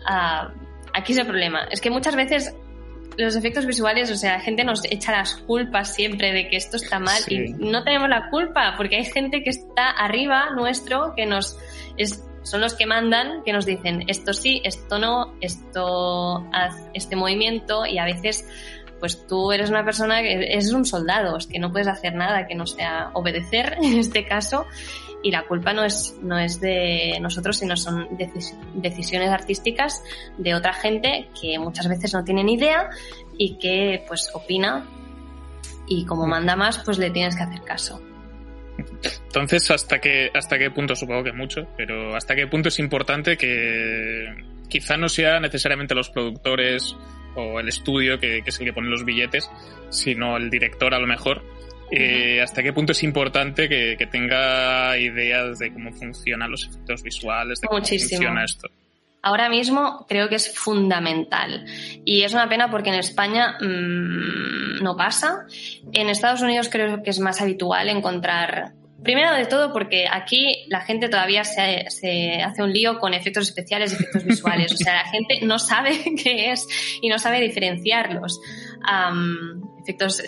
Ah, 0.06 0.52
aquí 0.94 1.12
es 1.12 1.18
el 1.18 1.26
problema, 1.26 1.68
es 1.70 1.80
que 1.80 1.90
muchas 1.90 2.16
veces 2.16 2.54
los 3.18 3.34
efectos 3.34 3.66
visuales, 3.66 4.10
o 4.12 4.16
sea, 4.16 4.34
la 4.34 4.40
gente 4.40 4.62
nos 4.64 4.84
echa 4.84 5.12
las 5.12 5.36
culpas 5.36 5.94
siempre 5.94 6.32
de 6.32 6.48
que 6.48 6.56
esto 6.56 6.76
está 6.76 7.00
mal 7.00 7.20
y 7.28 7.52
no 7.52 7.82
tenemos 7.82 8.08
la 8.08 8.30
culpa 8.30 8.74
porque 8.76 8.96
hay 8.96 9.04
gente 9.04 9.42
que 9.42 9.50
está 9.50 9.90
arriba 9.90 10.50
nuestro 10.54 11.14
que 11.16 11.26
nos 11.26 11.58
son 12.44 12.60
los 12.60 12.74
que 12.74 12.86
mandan, 12.86 13.42
que 13.42 13.52
nos 13.52 13.66
dicen 13.66 14.04
esto 14.06 14.32
sí, 14.32 14.62
esto 14.64 14.98
no, 14.98 15.34
esto 15.40 16.46
haz 16.52 16.74
este 16.94 17.16
movimiento 17.16 17.84
y 17.84 17.98
a 17.98 18.04
veces 18.04 18.48
pues 19.00 19.26
tú 19.26 19.52
eres 19.52 19.70
una 19.70 19.84
persona 19.84 20.20
que 20.22 20.32
eres 20.32 20.72
un 20.72 20.84
soldado, 20.84 21.36
es 21.36 21.46
que 21.46 21.58
no 21.58 21.70
puedes 21.70 21.88
hacer 21.88 22.14
nada 22.14 22.46
que 22.46 22.54
no 22.54 22.66
sea 22.66 23.10
obedecer 23.14 23.76
en 23.82 23.98
este 23.98 24.24
caso 24.26 24.66
y 25.22 25.30
la 25.30 25.46
culpa 25.46 25.72
no 25.72 25.84
es, 25.84 26.16
no 26.22 26.38
es 26.38 26.60
de 26.60 27.18
nosotros, 27.20 27.56
sino 27.58 27.76
son 27.76 28.08
decisiones 28.74 29.30
artísticas 29.30 30.02
de 30.36 30.54
otra 30.54 30.72
gente 30.72 31.28
que 31.40 31.58
muchas 31.58 31.88
veces 31.88 32.14
no 32.14 32.22
tiene 32.22 32.44
ni 32.44 32.54
idea 32.54 32.88
y 33.36 33.58
que 33.58 34.04
pues 34.06 34.30
opina 34.32 34.86
y 35.88 36.04
como 36.04 36.26
manda 36.26 36.54
más 36.54 36.78
pues 36.84 36.98
le 36.98 37.10
tienes 37.10 37.36
que 37.36 37.42
hacer 37.42 37.62
caso. 37.62 38.00
Entonces, 39.26 39.70
¿hasta 39.72 39.98
qué, 40.00 40.30
¿hasta 40.32 40.56
qué 40.56 40.70
punto? 40.70 40.94
Supongo 40.94 41.24
que 41.24 41.32
mucho, 41.32 41.66
pero 41.76 42.14
¿hasta 42.14 42.36
qué 42.36 42.46
punto 42.46 42.68
es 42.68 42.78
importante 42.78 43.36
que 43.36 44.34
quizá 44.68 44.96
no 44.96 45.08
sea 45.08 45.40
necesariamente 45.40 45.94
los 45.94 46.10
productores 46.10 46.96
o 47.34 47.60
el 47.60 47.68
estudio 47.68 48.18
que, 48.18 48.42
que 48.42 48.50
es 48.50 48.60
el 48.60 48.66
que 48.66 48.72
pone 48.72 48.88
los 48.88 49.04
billetes, 49.04 49.50
sino 49.90 50.36
el 50.36 50.50
director 50.50 50.94
a 50.94 50.98
lo 50.98 51.06
mejor, 51.06 51.42
eh, 51.90 52.40
hasta 52.42 52.62
qué 52.62 52.72
punto 52.72 52.92
es 52.92 53.02
importante 53.02 53.68
que, 53.68 54.08
tenga 54.10 54.98
ideas 54.98 55.58
de 55.58 55.72
cómo 55.72 55.92
funcionan 55.92 56.50
los 56.50 56.66
efectos 56.66 57.02
visuales, 57.02 57.60
de 57.60 57.68
cómo 57.68 57.82
funciona 57.82 58.44
esto. 58.44 58.68
Ahora 59.22 59.48
mismo 59.48 60.06
creo 60.08 60.28
que 60.28 60.36
es 60.36 60.56
fundamental 60.56 61.66
y 62.04 62.22
es 62.22 62.32
una 62.34 62.48
pena 62.48 62.70
porque 62.70 62.90
en 62.90 62.96
España 62.96 63.58
mm, 63.60 64.82
no 64.82 64.96
pasa. 64.96 65.46
En 65.92 66.08
Estados 66.08 66.40
Unidos 66.40 66.68
creo 66.70 67.02
que 67.02 67.10
es 67.10 67.18
más 67.18 67.40
habitual 67.40 67.88
encontrar 67.88 68.74
Primero 69.02 69.32
de 69.32 69.46
todo 69.46 69.72
porque 69.72 70.06
aquí 70.10 70.64
la 70.68 70.80
gente 70.80 71.08
todavía 71.08 71.44
se, 71.44 71.84
se, 71.88 72.42
hace 72.42 72.62
un 72.62 72.72
lío 72.72 72.98
con 72.98 73.14
efectos 73.14 73.48
especiales 73.48 73.92
y 73.92 73.94
efectos 73.94 74.24
visuales. 74.24 74.72
O 74.72 74.76
sea, 74.76 74.94
la 74.94 75.08
gente 75.08 75.40
no 75.42 75.58
sabe 75.58 75.92
qué 76.22 76.50
es 76.50 76.66
y 77.00 77.08
no 77.08 77.18
sabe 77.18 77.40
diferenciarlos. 77.40 78.40
efectos 79.82 80.20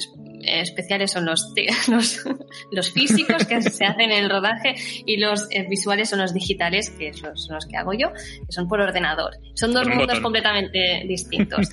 especiales 0.43 1.11
son 1.11 1.27
los, 1.27 1.53
los, 1.89 2.25
los, 2.71 2.93
físicos 2.93 3.45
que 3.45 3.61
se 3.61 3.85
hacen 3.85 4.11
en 4.11 4.25
el 4.25 4.31
rodaje 4.31 4.75
y 5.05 5.17
los 5.17 5.47
eh, 5.51 5.67
visuales 5.69 6.09
son 6.09 6.21
los 6.21 6.33
digitales, 6.33 6.91
que 6.91 7.13
son 7.13 7.35
los 7.51 7.67
que 7.67 7.77
hago 7.77 7.93
yo, 7.93 8.13
que 8.13 8.53
son 8.53 8.69
por 8.69 8.81
ordenador. 8.81 9.33
Son 9.55 9.73
dos 9.73 9.87
mundos 9.89 10.21
completamente 10.21 11.05
distintos. 11.07 11.69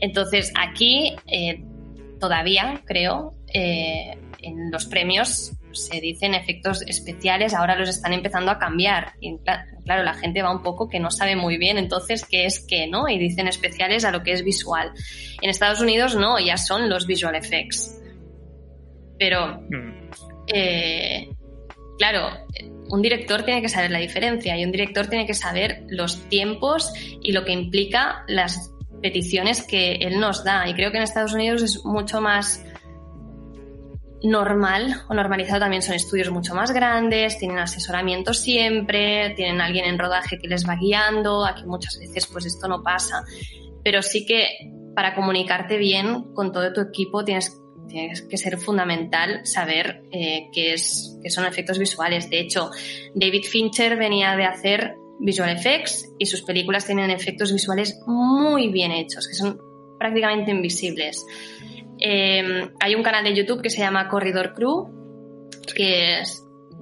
Entonces, 0.00 0.52
aquí 0.58 1.14
eh, 1.26 1.62
todavía, 2.18 2.80
creo, 2.84 3.34
eh, 3.52 4.16
en 4.40 4.70
los 4.70 4.86
premios 4.86 5.52
se 5.74 6.00
dicen 6.00 6.34
efectos 6.34 6.82
especiales, 6.82 7.54
ahora 7.54 7.76
los 7.76 7.88
están 7.88 8.12
empezando 8.12 8.50
a 8.50 8.58
cambiar. 8.58 9.14
Y 9.20 9.38
claro, 9.84 10.02
la 10.02 10.14
gente 10.14 10.42
va 10.42 10.50
un 10.50 10.62
poco 10.62 10.88
que 10.88 11.00
no 11.00 11.10
sabe 11.10 11.36
muy 11.36 11.58
bien 11.58 11.78
entonces 11.78 12.24
qué 12.24 12.46
es 12.46 12.60
qué, 12.66 12.86
¿no? 12.86 13.08
Y 13.08 13.18
dicen 13.18 13.48
especiales 13.48 14.04
a 14.04 14.10
lo 14.10 14.22
que 14.22 14.32
es 14.32 14.44
visual. 14.44 14.92
En 15.40 15.50
Estados 15.50 15.80
Unidos 15.80 16.16
no, 16.16 16.38
ya 16.38 16.56
son 16.56 16.88
los 16.88 17.06
visual 17.06 17.34
effects. 17.34 18.00
Pero, 19.18 19.60
mm. 19.70 20.10
eh, 20.52 21.28
claro, 21.98 22.30
un 22.88 23.02
director 23.02 23.42
tiene 23.42 23.62
que 23.62 23.68
saber 23.68 23.90
la 23.90 23.98
diferencia 23.98 24.56
y 24.56 24.64
un 24.64 24.72
director 24.72 25.06
tiene 25.06 25.26
que 25.26 25.34
saber 25.34 25.84
los 25.88 26.28
tiempos 26.28 26.92
y 27.22 27.32
lo 27.32 27.44
que 27.44 27.52
implica 27.52 28.24
las 28.28 28.72
peticiones 29.02 29.62
que 29.62 29.94
él 29.94 30.20
nos 30.20 30.44
da. 30.44 30.68
Y 30.68 30.74
creo 30.74 30.90
que 30.90 30.98
en 30.98 31.02
Estados 31.02 31.32
Unidos 31.34 31.62
es 31.62 31.84
mucho 31.84 32.20
más 32.20 32.64
normal 34.24 35.02
o 35.08 35.14
normalizado 35.14 35.60
también 35.60 35.82
son 35.82 35.94
estudios 35.94 36.30
mucho 36.30 36.54
más 36.54 36.70
grandes, 36.72 37.38
tienen 37.38 37.58
asesoramiento 37.58 38.34
siempre, 38.34 39.30
tienen 39.30 39.60
alguien 39.60 39.84
en 39.84 39.98
rodaje 39.98 40.38
que 40.38 40.48
les 40.48 40.68
va 40.68 40.76
guiando, 40.76 41.44
aquí 41.44 41.64
muchas 41.64 41.98
veces 41.98 42.26
pues 42.26 42.46
esto 42.46 42.68
no 42.68 42.82
pasa, 42.82 43.24
pero 43.82 44.02
sí 44.02 44.24
que 44.24 44.46
para 44.94 45.14
comunicarte 45.14 45.76
bien 45.76 46.34
con 46.34 46.52
todo 46.52 46.72
tu 46.72 46.80
equipo 46.80 47.24
tienes, 47.24 47.58
que 48.30 48.38
ser 48.38 48.56
fundamental 48.58 49.44
saber 49.44 50.04
eh, 50.12 50.48
qué, 50.52 50.74
es, 50.74 51.18
qué 51.22 51.28
son 51.28 51.44
efectos 51.44 51.78
visuales. 51.78 52.30
De 52.30 52.40
hecho, 52.40 52.70
David 53.14 53.44
Fincher 53.44 53.96
venía 53.96 54.34
de 54.34 54.44
hacer 54.44 54.94
visual 55.18 55.50
effects 55.50 56.10
y 56.18 56.26
sus 56.26 56.42
películas 56.42 56.86
tienen 56.86 57.10
efectos 57.10 57.52
visuales 57.52 58.00
muy 58.06 58.68
bien 58.68 58.92
hechos, 58.92 59.28
que 59.28 59.34
son 59.34 59.60
prácticamente 59.98 60.52
invisibles. 60.52 61.26
Em, 62.04 62.68
hay 62.80 62.96
un 62.96 63.02
canal 63.04 63.22
de 63.22 63.32
YouTube 63.32 63.62
que 63.62 63.70
se 63.70 63.78
llama 63.78 64.08
Corridor 64.08 64.54
Crew, 64.54 64.90
que 65.72 66.20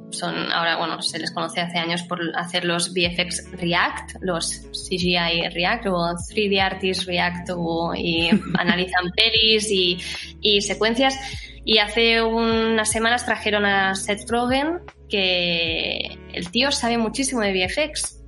son 0.09 0.51
ahora, 0.51 0.79
bueno, 0.79 1.03
se 1.03 1.19
les 1.19 1.31
conoce 1.31 1.61
hace 1.61 1.77
años 1.77 2.03
por 2.05 2.21
hacer 2.37 2.65
los 2.65 2.95
VFX 2.95 3.53
React, 3.53 4.13
los 4.23 4.63
CGI 4.73 5.51
React 5.53 5.87
o 5.89 6.15
3D 6.15 6.59
Artist 6.59 7.07
React 7.07 7.51
y 7.97 8.31
analizan 8.59 9.11
pelis 9.15 9.71
y, 9.71 9.99
y, 10.41 10.63
secuencias. 10.63 11.21
Y 11.67 11.77
hace 11.77 12.23
unas 12.23 12.91
semanas 12.91 13.27
trajeron 13.27 13.67
a 13.67 13.95
Seth 13.95 14.27
Rogen, 14.27 14.79
que 15.11 16.19
el 16.33 16.51
tío 16.51 16.73
sabe 16.73 16.97
muchísimo 16.97 17.43
de 17.43 17.53
VFX 17.53 18.20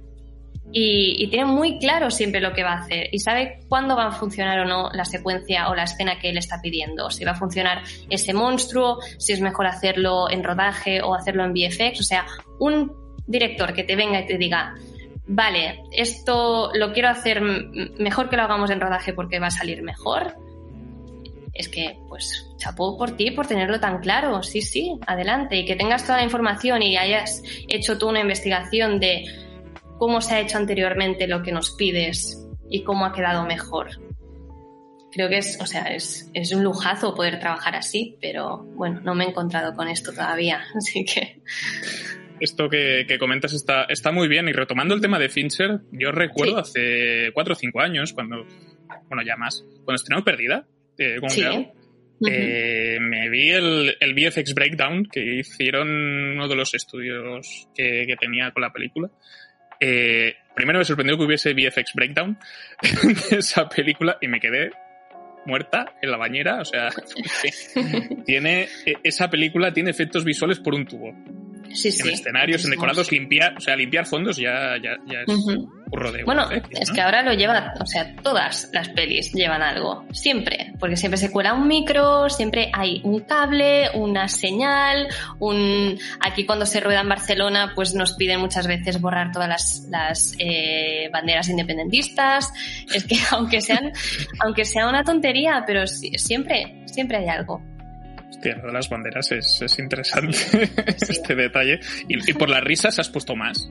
y, 0.75 1.27
tiene 1.29 1.45
muy 1.45 1.79
claro 1.79 2.11
siempre 2.11 2.41
lo 2.41 2.53
que 2.53 2.63
va 2.63 2.73
a 2.73 2.81
hacer 2.81 3.09
y 3.13 3.19
sabe 3.19 3.61
cuándo 3.69 3.95
va 3.95 4.07
a 4.07 4.13
funcionar 4.13 4.61
o 4.61 4.65
no 4.65 4.91
la 4.93 5.05
secuencia 5.05 5.69
o 5.69 5.75
la 5.75 5.85
escena 5.85 6.19
que 6.19 6.31
él 6.31 6.39
está 6.39 6.61
pidiendo. 6.63 7.11
Si 7.11 7.25
va 7.25 7.33
a 7.33 7.37
funcionar 7.37 7.83
ese 8.09 8.33
monstruo, 8.33 8.99
si 9.19 9.35
es 9.35 9.41
mejor 9.41 9.67
hacerlo 9.67 10.31
en 10.31 10.43
rodaje 10.43 11.03
o 11.03 11.15
hacerlo 11.15 11.45
en 11.45 11.53
VFX. 11.53 12.01
O 12.01 12.05
sea, 12.05 12.27
un 12.59 12.93
director 13.27 13.75
que 13.75 13.85
te 13.85 13.97
venga 13.97 14.21
y 14.21 14.27
te 14.27 14.39
diga, 14.39 14.75
vale, 15.27 15.83
esto 15.93 16.71
lo 16.75 16.93
quiero 16.93 17.11
hacer 17.11 17.43
mejor 17.43 18.31
que 18.31 18.37
lo 18.37 18.43
hagamos 18.43 18.71
en 18.71 18.81
rodaje 18.81 19.13
porque 19.13 19.39
va 19.39 19.49
a 19.49 19.51
salir 19.51 19.83
mejor. 19.83 20.37
Es 21.53 21.69
que, 21.69 21.99
pues, 22.09 22.47
chapó 22.57 22.97
por 22.97 23.15
ti 23.15 23.31
por 23.31 23.47
tenerlo 23.47 23.79
tan 23.79 24.01
claro. 24.01 24.43
Sí, 24.43 24.63
sí, 24.63 24.99
adelante. 25.07 25.57
Y 25.57 25.67
que 25.67 25.77
tengas 25.77 26.05
toda 26.05 26.17
la 26.17 26.25
información 26.25 26.83
y 26.83 26.97
hayas 26.97 27.43
hecho 27.69 27.99
tú 27.99 28.09
una 28.09 28.21
investigación 28.21 28.99
de 28.99 29.25
cómo 30.03 30.21
se 30.21 30.35
ha 30.35 30.41
hecho 30.41 30.59
anteriormente 30.59 31.29
lo 31.29 31.45
que 31.45 31.53
nos 31.53 31.77
pides 31.77 32.45
y 32.69 32.83
cómo 32.83 33.07
ha 33.07 33.13
quedado 33.13 33.47
mejor. 33.47 33.87
Creo 35.13 35.29
que 35.29 35.39
es, 35.39 35.61
o 35.61 35.67
sea, 35.67 35.95
es, 35.95 36.29
un 36.53 36.65
lujazo 36.65 37.15
poder 37.15 37.39
trabajar 37.39 37.77
así, 37.77 38.17
pero 38.21 38.65
bueno, 38.75 39.01
no 39.03 39.15
me 39.15 39.23
he 39.23 39.29
encontrado 39.29 39.75
con 39.75 39.87
esto 39.87 40.11
todavía, 40.13 40.65
así 40.77 41.05
que 41.05 41.41
esto 42.41 42.69
que, 42.69 43.17
comentas 43.21 43.53
está, 43.53 43.85
está 43.85 44.11
muy 44.11 44.27
bien. 44.27 44.49
Y 44.49 44.53
retomando 44.53 44.93
el 44.93 45.01
tema 45.01 45.21
de 45.21 45.29
Fincher, 45.29 45.83
yo 45.93 46.11
recuerdo 46.11 46.59
hace 46.59 47.31
cuatro 47.33 47.53
o 47.53 47.57
cinco 47.57 47.81
años, 47.81 48.13
cuando, 48.13 48.45
bueno, 49.07 49.23
ya 49.25 49.37
más, 49.37 49.65
cuando 49.85 49.95
estrenó 49.95 50.25
Perdida, 50.25 50.67
eh, 50.99 51.21
eh, 52.27 52.99
me 53.01 53.31
vi 53.31 53.51
el, 53.51 53.97
el, 54.01 54.15
VFX 54.15 54.53
Breakdown 54.53 55.05
que 55.05 55.39
hicieron 55.39 55.89
uno 55.89 56.49
de 56.49 56.57
los 56.57 56.75
estudios 56.75 57.69
que, 57.73 58.05
que 58.05 58.17
tenía 58.17 58.51
con 58.51 58.63
la 58.63 58.73
película. 58.73 59.13
Eh, 59.85 60.37
primero 60.55 60.79
me 60.79 60.85
sorprendió 60.85 61.19
que 61.19 61.25
hubiese 61.25 61.55
VFX 61.55 61.95
Breakdown 61.95 62.39
de 63.31 63.37
esa 63.39 63.69
película 63.69 64.17
y 64.21 64.29
me 64.29 64.39
quedé 64.39 64.71
muerta 65.45 65.93
en 66.01 66.11
la 66.13 66.17
bañera. 66.17 66.61
O 66.61 66.65
sea, 66.65 66.89
tiene, 68.25 68.69
e, 68.87 68.95
esa 69.03 69.29
película 69.29 69.73
tiene 69.73 69.91
efectos 69.91 70.25
visuales 70.25 70.61
por 70.61 70.75
un 70.75 70.87
tubo. 70.87 71.13
Sí, 71.75 71.89
en 72.01 72.11
escenarios, 72.11 72.65
en 72.65 72.71
decorados, 72.71 73.11
limpiar, 73.11 73.57
o 73.57 73.61
sea, 73.61 73.75
limpiar 73.75 74.07
fondos 74.07 74.37
ya, 74.37 74.77
ya, 74.81 74.97
ya 75.07 75.23
es 75.23 75.57
bueno, 76.25 76.49
es 76.51 76.91
que 76.91 77.01
ahora 77.03 77.23
lo 77.23 77.35
lleva, 77.35 77.75
o 77.79 77.87
sea, 77.87 78.15
todas 78.23 78.71
las 78.73 78.89
pelis 78.89 79.33
llevan 79.33 79.63
algo, 79.63 80.07
siempre, 80.13 80.73
porque 80.79 80.97
siempre 80.97 81.19
se 81.19 81.31
cuela 81.31 81.53
un 81.53 81.69
micro, 81.69 82.31
siempre 82.31 82.71
hay 82.73 83.03
un 83.05 83.21
cable, 83.21 83.91
una 83.95 84.29
señal, 84.29 85.09
un... 85.39 85.99
Aquí 86.21 86.47
cuando 86.47 86.65
se 86.65 86.81
rueda 86.81 87.03
en 87.03 87.09
Barcelona, 87.09 87.73
pues 87.75 87.95
nos 87.95 88.15
piden 88.15 88.41
muchas 88.41 88.67
veces 88.67 89.01
borrar 89.01 89.33
todas 89.33 89.49
las, 89.49 89.87
las 89.91 90.35
eh, 90.39 91.11
banderas 91.13 91.49
independentistas. 91.51 92.53
Es 92.93 93.05
que 93.05 93.17
aunque 93.31 93.61
sean, 93.61 93.93
aunque 94.41 94.65
sea 94.65 94.89
una 94.89 95.05
tontería, 95.05 95.63
pero 95.67 95.87
siempre, 95.87 96.83
siempre 96.87 97.19
hay 97.19 97.29
algo. 97.29 97.63
De 98.43 98.73
las 98.73 98.89
banderas 98.89 99.31
es, 99.31 99.79
interesante 99.79 100.37
este 100.87 101.35
detalle. 101.37 101.79
Y, 102.09 102.33
por 102.33 102.49
las 102.49 102.65
risas 102.65 102.99
has 102.99 103.09
puesto 103.09 103.37
más. 103.37 103.71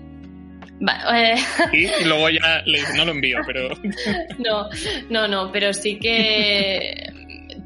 Eh. 0.81 1.35
y, 1.73 2.05
luego 2.05 2.29
ya 2.29 2.63
le 2.65 2.79
no 2.95 3.05
lo 3.05 3.11
envío, 3.11 3.39
pero. 3.45 3.69
no, 4.39 4.69
no, 5.09 5.27
no, 5.27 5.51
pero 5.51 5.73
sí 5.73 5.99
que 5.99 7.11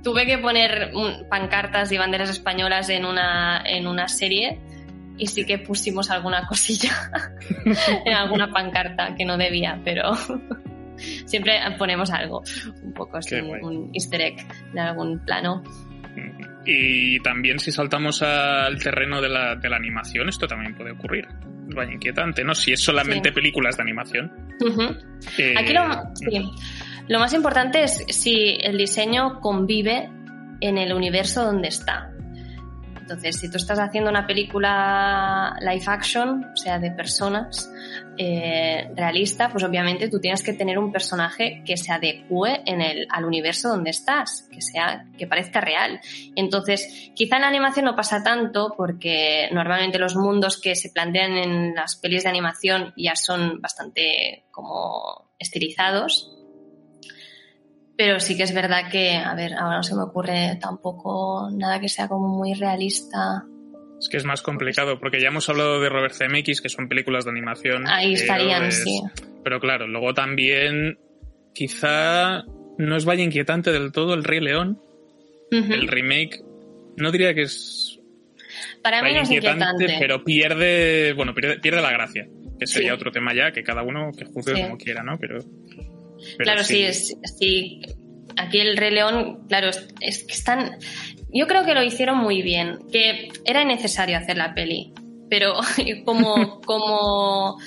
tuve 0.04 0.26
que 0.26 0.38
poner 0.38 0.92
pancartas 1.30 1.92
y 1.92 1.98
banderas 1.98 2.30
españolas 2.30 2.90
en 2.90 3.06
una, 3.06 3.64
en 3.66 3.88
una 3.88 4.08
serie 4.08 4.60
y 5.18 5.28
sí 5.28 5.46
que 5.46 5.58
pusimos 5.58 6.12
alguna 6.12 6.46
cosilla 6.46 6.92
en 8.06 8.14
alguna 8.14 8.52
pancarta 8.52 9.16
que 9.16 9.26
no 9.26 9.38
debía, 9.38 9.80
pero 9.84 10.12
siempre 11.26 11.60
ponemos 11.78 12.12
algo, 12.12 12.44
un 12.84 12.94
poco 12.94 13.18
así, 13.18 13.36
un 13.36 13.92
easter 13.94 14.22
egg 14.22 14.48
de 14.74 14.80
algún 14.80 15.20
plano. 15.26 15.64
Y 16.66 17.20
también 17.22 17.60
si 17.60 17.72
saltamos 17.72 18.22
al 18.22 18.82
terreno 18.82 19.22
de 19.22 19.30
la, 19.30 19.56
de 19.56 19.70
la 19.70 19.76
animación, 19.76 20.30
esto 20.30 20.48
también 20.48 20.76
puede 20.76 20.92
ocurrir. 20.92 21.28
Vaya 21.68 21.94
inquietante, 21.94 22.44
¿no? 22.44 22.54
Si 22.54 22.74
es 22.74 22.80
solamente 22.80 23.32
películas 23.32 23.78
de 23.78 23.84
animación. 23.84 24.32
Eh, 25.38 25.56
Aquí 25.58 25.74
lo, 25.74 25.84
lo 27.08 27.20
más 27.20 27.34
importante 27.34 27.84
es 27.84 28.06
si 28.10 28.58
el 28.62 28.78
diseño 28.78 29.40
convive 29.40 30.10
en 30.62 30.78
el 30.78 30.94
universo 30.94 31.44
donde 31.44 31.70
está. 31.70 32.12
Entonces, 33.00 33.38
si 33.38 33.52
tú 33.52 33.58
estás 33.58 33.78
haciendo 33.78 34.10
una 34.10 34.26
película 34.26 35.56
live 35.60 35.84
action, 35.86 36.44
o 36.44 36.58
sea, 36.58 36.80
de 36.80 36.90
personas, 36.90 37.72
eh, 38.18 38.90
realista, 38.96 39.50
pues 39.50 39.64
obviamente 39.64 40.10
tú 40.10 40.20
tienes 40.20 40.42
que 40.42 40.54
tener 40.54 40.78
un 40.78 40.92
personaje 40.92 41.64
que 41.66 41.78
se 41.78 41.92
adecue 41.92 42.62
en 42.66 42.82
el, 42.82 43.08
al 43.10 43.26
universo 43.26 43.70
donde 43.70 43.90
estás, 43.90 44.48
que 44.52 44.62
sea, 44.62 45.06
que 45.18 45.28
parezca 45.28 45.62
real. 45.62 46.00
Entonces, 46.36 47.12
quizá 47.16 47.36
en 47.36 47.42
la 47.42 47.48
animación 47.50 47.86
no 47.86 47.96
pasa 47.96 48.24
tanto 48.24 48.74
porque 48.78 49.50
normalmente 49.52 50.00
los 50.00 50.16
mundos 50.16 50.60
que 50.60 50.76
se 50.76 50.92
plantean 50.92 51.38
en 51.38 51.76
las 51.76 51.96
pelis 51.96 52.24
de 52.24 52.30
animación 52.30 52.94
ya 52.96 53.16
son 53.16 53.62
bastante 53.62 54.46
como 54.52 55.32
estilizados, 55.38 56.32
pero 57.98 58.20
sí 58.20 58.36
que 58.36 58.44
es 58.44 58.54
verdad 58.54 58.90
que, 58.92 59.16
a 59.16 59.34
ver, 59.36 59.54
ahora 59.54 59.78
no 59.78 59.84
se 59.84 59.96
me 59.96 60.04
ocurre 60.04 60.58
tampoco 60.62 61.50
nada 61.52 61.80
que 61.80 61.90
sea 61.90 62.08
como 62.08 62.28
muy 62.28 62.54
realista. 62.54 63.46
Es 64.00 64.10
que 64.10 64.18
es 64.18 64.26
más 64.26 64.42
complicado, 64.42 65.00
porque 65.00 65.22
ya 65.22 65.30
hemos 65.30 65.48
hablado 65.50 65.80
de 65.80 65.90
Robert 65.90 66.14
Zemeckis, 66.14 66.62
que 66.62 66.70
son 66.70 66.90
películas 66.90 67.26
de 67.26 67.32
animación. 67.32 67.88
Ahí 67.88 68.14
estarían, 68.14 68.72
sí. 68.72 69.02
Pero 69.44 69.60
claro, 69.60 69.88
luego 69.88 70.14
también 70.14 71.00
quizá 71.54 72.44
no 72.78 72.98
es 72.98 73.06
vaya 73.06 73.24
inquietante 73.24 73.72
del 73.72 73.92
todo 73.92 74.14
el 74.14 74.24
Rey 74.24 74.42
León. 74.42 74.80
El 75.52 75.88
remake, 75.88 76.42
no 76.98 77.12
diría 77.12 77.34
que 77.34 77.44
es 77.44 77.96
para 78.82 79.02
mí 79.02 79.14
no 79.14 79.22
es 79.22 79.32
inquietante, 79.32 79.98
pero 80.00 80.24
pierde, 80.24 81.14
bueno, 81.14 81.34
pierde, 81.34 81.82
la 81.82 81.92
gracia, 81.92 82.28
que 82.60 82.68
sería 82.68 82.94
otro 82.94 83.12
tema 83.12 83.34
ya, 83.34 83.52
que 83.52 83.64
cada 83.64 83.82
uno 83.82 84.12
que 84.16 84.26
juzgue 84.26 84.62
como 84.62 84.78
quiera, 84.78 85.04
¿no? 85.04 85.18
Pero 85.18 85.40
claro, 86.38 86.64
sí. 86.64 86.86
sí. 86.94 87.82
Aquí 88.38 88.60
el 88.60 88.78
Rey 88.78 88.92
León, 88.92 89.48
claro, 89.48 89.70
es, 90.02 90.24
que 90.24 90.34
están. 90.34 90.78
Yo 91.36 91.48
creo 91.48 91.66
que 91.66 91.74
lo 91.74 91.84
hicieron 91.84 92.18
muy 92.18 92.42
bien, 92.42 92.80
que 92.90 93.28
era 93.44 93.66
necesario 93.66 94.18
hacer 94.18 94.38
la 94.38 94.56
peli, 94.56 94.94
pero 95.30 95.54
como, 96.06 96.62
como, 96.62 97.58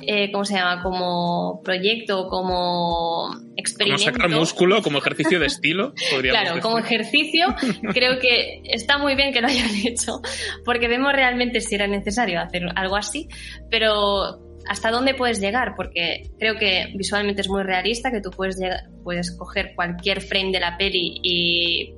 eh, 0.00 0.32
¿cómo 0.32 0.46
se 0.46 0.54
llama? 0.54 0.82
Como 0.82 1.60
proyecto, 1.62 2.26
como 2.28 3.28
experimento. 3.58 4.04
Como 4.04 4.16
sacar 4.16 4.30
músculo, 4.30 4.82
como 4.82 4.98
ejercicio 5.00 5.38
de 5.38 5.46
estilo, 5.46 5.92
Claro, 6.22 6.62
como 6.62 6.78
ejercicio, 6.78 7.54
creo 7.92 8.18
que 8.18 8.62
está 8.64 8.96
muy 8.96 9.14
bien 9.16 9.34
que 9.34 9.42
lo 9.42 9.48
hayan 9.48 9.68
hecho, 9.84 10.22
porque 10.64 10.88
vemos 10.88 11.12
realmente 11.12 11.60
si 11.60 11.74
era 11.74 11.86
necesario 11.86 12.40
hacer 12.40 12.62
algo 12.74 12.96
así, 12.96 13.28
pero 13.70 14.40
hasta 14.66 14.90
dónde 14.90 15.12
puedes 15.12 15.42
llegar, 15.42 15.74
porque 15.76 16.30
creo 16.38 16.56
que 16.56 16.90
visualmente 16.96 17.42
es 17.42 17.50
muy 17.50 17.64
realista, 17.64 18.10
que 18.10 18.22
tú 18.22 18.30
puedes, 18.30 18.56
puedes 19.02 19.36
coger 19.36 19.74
cualquier 19.74 20.22
frame 20.22 20.52
de 20.52 20.60
la 20.60 20.78
peli 20.78 21.20
y 21.22 21.94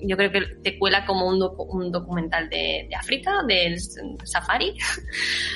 yo 0.00 0.16
creo 0.16 0.30
que 0.30 0.40
te 0.62 0.78
cuela 0.78 1.06
como 1.06 1.28
un, 1.28 1.42
un 1.42 1.92
documental 1.92 2.48
de, 2.48 2.88
África, 2.98 3.42
del 3.46 3.78
safari. 4.24 4.74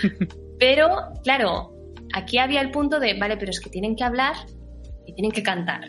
pero, 0.59 0.89
claro, 1.23 1.73
aquí 2.15 2.39
había 2.39 2.61
el 2.61 2.71
punto 2.71 3.01
de, 3.01 3.19
vale, 3.19 3.37
pero 3.37 3.51
es 3.51 3.61
que 3.61 3.71
tienen 3.71 3.97
que 3.97 4.05
hablar 4.05 4.35
y 5.07 5.15
tienen 5.15 5.33
que 5.33 5.43
cantar, 5.43 5.89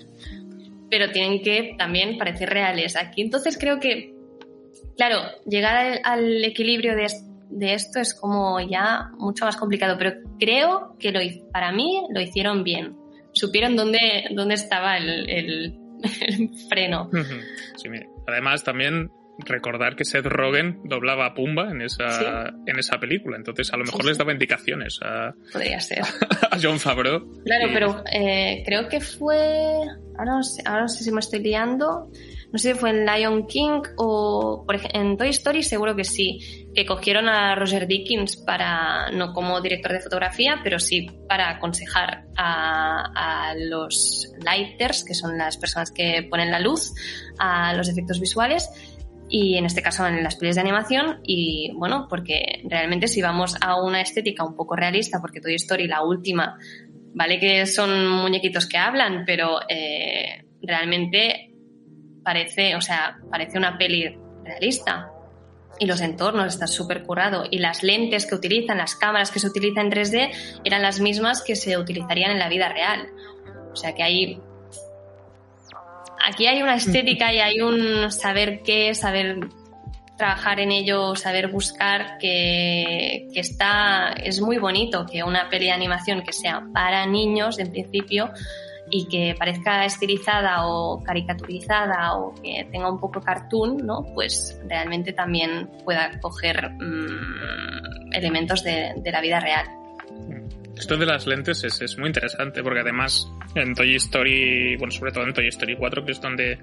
pero 0.89 1.12
tienen 1.12 1.41
que 1.41 1.76
también 1.78 2.18
parecer 2.18 2.49
reales. 2.49 2.95
Aquí 2.95 3.22
entonces 3.22 3.58
creo 3.58 3.80
que, 3.80 4.14
claro, 4.97 5.20
llegar 5.45 5.76
al, 5.76 6.01
al 6.04 6.43
equilibrio 6.43 6.95
de 6.95 7.06
de 7.56 7.74
esto 7.74 7.99
es 7.99 8.14
como 8.14 8.60
ya 8.60 9.12
mucho 9.18 9.45
más 9.45 9.58
complicado, 9.58 9.95
pero 9.97 10.14
creo 10.39 10.95
que 10.99 11.12
lo, 11.12 11.20
para 11.51 11.72
mí 11.72 12.04
lo 12.10 12.20
hicieron 12.20 12.64
bien. 12.64 12.97
Supieron 13.32 13.76
dónde, 13.76 14.26
dónde 14.32 14.56
estaba 14.56 14.97
el, 14.97 15.76
freno. 16.70 17.10
Sí, 17.76 17.89
Además, 18.28 18.64
también 18.64 19.12
recordar 19.39 19.95
que 19.95 20.06
Seth 20.06 20.26
Rogen 20.26 20.82
doblaba 20.84 21.26
a 21.26 21.34
Pumba 21.34 21.72
en 21.72 21.82
esa, 21.82 22.54
en 22.66 22.78
esa 22.78 22.99
película, 22.99 23.36
entonces 23.36 23.74
a 23.74 23.78
lo 23.78 23.84
mejor 23.84 24.06
les 24.06 24.18
daba 24.18 24.32
indicaciones 24.32 24.99
a, 25.04 25.34
Podría 25.51 25.80
ser. 25.80 26.01
a 26.51 26.58
John 26.62 26.80
Favreau. 26.80 27.41
Claro, 27.43 27.70
pero 27.74 28.04
eh, 28.12 28.64
creo 28.66 28.88
que 28.89 29.01
fue. 29.01 29.38
Ahora 30.18 30.39
ahora 30.66 30.82
no 30.82 30.88
sé 30.88 31.04
si 31.04 31.12
me 31.12 31.20
estoy 31.20 31.39
liando 31.39 32.12
no 32.54 32.60
sé 32.60 32.74
si 32.74 32.80
fue 32.80 32.91
en 32.91 33.04
Lion 33.08 33.47
King 33.47 33.82
o 33.97 34.64
por 34.64 34.76
ejemplo, 34.76 35.01
en 35.01 35.18
Toy 35.18 35.30
Story 35.30 35.64
seguro 35.64 35.95
que 35.95 36.04
sí, 36.04 36.70
que 36.76 36.86
cogieron 36.86 37.28
a 37.28 37.56
Roger 37.56 37.88
Dickens 37.88 38.38
para, 38.38 39.10
no 39.10 39.34
como 39.34 39.60
director 39.60 39.91
de 39.91 39.99
fotografía, 39.99 40.60
pero 40.64 40.78
sí 40.78 41.08
para 41.28 41.49
aconsejar 41.49 42.26
a, 42.38 43.56
los 43.58 44.32
lighters, 44.43 45.04
que 45.04 45.16
son 45.16 45.36
las 45.36 45.58
personas 45.58 45.89
que 45.89 46.28
ponen 46.30 46.51
la 46.51 46.60
luz, 46.60 46.93
a 47.39 47.74
los 47.74 47.89
efectos 47.89 48.20
visuales 48.20 48.70
y 49.30 49.58
en 49.58 49.66
este 49.66 49.82
caso 49.82 50.06
en 50.06 50.24
las 50.24 50.36
pelis 50.36 50.54
de 50.54 50.62
animación 50.62 51.22
y 51.24 51.72
bueno, 51.74 52.06
porque 52.08 52.62
realmente 52.66 53.08
si 53.08 53.24
vamos 53.24 53.56
a 53.62 53.82
una 53.82 53.99
estética 53.99 54.45
un 54.45 54.56
poco 54.56 54.76
realista, 54.76 55.20
porque 55.20 55.41
Toy 55.41 55.56
Story 55.56 55.88
la 55.88 56.04
última, 56.04 56.60
vale 57.16 57.39
que 57.39 57.66
son 57.66 58.08
muñequitos 58.10 58.68
que 58.68 58.78
hablan, 58.78 59.24
pero 59.26 59.60
eh, 59.68 60.45
realmente 60.62 61.53
parece, 62.24 62.76
o 62.76 62.82
sea, 62.82 63.17
parece 63.30 63.57
una 63.57 63.78
peli 63.78 64.17
realista. 64.43 65.09
Y 65.80 65.86
los 65.86 66.01
entornos 66.01 66.53
están 66.53 66.67
súper 66.67 67.03
curados. 67.03 67.47
Y 67.51 67.59
las 67.59 67.84
lentes 67.84 68.26
que 68.26 68.36
utilizan, 68.36 68.78
las 68.78 68.95
cámaras 68.95 69.32
que 69.32 69.39
se 69.39 69.47
utilizan 69.47 69.88
en 69.88 69.91
3D, 69.91 70.32
eran 70.63 70.82
las 70.82 70.99
mismas 70.99 71.41
que 71.41 71.55
se 71.55 71.78
utilizarían 71.78 72.32
en 72.32 72.39
la 72.39 72.49
vida 72.49 72.69
real. 72.69 73.09
O 73.71 73.76
sea 73.76 73.93
que 73.93 74.03
hay. 74.03 74.39
Aquí 76.26 76.45
hay 76.45 76.61
una 76.61 76.76
estética 76.76 77.34
y 77.34 77.39
hay 77.39 77.59
un 77.59 78.11
saber 78.11 78.61
qué, 78.63 78.93
saber 78.93 79.39
trabajar 80.15 80.59
en 80.59 80.71
ello, 80.71 81.15
saber 81.15 81.47
buscar, 81.47 82.17
que, 82.19 83.28
que 83.34 83.39
está. 83.39 84.13
Es 84.24 84.39
muy 84.39 84.57
bonito 84.57 85.05
que 85.05 85.24
una 85.24 85.49
peli 85.49 85.65
de 85.65 85.71
animación 85.71 86.21
que 86.21 86.34
sea 86.34 86.63
para 86.71 87.05
niños, 87.07 87.57
en 87.59 87.71
principio, 87.71 88.32
y 88.96 89.08
que 89.08 89.36
parezca 89.38 89.86
estilizada 89.86 90.68
o 90.68 91.02
caricaturizada 91.04 92.14
o 92.14 92.36
que 92.36 92.68
tenga 92.72 92.91
un 92.91 93.00
poco 93.00 93.20
cartoon, 93.20 93.78
¿no? 93.78 94.06
Pues 94.14 94.62
realmente 94.70 95.14
también 95.14 95.68
pueda 95.84 96.20
coger 96.20 96.70
mm, 96.74 98.14
elementos 98.14 98.64
de, 98.64 98.94
de, 98.98 99.12
la 99.12 99.20
vida 99.20 99.39
real. 99.39 99.66
Esto 100.78 100.96
de 100.96 101.08
las 101.08 101.26
lentes 101.26 101.64
es, 101.64 101.82
es, 101.82 101.98
muy 101.98 102.10
interesante 102.10 102.62
porque 102.62 102.82
además 102.82 103.28
en 103.56 103.74
Toy 103.74 103.96
Story, 103.96 104.78
bueno, 104.78 104.91
sobre 104.91 105.12
todo 105.12 105.24
en 105.24 105.34
Toy 105.34 105.48
Story 105.48 105.76
4, 105.76 106.06
que 106.06 106.12
es 106.12 106.22
donde, 106.22 106.60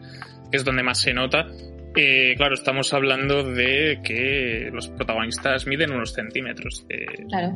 que 0.53 0.57
es 0.57 0.65
donde 0.65 0.85
más 0.85 1.01
se 1.01 1.13
nota, 1.13 1.49
eh, 1.97 2.35
claro, 2.37 2.55
estamos 2.55 2.93
hablando 2.95 3.43
de 3.43 4.01
que 4.05 4.71
los 4.73 4.89
protagonistas 4.89 5.67
miden 5.67 5.93
unos 5.93 6.13
centímetros 6.13 6.87
de, 6.89 7.07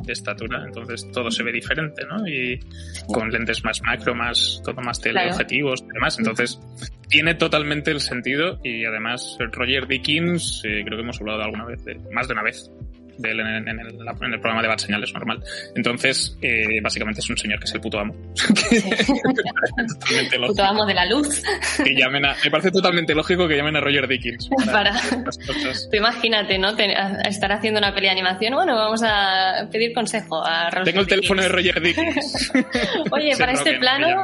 estatura, 0.07 0.63
entonces 0.65 1.09
todo 1.11 1.31
se 1.31 1.43
ve 1.43 1.51
diferente, 1.51 2.03
¿no? 2.05 2.27
Y 2.27 2.59
con 3.07 3.31
lentes 3.31 3.63
más 3.63 3.81
macro, 3.81 4.13
más 4.13 4.61
todo 4.63 4.81
más 4.81 4.99
teleobjetivos 4.99 5.83
y 5.83 5.93
demás, 5.93 6.17
entonces 6.19 6.59
tiene 7.07 7.35
totalmente 7.35 7.91
el 7.91 8.01
sentido 8.01 8.59
y 8.63 8.85
además 8.85 9.37
Roger 9.51 9.87
Dickens, 9.87 10.61
eh, 10.65 10.83
creo 10.85 10.97
que 10.97 11.03
hemos 11.03 11.19
hablado 11.21 11.43
alguna 11.43 11.65
vez, 11.65 11.83
de, 11.85 11.95
más 12.11 12.27
de 12.27 12.33
una 12.33 12.43
vez, 12.43 12.69
de 13.17 13.31
él 13.31 13.39
en, 13.39 13.67
el, 13.79 14.39
programa 14.39 14.61
de 14.61 14.67
Bad 14.67 14.77
Señales 14.77 15.13
normal. 15.13 15.41
Entonces, 15.75 16.37
eh, 16.41 16.81
básicamente 16.81 17.21
es 17.21 17.29
un 17.29 17.37
señor 17.37 17.59
que 17.59 17.65
es 17.65 17.73
el 17.73 17.81
puto 17.81 17.99
amo. 17.99 18.15
totalmente 19.99 20.37
Puto 20.47 20.63
amo 20.63 20.85
de 20.85 20.93
la 20.93 21.05
luz. 21.05 21.41
que 21.83 21.95
llamen 21.95 22.25
a, 22.25 22.35
me 22.43 22.51
parece 22.51 22.71
totalmente 22.71 23.13
lógico 23.15 23.47
que 23.47 23.55
llamen 23.55 23.75
a 23.75 23.81
Roger 23.81 24.07
Dickens. 24.07 24.49
Para, 24.71 24.93
imagínate, 25.91 26.57
¿no? 26.57 26.75
estar 27.27 27.51
haciendo 27.51 27.79
una 27.79 27.93
peli 27.93 28.07
de 28.07 28.11
animación. 28.11 28.53
Bueno, 28.55 28.75
vamos 28.75 29.01
a 29.03 29.67
pedir 29.71 29.93
consejo 29.93 30.45
a 30.45 30.69
Roger 30.69 30.85
Tengo 30.85 31.01
el 31.01 31.07
teléfono 31.07 31.41
de 31.41 31.49
Roger 31.49 31.81
Dickens. 31.81 32.51
Oye, 33.11 33.35
para 33.37 33.53
este 33.53 33.77
plano, 33.77 34.23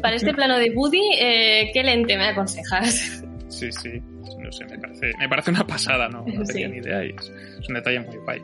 para 0.00 0.16
este 0.16 0.32
plano 0.34 0.58
de 0.58 0.70
Woody, 0.70 1.02
eh, 1.18 1.70
¿qué 1.72 1.82
lente 1.82 2.16
me 2.16 2.28
aconsejas? 2.28 3.22
Sí, 3.48 3.70
sí, 3.70 4.02
no 4.44 4.52
sé, 4.52 4.64
me 4.66 4.78
parece, 4.78 5.12
me 5.18 5.28
parece 5.28 5.50
una 5.50 5.66
pasada, 5.66 6.08
¿no? 6.08 6.24
No 6.26 6.44
tenía 6.44 6.68
ni 6.68 6.78
idea 6.78 7.04
y 7.04 7.10
es, 7.10 7.32
un 7.68 7.74
detalle 7.74 8.00
muy 8.00 8.16
guay. 8.18 8.42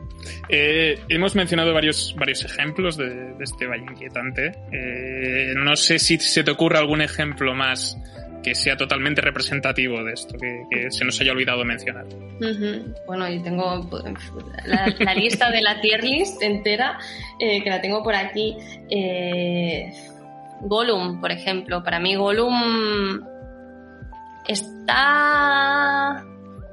Eh, 0.48 0.98
hemos 1.08 1.34
mencionado 1.36 1.72
varios, 1.72 2.14
varios 2.18 2.44
ejemplos 2.44 2.96
de, 2.96 3.34
de 3.34 3.44
este 3.44 3.66
valle 3.66 3.84
inquietante. 3.84 4.52
Eh, 4.72 5.52
no 5.56 5.76
sé 5.76 5.98
si 5.98 6.18
se 6.18 6.42
te 6.42 6.50
ocurre 6.50 6.78
algún 6.78 7.02
ejemplo 7.02 7.54
más 7.54 7.96
que 8.42 8.54
sea 8.54 8.76
totalmente 8.76 9.20
representativo 9.20 10.02
de 10.02 10.12
esto, 10.12 10.36
que, 10.38 10.90
se 10.90 11.04
nos 11.04 11.20
haya 11.20 11.32
olvidado 11.32 11.64
mencionar. 11.64 12.06
Bueno, 13.06 13.28
yo 13.28 13.42
tengo 13.42 13.88
la, 14.64 15.14
lista 15.14 15.50
de 15.50 15.60
la 15.60 15.80
tier 15.80 16.02
list 16.02 16.42
entera, 16.42 16.98
eh, 17.38 17.62
que 17.62 17.70
la 17.70 17.80
tengo 17.80 18.02
por 18.02 18.14
aquí. 18.14 18.56
Eh, 18.88 19.92
Gollum, 20.62 21.20
por 21.20 21.32
ejemplo. 21.32 21.82
Para 21.82 22.00
mí 22.00 22.14
Gollum 22.14 23.20
está... 24.50 26.24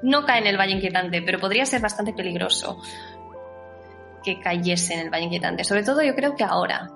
No 0.03 0.25
cae 0.25 0.39
en 0.39 0.47
el 0.47 0.57
Valle 0.57 0.73
Inquietante, 0.73 1.21
pero 1.21 1.39
podría 1.39 1.65
ser 1.65 1.82
bastante 1.82 2.13
peligroso 2.13 2.82
que 4.23 4.39
cayese 4.39 4.93
en 4.93 4.99
el 5.01 5.09
Valle 5.09 5.25
Inquietante. 5.25 5.63
Sobre 5.63 5.84
todo 5.84 6.03
yo 6.03 6.15
creo 6.15 6.36
que 6.36 6.43
ahora. 6.43 6.89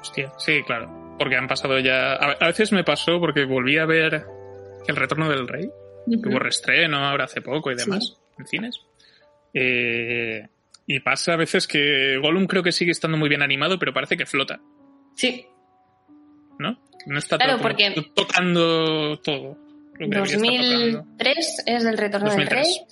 Hostia, 0.00 0.32
sí, 0.38 0.62
claro 0.64 1.06
porque 1.18 1.36
han 1.36 1.48
pasado 1.48 1.78
ya. 1.78 2.14
A, 2.14 2.46
veces 2.46 2.72
me 2.72 2.84
pasó 2.84 3.18
porque 3.18 3.44
volví 3.44 3.78
a 3.78 3.86
ver 3.86 4.24
El 4.86 4.96
Retorno 4.96 5.28
del 5.28 5.48
Rey, 5.48 5.70
que 6.06 6.28
hubo 6.28 6.38
reestreno 6.38 6.98
ahora 6.98 7.24
hace 7.24 7.40
poco 7.40 7.70
y 7.70 7.76
demás, 7.76 8.18
en 8.38 8.46
cines. 8.46 8.80
Eh, 9.54 10.46
y 10.86 11.00
pasa 11.00 11.32
a 11.32 11.36
veces 11.36 11.66
que 11.66 12.18
Gollum 12.18 12.46
creo 12.46 12.62
que 12.62 12.72
sigue 12.72 12.92
estando 12.92 13.16
muy 13.16 13.28
bien 13.28 13.42
animado, 13.42 13.78
pero 13.78 13.92
parece 13.92 14.16
que 14.16 14.26
flota. 14.26 14.60
Sí. 15.14 15.46
¿No? 16.58 16.78
No 17.06 17.18
está 17.18 17.38
tocando 18.14 19.18
todo. 19.18 19.56
2003 19.98 21.62
es 21.66 21.84
El 21.84 21.96
Retorno 21.96 22.30
del 22.34 22.46
Rey. 22.46 22.82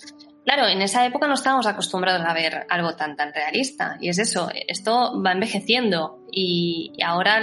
Claro, 0.45 0.67
en 0.67 0.81
esa 0.81 1.05
época 1.05 1.27
no 1.27 1.33
estábamos 1.33 1.65
acostumbrados 1.65 2.25
a 2.25 2.33
ver 2.33 2.65
algo 2.69 2.95
tan 2.95 3.15
tan 3.15 3.33
realista. 3.33 3.97
Y 3.99 4.09
es 4.09 4.19
eso, 4.19 4.49
esto 4.67 5.21
va 5.21 5.33
envejeciendo. 5.33 6.19
Y 6.31 6.93
ahora 7.03 7.41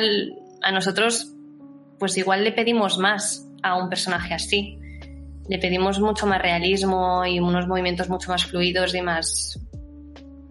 a 0.62 0.72
nosotros, 0.72 1.34
pues 1.98 2.16
igual 2.16 2.44
le 2.44 2.52
pedimos 2.52 2.98
más 2.98 3.46
a 3.62 3.76
un 3.76 3.88
personaje 3.88 4.34
así. 4.34 4.78
Le 5.48 5.58
pedimos 5.58 6.00
mucho 6.00 6.26
más 6.26 6.40
realismo 6.40 7.26
y 7.26 7.40
unos 7.40 7.66
movimientos 7.66 8.08
mucho 8.08 8.30
más 8.30 8.46
fluidos 8.46 8.94
y 8.94 9.02
más, 9.02 9.60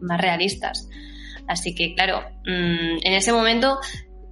más 0.01 0.21
realistas. 0.21 0.87
Así 1.47 1.73
que, 1.73 1.95
claro, 1.95 2.21
mm, 2.45 2.99
en 3.03 3.13
ese 3.13 3.31
momento 3.31 3.79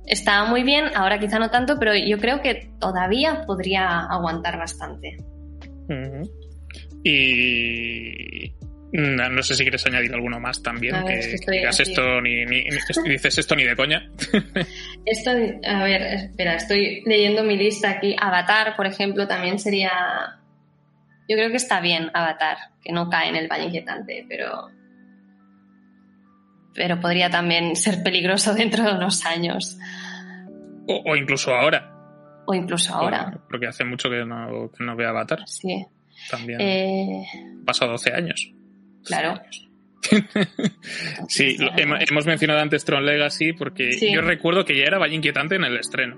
estaba 0.06 0.50
muy 0.50 0.64
bien, 0.64 0.86
ahora 0.96 1.20
quizá 1.20 1.40
no 1.40 1.50
tanto, 1.50 1.78
pero 1.80 1.96
yo 1.96 2.18
creo 2.18 2.42
que 2.42 2.72
todavía 2.80 3.44
podría 3.46 4.06
aguantar 4.06 4.58
bastante. 4.58 5.18
Y, 7.04 8.52
no, 8.92 9.44
sé 9.44 9.56
si 9.56 9.64
quieres 9.64 9.86
añadir 9.86 10.14
alguno 10.14 10.40
más 10.40 10.62
también, 10.64 10.96
que, 11.06 11.36
digas 11.52 11.80
esto 11.80 12.22
ni, 12.22 12.44
dices 12.46 13.38
esto 13.38 13.56
ni 13.56 13.64
de 13.64 13.76
coña. 13.76 14.10
Esto, 15.06 15.32
a 15.32 15.84
ver, 15.84 16.02
espera, 16.02 16.56
estoy 16.56 17.02
leyendo 17.06 17.44
mi 17.44 17.58
lista 17.58 17.90
aquí. 17.90 18.16
Avatar, 18.20 18.76
por 18.76 18.86
ejemplo, 18.86 19.28
también 19.28 19.58
sería. 19.58 19.92
Yo 21.28 21.36
creo 21.36 21.50
que 21.50 21.56
está 21.56 21.80
bien 21.80 22.12
Avatar, 22.14 22.58
que 22.84 22.92
no 22.92 23.10
cae 23.10 23.30
en 23.30 23.36
el 23.36 23.48
valle 23.48 23.66
inquietante, 23.66 24.26
pero. 24.28 24.70
Pero 26.74 27.00
podría 27.00 27.30
también 27.30 27.76
ser 27.76 28.04
peligroso 28.04 28.54
dentro 28.56 28.84
de 28.84 28.94
unos 28.94 29.26
años. 29.26 29.78
O, 30.88 31.16
incluso 31.16 31.54
ahora. 31.54 31.92
O 32.48 32.54
incluso 32.54 32.94
ahora. 32.96 33.40
porque 33.48 33.68
hace 33.68 33.84
mucho 33.84 34.10
que 34.10 34.26
no, 34.26 34.72
que 34.76 34.84
no 34.84 34.96
veo 34.96 35.10
Avatar. 35.10 35.40
Sí. 35.46 35.86
También. 36.30 36.60
Eh... 36.60 37.26
Pasado 37.66 37.92
12 37.92 38.14
años. 38.14 38.52
Claro. 39.06 39.40
sí, 41.28 41.58
hemos 41.78 42.26
mencionado 42.26 42.60
antes 42.62 42.86
Tron 42.86 43.06
Legacy 43.06 43.54
porque 43.54 43.92
yo 43.92 44.22
recuerdo 44.22 44.64
que 44.64 44.78
ya 44.78 44.86
era 44.86 44.98
Valle 44.98 45.16
Inquietante 45.16 45.56
en 45.56 45.66
el 45.66 45.78
estreno 45.78 46.18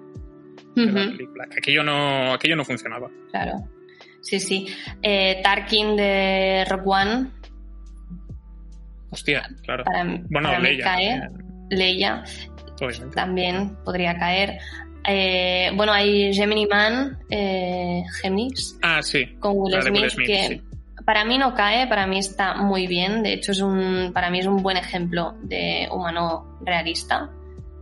de 0.76 0.86
la 0.86 1.12
película, 1.12 1.48
que 1.48 1.58
aquello 1.58 1.84
no, 1.84 2.34
aquello 2.34 2.56
no 2.56 2.64
funcionaba. 2.64 3.10
Claro. 3.32 3.54
Sí, 4.22 4.40
sí. 4.40 4.68
Eh, 5.02 5.42
Tarkin 5.44 5.96
de 5.96 6.66
Rock 6.70 6.88
One. 6.88 7.28
Hostia, 9.12 9.48
claro. 9.64 9.84
bueno, 10.30 10.58
Leia. 10.60 10.84
Cae. 10.84 11.22
Leia. 11.70 12.24
También 13.14 13.76
podría 13.84 14.18
caer. 14.18 14.58
Eh, 15.08 15.72
bueno, 15.76 15.92
hay 15.92 16.34
Gemini 16.34 16.66
Man, 16.68 17.20
eh. 17.30 18.04
Ah, 18.82 19.02
sí. 19.02 19.36
Con 19.40 19.54
Will 19.58 19.82
Smith, 19.82 20.16
que 20.26 20.62
para 21.06 21.26
mí 21.26 21.38
no 21.38 21.54
cae, 21.54 21.88
para 21.88 22.08
mí 22.08 22.20
está 22.20 22.56
muy 22.56 22.88
bien. 22.88 23.24
De 23.24 23.34
hecho, 23.34 23.52
es 23.52 23.62
un, 23.62 24.12
para 24.14 24.30
mí 24.30 24.40
es 24.40 24.46
un 24.46 24.62
buen 24.62 24.78
ejemplo 24.78 25.36
de 25.44 25.88
humano 25.92 26.58
realista 26.62 27.30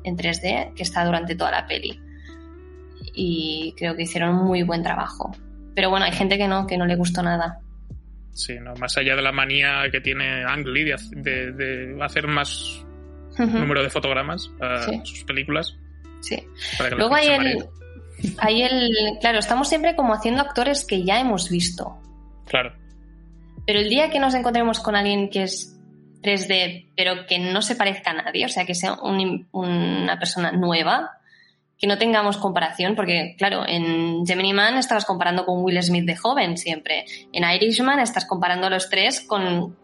en 0.03 0.17
3D 0.17 0.73
que 0.73 0.83
está 0.83 1.05
durante 1.05 1.35
toda 1.35 1.51
la 1.51 1.67
peli. 1.67 1.99
Y 3.13 3.73
creo 3.77 3.95
que 3.95 4.03
hicieron 4.03 4.35
muy 4.35 4.63
buen 4.63 4.83
trabajo. 4.83 5.31
Pero 5.75 5.89
bueno, 5.89 6.05
hay 6.05 6.11
gente 6.11 6.37
que 6.37 6.47
no, 6.47 6.65
que 6.65 6.77
no 6.77 6.85
le 6.85 6.95
gustó 6.95 7.21
nada. 7.21 7.59
Sí, 8.39 8.57
no, 8.57 8.73
más 8.75 8.97
allá 8.97 9.17
de 9.17 9.21
la 9.21 9.33
manía 9.33 9.83
que 9.91 9.99
tiene 9.99 10.45
Ang 10.45 10.65
Lee 10.65 10.93
de, 11.11 11.97
hacer 12.01 12.25
más 12.25 12.85
número 13.37 13.83
de 13.83 13.89
fotogramas 13.89 14.49
a 14.61 14.87
sus 15.03 15.25
películas. 15.25 15.75
Sí. 16.21 16.41
Luego 16.95 17.15
hay 17.15 17.27
el, 17.27 17.65
hay 18.37 18.61
el. 18.61 19.17
Claro, 19.19 19.39
estamos 19.39 19.67
siempre 19.67 19.93
como 19.93 20.13
haciendo 20.13 20.41
actores 20.41 20.85
que 20.85 21.03
ya 21.03 21.19
hemos 21.19 21.49
visto. 21.49 21.99
Claro. 22.47 22.73
Pero 23.65 23.79
el 23.79 23.89
día 23.89 24.09
que 24.09 24.21
nos 24.21 24.33
encontremos 24.33 24.79
con 24.79 24.95
alguien 24.95 25.29
que 25.29 25.43
es 25.43 25.77
3D, 26.23 26.91
pero 26.95 27.25
que 27.27 27.39
no 27.39 27.61
se 27.61 27.75
parezca 27.75 28.11
a 28.11 28.23
nadie, 28.23 28.45
o 28.45 28.49
sea, 28.49 28.65
que 28.65 28.73
sea 28.73 28.93
una 29.01 30.17
persona 30.17 30.53
nueva, 30.53 31.18
que 31.79 31.87
no 31.87 31.97
tengamos 31.97 32.37
comparación, 32.37 32.95
porque 32.95 33.35
claro, 33.37 33.63
en 33.65 34.25
Gemini 34.25 34.53
Man 34.53 34.77
estabas 34.77 35.05
comparando 35.05 35.45
con 35.45 35.63
Will 35.63 35.81
Smith 35.81 36.05
de 36.05 36.17
joven 36.17 36.57
siempre, 36.57 37.05
en 37.31 37.49
Irishman 37.49 37.99
estás 37.99 38.25
comparando 38.25 38.67
a 38.67 38.69
los 38.69 38.89
tres 38.89 39.21
con 39.21 39.77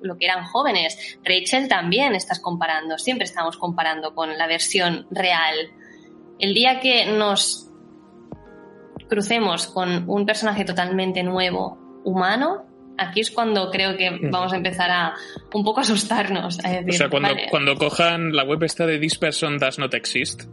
lo 0.00 0.16
que 0.16 0.24
eran 0.24 0.44
jóvenes, 0.44 1.18
Rachel 1.24 1.68
también 1.68 2.14
estás 2.14 2.40
comparando, 2.40 2.96
siempre 2.98 3.24
estamos 3.24 3.56
comparando 3.56 4.14
con 4.14 4.36
la 4.36 4.46
versión 4.46 5.06
real. 5.10 5.54
El 6.38 6.54
día 6.54 6.80
que 6.80 7.06
nos 7.06 7.70
crucemos 9.08 9.66
con 9.66 10.08
un 10.08 10.26
personaje 10.26 10.64
totalmente 10.64 11.22
nuevo, 11.22 11.78
humano, 12.04 12.64
aquí 12.98 13.20
es 13.20 13.30
cuando 13.30 13.70
creo 13.70 13.96
que 13.96 14.18
vamos 14.30 14.52
a 14.52 14.56
empezar 14.56 14.90
a 14.90 15.14
un 15.52 15.64
poco 15.64 15.80
asustarnos. 15.80 16.58
o 16.58 16.92
sea, 16.92 17.08
cuando, 17.08 17.30
cuando 17.50 17.74
cojan 17.76 18.32
la 18.32 18.44
web 18.44 18.62
esta 18.62 18.86
de 18.86 18.98
This 18.98 19.18
Person 19.18 19.58
Does 19.58 19.78
Not 19.78 19.94
Exist, 19.94 20.44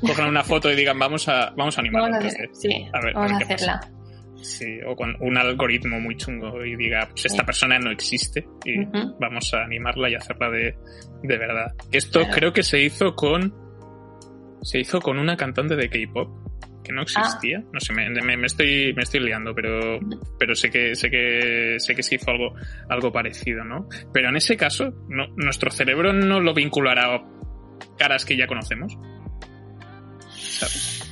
cojan 0.00 0.28
una 0.28 0.42
foto 0.42 0.70
y 0.70 0.76
digan, 0.76 0.98
vamos 0.98 1.28
a, 1.28 1.52
vamos 1.56 1.76
a 1.76 1.80
animarla. 1.80 2.18
Vamos 2.18 2.34
a, 2.34 2.54
sí, 2.54 2.88
vamos 2.92 3.32
a, 3.32 3.36
hacerla. 3.36 3.80
Sí, 4.42 4.78
o 4.86 4.94
con 4.94 5.16
un 5.20 5.36
algoritmo 5.36 5.98
muy 5.98 6.16
chungo 6.16 6.64
y 6.64 6.76
diga, 6.76 7.08
pues 7.10 7.26
esta 7.26 7.44
persona 7.44 7.78
no 7.78 7.90
existe 7.90 8.46
y 8.64 8.84
vamos 9.18 9.52
a 9.54 9.64
animarla 9.64 10.10
y 10.10 10.14
hacerla 10.14 10.50
de, 10.50 10.76
de 11.22 11.38
verdad. 11.38 11.72
Esto 11.90 12.20
creo 12.30 12.52
que 12.52 12.62
se 12.62 12.80
hizo 12.80 13.14
con... 13.14 13.66
Se 14.62 14.80
hizo 14.80 15.00
con 15.00 15.18
una 15.18 15.36
cantante 15.36 15.76
de 15.76 15.88
K-pop 15.88 16.46
que 16.86 16.92
no 16.92 17.02
existía. 17.02 17.62
No 17.72 17.80
sé, 17.80 17.92
me, 17.92 18.08
me, 18.08 18.46
estoy, 18.46 18.92
me 18.94 19.02
estoy 19.02 19.20
liando, 19.20 19.54
pero, 19.54 19.98
pero 20.38 20.54
sé 20.54 20.70
que, 20.70 20.94
sé 20.94 21.10
que, 21.10 21.76
sé 21.78 21.94
que 21.94 22.02
se 22.02 22.14
hizo 22.14 22.30
algo, 22.30 22.54
algo 22.88 23.12
parecido, 23.12 23.64
¿no? 23.64 23.88
Pero 24.12 24.28
en 24.28 24.36
ese 24.36 24.56
caso, 24.56 24.94
no, 25.08 25.26
nuestro 25.36 25.70
cerebro 25.70 26.12
no 26.12 26.40
lo 26.40 26.54
vinculará 26.54 27.14
a 27.14 27.24
caras 27.98 28.24
que 28.24 28.36
ya 28.36 28.46
conocemos. 28.46 28.96
¿Sabes? 30.50 31.02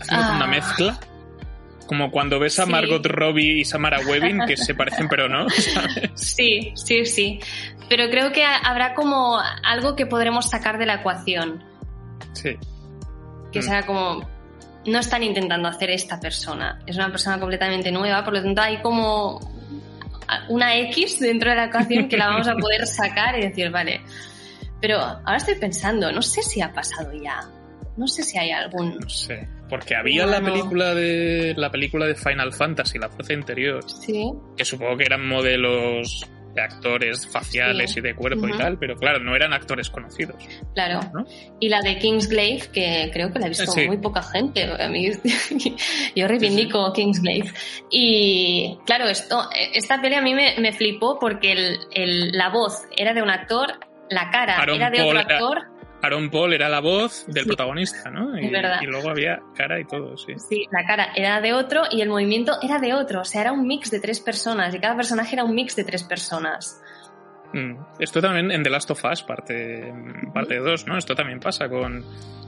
Hacemos 0.00 0.26
una 0.26 0.44
ah. 0.44 0.48
mezcla. 0.48 1.00
Como 1.86 2.10
cuando 2.10 2.40
ves 2.40 2.58
a 2.58 2.66
Margot 2.66 3.04
Robbie 3.06 3.60
y 3.60 3.64
Samara 3.64 4.00
Webbing, 4.00 4.40
que 4.46 4.56
se 4.56 4.74
parecen 4.74 5.08
pero 5.08 5.28
no. 5.28 5.46
Sí, 6.14 6.72
sí, 6.74 7.06
sí. 7.06 7.40
Pero 7.88 8.10
creo 8.10 8.32
que 8.32 8.44
habrá 8.44 8.94
como 8.94 9.38
algo 9.62 9.94
que 9.94 10.06
podremos 10.06 10.50
sacar 10.50 10.78
de 10.78 10.86
la 10.86 10.94
ecuación. 10.94 11.62
Sí. 12.32 12.56
Que 13.52 13.62
sea 13.62 13.86
como, 13.86 14.28
no 14.86 14.98
están 14.98 15.22
intentando 15.22 15.68
hacer 15.68 15.90
esta 15.90 16.18
persona. 16.18 16.80
Es 16.86 16.96
una 16.96 17.10
persona 17.10 17.38
completamente 17.38 17.92
nueva, 17.92 18.24
por 18.24 18.34
lo 18.34 18.42
tanto 18.42 18.62
hay 18.62 18.78
como 18.82 19.40
una 20.48 20.76
X 20.76 21.20
dentro 21.20 21.50
de 21.50 21.56
la 21.56 21.64
ecuación 21.66 22.08
que 22.08 22.16
la 22.16 22.28
vamos 22.28 22.48
a 22.48 22.56
poder 22.56 22.86
sacar 22.86 23.38
y 23.38 23.42
decir, 23.42 23.70
vale. 23.70 24.00
Pero 24.80 25.00
ahora 25.00 25.36
estoy 25.36 25.54
pensando, 25.54 26.10
no 26.12 26.22
sé 26.22 26.42
si 26.42 26.60
ha 26.60 26.72
pasado 26.72 27.12
ya. 27.12 27.40
No 27.96 28.06
sé 28.06 28.22
si 28.22 28.38
hay 28.38 28.50
algún. 28.50 28.96
No 28.98 29.08
sé. 29.08 29.48
Porque 29.68 29.94
había 29.96 30.26
la 30.26 30.40
película 30.40 30.94
de. 30.94 31.54
la 31.56 31.70
película 31.70 32.06
de 32.06 32.14
Final 32.14 32.52
Fantasy, 32.52 32.98
la 32.98 33.08
fuerza 33.08 33.32
interior. 33.32 33.82
Sí. 33.88 34.30
Que 34.56 34.64
supongo 34.64 34.96
que 34.96 35.04
eran 35.04 35.26
modelos 35.26 36.24
de 36.54 36.62
actores 36.62 37.26
faciales 37.26 37.90
Sí. 37.92 37.98
y 37.98 38.02
de 38.02 38.14
cuerpo 38.14 38.48
y 38.48 38.56
tal, 38.56 38.78
pero 38.78 38.96
claro, 38.96 39.18
no 39.18 39.36
eran 39.36 39.52
actores 39.52 39.90
conocidos. 39.90 40.36
Claro. 40.74 41.00
¿no? 41.12 41.26
Y 41.60 41.68
la 41.68 41.82
de 41.82 41.98
Kingsglaive, 41.98 42.68
que 42.72 43.10
creo 43.12 43.30
que 43.30 43.38
la 43.38 43.44
ha 43.46 43.48
visto 43.50 43.70
Sí. 43.70 43.86
muy 43.86 43.98
poca 43.98 44.22
gente. 44.22 44.62
A 44.64 44.88
mí, 44.88 45.10
yo 46.16 46.26
reivindico 46.28 46.92
Kingsglaive. 46.94 47.50
Y 47.90 48.78
claro, 48.86 49.06
esto, 49.06 49.48
esta 49.74 50.00
peli 50.00 50.14
a 50.14 50.22
mí 50.22 50.34
me, 50.34 50.54
me 50.58 50.72
flipó 50.72 51.18
porque 51.18 51.52
el, 51.52 51.78
el- 51.92 52.30
la 52.32 52.48
voz 52.48 52.82
era 52.96 53.12
de 53.12 53.22
un 53.22 53.30
actor, 53.30 53.74
la 54.08 54.30
cara 54.30 54.56
Aaron 54.58 54.76
era 54.76 54.90
de 54.90 54.98
Paul 54.98 55.08
otro 55.16 55.20
era- 55.20 55.34
actor. 55.34 55.75
Aaron 56.02 56.30
Paul 56.30 56.52
era 56.52 56.68
la 56.68 56.80
voz 56.80 57.26
del 57.26 57.44
Sí. 57.44 57.48
protagonista, 57.48 58.10
¿no? 58.10 58.38
Y, 58.38 58.46
Es 58.46 58.52
verdad. 58.52 58.78
y 58.82 58.86
luego 58.86 59.08
había 59.10 59.40
cara 59.54 59.80
y 59.80 59.84
todo, 59.84 60.16
sí. 60.16 60.34
Sí, 60.48 60.66
la 60.70 60.86
cara 60.86 61.08
era 61.16 61.40
de 61.40 61.52
otro 61.54 61.82
y 61.90 62.00
el 62.02 62.08
movimiento 62.08 62.52
era 62.62 62.78
de 62.78 62.94
otro. 62.94 63.22
O 63.22 63.24
sea, 63.24 63.40
era 63.40 63.52
un 63.52 63.66
mix 63.66 63.90
de 63.90 64.00
tres 64.00 64.20
personas 64.20 64.74
y 64.74 64.78
cada 64.78 64.94
personaje 64.96 65.34
era 65.34 65.44
un 65.44 65.54
mix 65.54 65.74
de 65.74 65.84
tres 65.84 66.04
personas. 66.04 66.80
Mm. 67.52 67.76
Esto 67.98 68.20
también 68.20 68.50
en 68.50 68.62
The 68.62 68.70
Last 68.70 68.90
of 68.90 69.02
Us, 69.04 69.22
parte, 69.22 69.92
parte 70.34 70.56
2, 70.58 70.86
¿no? 70.86 70.98
Esto 70.98 71.14
también 71.14 71.40
pasa 71.40 71.68
con. 71.68 72.04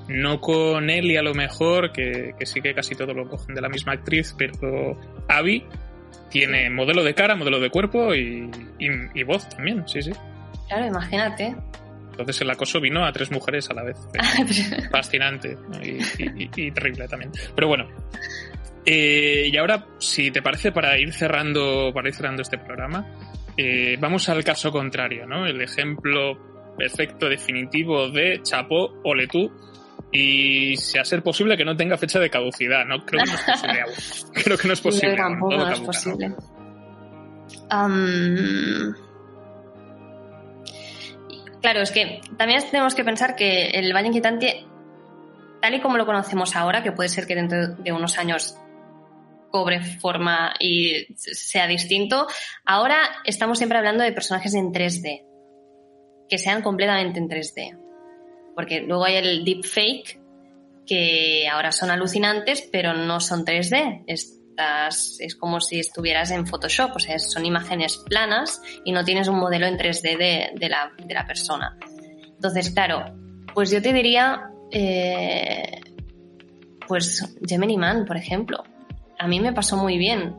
No 0.09 0.41
con 0.41 0.89
Ellie 0.89 1.19
a 1.19 1.23
lo 1.23 1.35
mejor, 1.35 1.93
que, 1.93 2.35
que 2.39 2.47
sí 2.47 2.63
que 2.63 2.73
casi 2.75 2.95
todo 2.95 3.13
lo 3.13 3.29
cogen 3.29 3.55
de 3.55 3.61
la 3.61 3.69
misma 3.69 3.93
actriz, 3.93 4.35
pero 4.39 4.99
Abby 5.29 5.67
tiene 6.31 6.71
modelo 6.71 7.05
de 7.05 7.15
cara, 7.15 7.37
modelo 7.37 7.61
de 7.61 7.69
cuerpo 7.69 8.15
y, 8.15 8.51
y- 8.79 8.89
y 9.21 9.23
voz 9.25 9.47
también, 9.51 9.87
sí, 9.87 10.01
sí. 10.01 10.13
Claro, 10.69 10.87
imagínate. 10.87 11.55
Entonces 12.19 12.41
el 12.43 12.51
acoso 12.51 12.81
vino 12.81 13.05
a 13.07 13.13
tres 13.13 13.31
mujeres 13.31 13.71
a 13.71 13.75
la 13.75 13.85
vez. 13.85 13.97
Fascinante 14.91 15.57
¿no? 15.69 15.81
y, 15.83 15.99
y- 16.19 16.51
y 16.57 16.71
terrible 16.73 17.07
también. 17.09 17.31
Pero 17.55 17.69
bueno. 17.69 17.89
Eh, 18.85 19.51
y 19.53 19.57
ahora, 19.57 19.87
si 19.99 20.31
te 20.31 20.41
parece, 20.43 20.73
para 20.73 20.99
ir 20.99 21.13
cerrando, 21.13 21.91
para 21.93 22.09
ir 22.09 22.15
cerrando 22.15 22.43
este 22.43 22.59
programa, 22.59 23.07
eh, 23.57 23.97
vamos 24.01 24.29
al 24.31 24.43
caso 24.43 24.71
contrario, 24.73 25.27
¿no? 25.27 25.47
El 25.47 25.61
ejemplo 25.61 26.75
perfecto, 26.77 27.29
definitivo 27.29 28.09
de 28.11 28.41
Chapo, 28.43 28.95
ole 29.05 29.27
tú, 29.27 29.53
y 30.11 30.75
si 30.77 30.97
a 30.99 31.05
ser 31.05 31.23
posible 31.23 31.57
que 31.57 31.65
no 31.67 31.77
tenga 31.77 31.99
fecha 31.99 32.19
de 32.19 32.31
caducidad, 32.31 32.87
¿no? 32.87 33.05
Creo 33.05 33.23
que 33.25 33.31
no 33.31 33.37
es 33.37 33.43
posible 33.45 33.81
aún. 33.83 33.93
Creo 34.45 34.57
que 34.57 34.69
no 34.69 34.75
es 34.75 34.81
posible. 34.81 35.11
Yo 35.11 35.17
tampoco 35.17 35.57
no 35.57 35.63
es 35.63 35.69
caduca, 35.69 35.81
¿no? 35.81 35.87
posible. 35.87 36.35
Claro, 41.61 41.81
es 41.81 41.91
que 41.91 42.21
también 42.37 42.63
tenemos 42.71 42.95
que 42.95 43.05
pensar 43.05 43.35
que 43.35 43.71
el 43.71 43.93
Valle 43.93 44.09
Inquietante, 44.09 44.65
tal 45.61 45.75
y 45.75 45.81
como 45.81 45.97
lo 45.97 46.07
conocemos 46.07 46.55
ahora, 46.55 46.83
que 46.83 46.93
puede 46.93 47.09
ser 47.09 47.27
que 47.27 47.35
dentro 47.35 47.69
de 47.69 47.93
unos 47.93 48.17
años 48.19 48.57
cobre 49.51 49.81
forma 49.81 50.55
y 50.61 51.07
sea 51.17 51.67
distinto, 51.67 52.27
ahora 52.65 52.99
estamos 53.25 53.59
siempre 53.59 53.79
hablando 53.79 54.05
de 54.05 54.13
personajes 54.13 54.55
en 54.55 54.73
3D, 54.73 55.25
que 56.29 56.39
sean 56.39 56.63
completamente 56.63 57.19
en 57.19 57.29
3D. 57.29 57.79
Porque 58.55 58.81
luego 58.81 59.05
hay 59.05 59.17
el 59.17 59.45
deepfake, 59.45 60.21
que 60.87 61.49
ahora 61.49 61.73
son 61.73 61.91
alucinantes, 61.91 62.69
pero 62.73 62.95
no 62.95 63.21
son 63.21 63.45
3D. 63.45 64.05
Es 65.21 65.37
como 65.37 65.61
si 65.61 65.79
estuvieras 65.81 66.31
en 66.31 66.47
Photoshop, 66.47 66.97
o 66.97 66.99
sea, 66.99 67.19
son 67.19 67.47
imágenes 67.47 67.99
planas 67.99 68.61
y 68.85 68.93
no 68.93 69.05
tienes 69.05 69.29
un 69.29 69.37
modelo 69.37 69.67
en 69.67 69.77
3D 69.79 70.17
de, 70.19 70.51
de 70.55 70.69
la, 70.69 70.93
de 70.97 71.15
la 71.15 71.27
persona. 71.27 71.77
Entonces, 72.27 72.71
claro, 72.71 73.05
pues 73.55 73.71
yo 73.71 73.81
te 73.83 73.93
diría, 73.93 74.51
eh, 74.71 75.81
pues 76.87 77.37
Gemini 77.47 77.77
Man, 77.77 78.05
por 78.05 78.17
ejemplo. 78.17 78.63
A 79.19 79.27
mí 79.27 79.41
me 79.41 79.53
pasó 79.53 79.77
muy 79.77 79.99
bien 79.99 80.37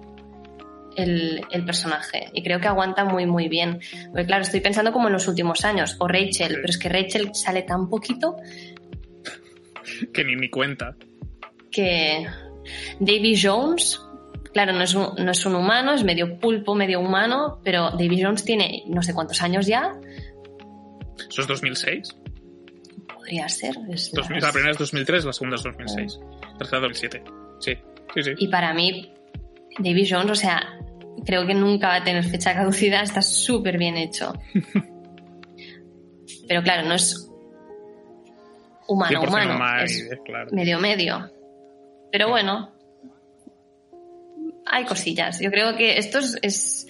el, 0.95 1.41
el 1.51 1.65
personaje 1.65 2.29
y 2.33 2.41
creo 2.43 2.59
que 2.59 2.67
aguanta 2.67 3.03
muy, 3.05 3.25
muy 3.25 3.47
bien. 3.49 3.79
Porque 4.07 4.25
claro, 4.25 4.43
estoy 4.43 4.61
pensando 4.61 4.91
como 4.93 5.07
en 5.07 5.13
los 5.13 5.27
últimos 5.27 5.65
años, 5.65 5.95
o 5.99 6.07
Rachel, 6.07 6.55
pero 6.55 6.69
es 6.69 6.77
que 6.77 6.89
Rachel 6.89 7.29
sale 7.33 7.63
tan 7.63 7.89
poquito 7.89 8.37
Que 10.13 10.23
ni 10.23 10.35
mi 10.35 10.49
cuenta. 10.49 10.95
que 11.71 12.25
Davy 12.99 13.39
Jones, 13.41 13.99
claro, 14.53 14.73
no 14.73 14.83
es, 14.83 14.93
un, 14.95 15.09
no 15.17 15.31
es 15.31 15.45
un 15.45 15.55
humano, 15.55 15.93
es 15.93 16.03
medio 16.03 16.39
pulpo, 16.39 16.75
medio 16.75 16.99
humano, 16.99 17.59
pero 17.63 17.91
Davy 17.91 18.21
Jones 18.21 18.43
tiene 18.43 18.83
no 18.87 19.01
sé 19.01 19.13
cuántos 19.13 19.41
años 19.41 19.65
ya, 19.67 19.93
¿Eso 21.29 21.41
es 21.41 21.47
2006? 21.47 22.15
podría 23.13 23.47
ser. 23.49 23.75
es- 23.89 24.11
2000, 24.13 24.41
la 24.41 24.51
primera 24.51 24.71
es 24.71 24.77
2003, 24.77 25.25
la 25.25 25.33
segunda 25.33 25.55
es 25.57 25.63
2006. 25.63 26.19
La 26.51 26.57
tercera 26.57 26.79
2007. 26.81 27.23
Sí, 27.59 27.73
sí, 28.15 28.23
sí. 28.23 28.31
Y 28.37 28.47
para 28.47 28.73
mí, 28.73 29.13
Davy 29.77 30.07
Jones, 30.09 30.31
o 30.31 30.35
sea, 30.35 30.79
creo 31.25 31.45
que 31.45 31.53
nunca 31.53 31.89
va 31.89 31.95
a 31.95 32.03
tener 32.03 32.23
fecha 32.23 32.53
caducidad, 32.53 33.03
está 33.03 33.21
súper 33.21 33.77
bien 33.77 33.97
hecho. 33.97 34.33
Pero 36.47 36.63
claro, 36.63 36.87
no 36.87 36.95
es 36.95 37.29
humano, 38.87 39.21
100% 39.21 39.27
humano, 39.27 39.55
humano, 39.55 39.83
es 39.83 40.09
claro. 40.25 40.49
medio 40.51 40.79
medio. 40.79 41.29
Pero 42.11 42.29
bueno, 42.29 42.71
hay 44.69 44.85
cosillas. 44.85 45.39
Yo 45.39 45.51
creo 45.51 45.75
que 45.75 45.97
esto 45.97 46.19
es, 46.19 46.87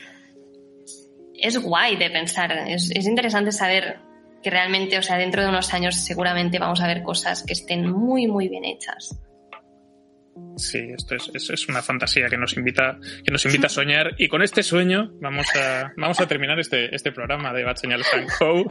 es, 1.34 1.57
guay 1.57 1.95
de 1.95 2.09
pensar. 2.09 2.51
Es, 2.67 2.91
es 2.91 3.05
interesante 3.05 3.51
saber 3.51 3.99
que 4.43 4.49
realmente, 4.49 4.97
o 4.97 5.01
sea, 5.01 5.17
dentro 5.17 5.41
de 5.41 5.49
unos 5.49 5.73
años 5.73 5.95
seguramente 5.95 6.59
vamos 6.59 6.82
a 6.82 6.88
ver 6.88 7.03
cosas 7.03 7.43
que 7.43 7.53
estén 7.53 7.89
muy, 7.89 8.27
muy 8.27 8.47
bien 8.49 8.65
hechas. 8.65 9.17
Sí, 10.55 10.89
esto 10.95 11.15
es, 11.15 11.49
es, 11.49 11.69
una 11.69 11.82
fantasía 11.82 12.27
que 12.27 12.38
nos 12.38 12.55
invita, 12.55 12.97
que 13.23 13.32
nos 13.32 13.45
invita 13.45 13.67
a 13.67 13.69
soñar. 13.69 14.15
Y 14.17 14.27
con 14.27 14.41
este 14.41 14.63
sueño 14.63 15.11
vamos 15.21 15.47
a, 15.55 15.91
vamos 15.97 16.19
a 16.19 16.27
terminar 16.27 16.59
este, 16.59 16.93
este 16.93 17.11
programa 17.11 17.53
de 17.53 17.63
Bad 17.63 17.77
Señal 17.77 18.03
Frank 18.03 18.30
Co. 18.38 18.65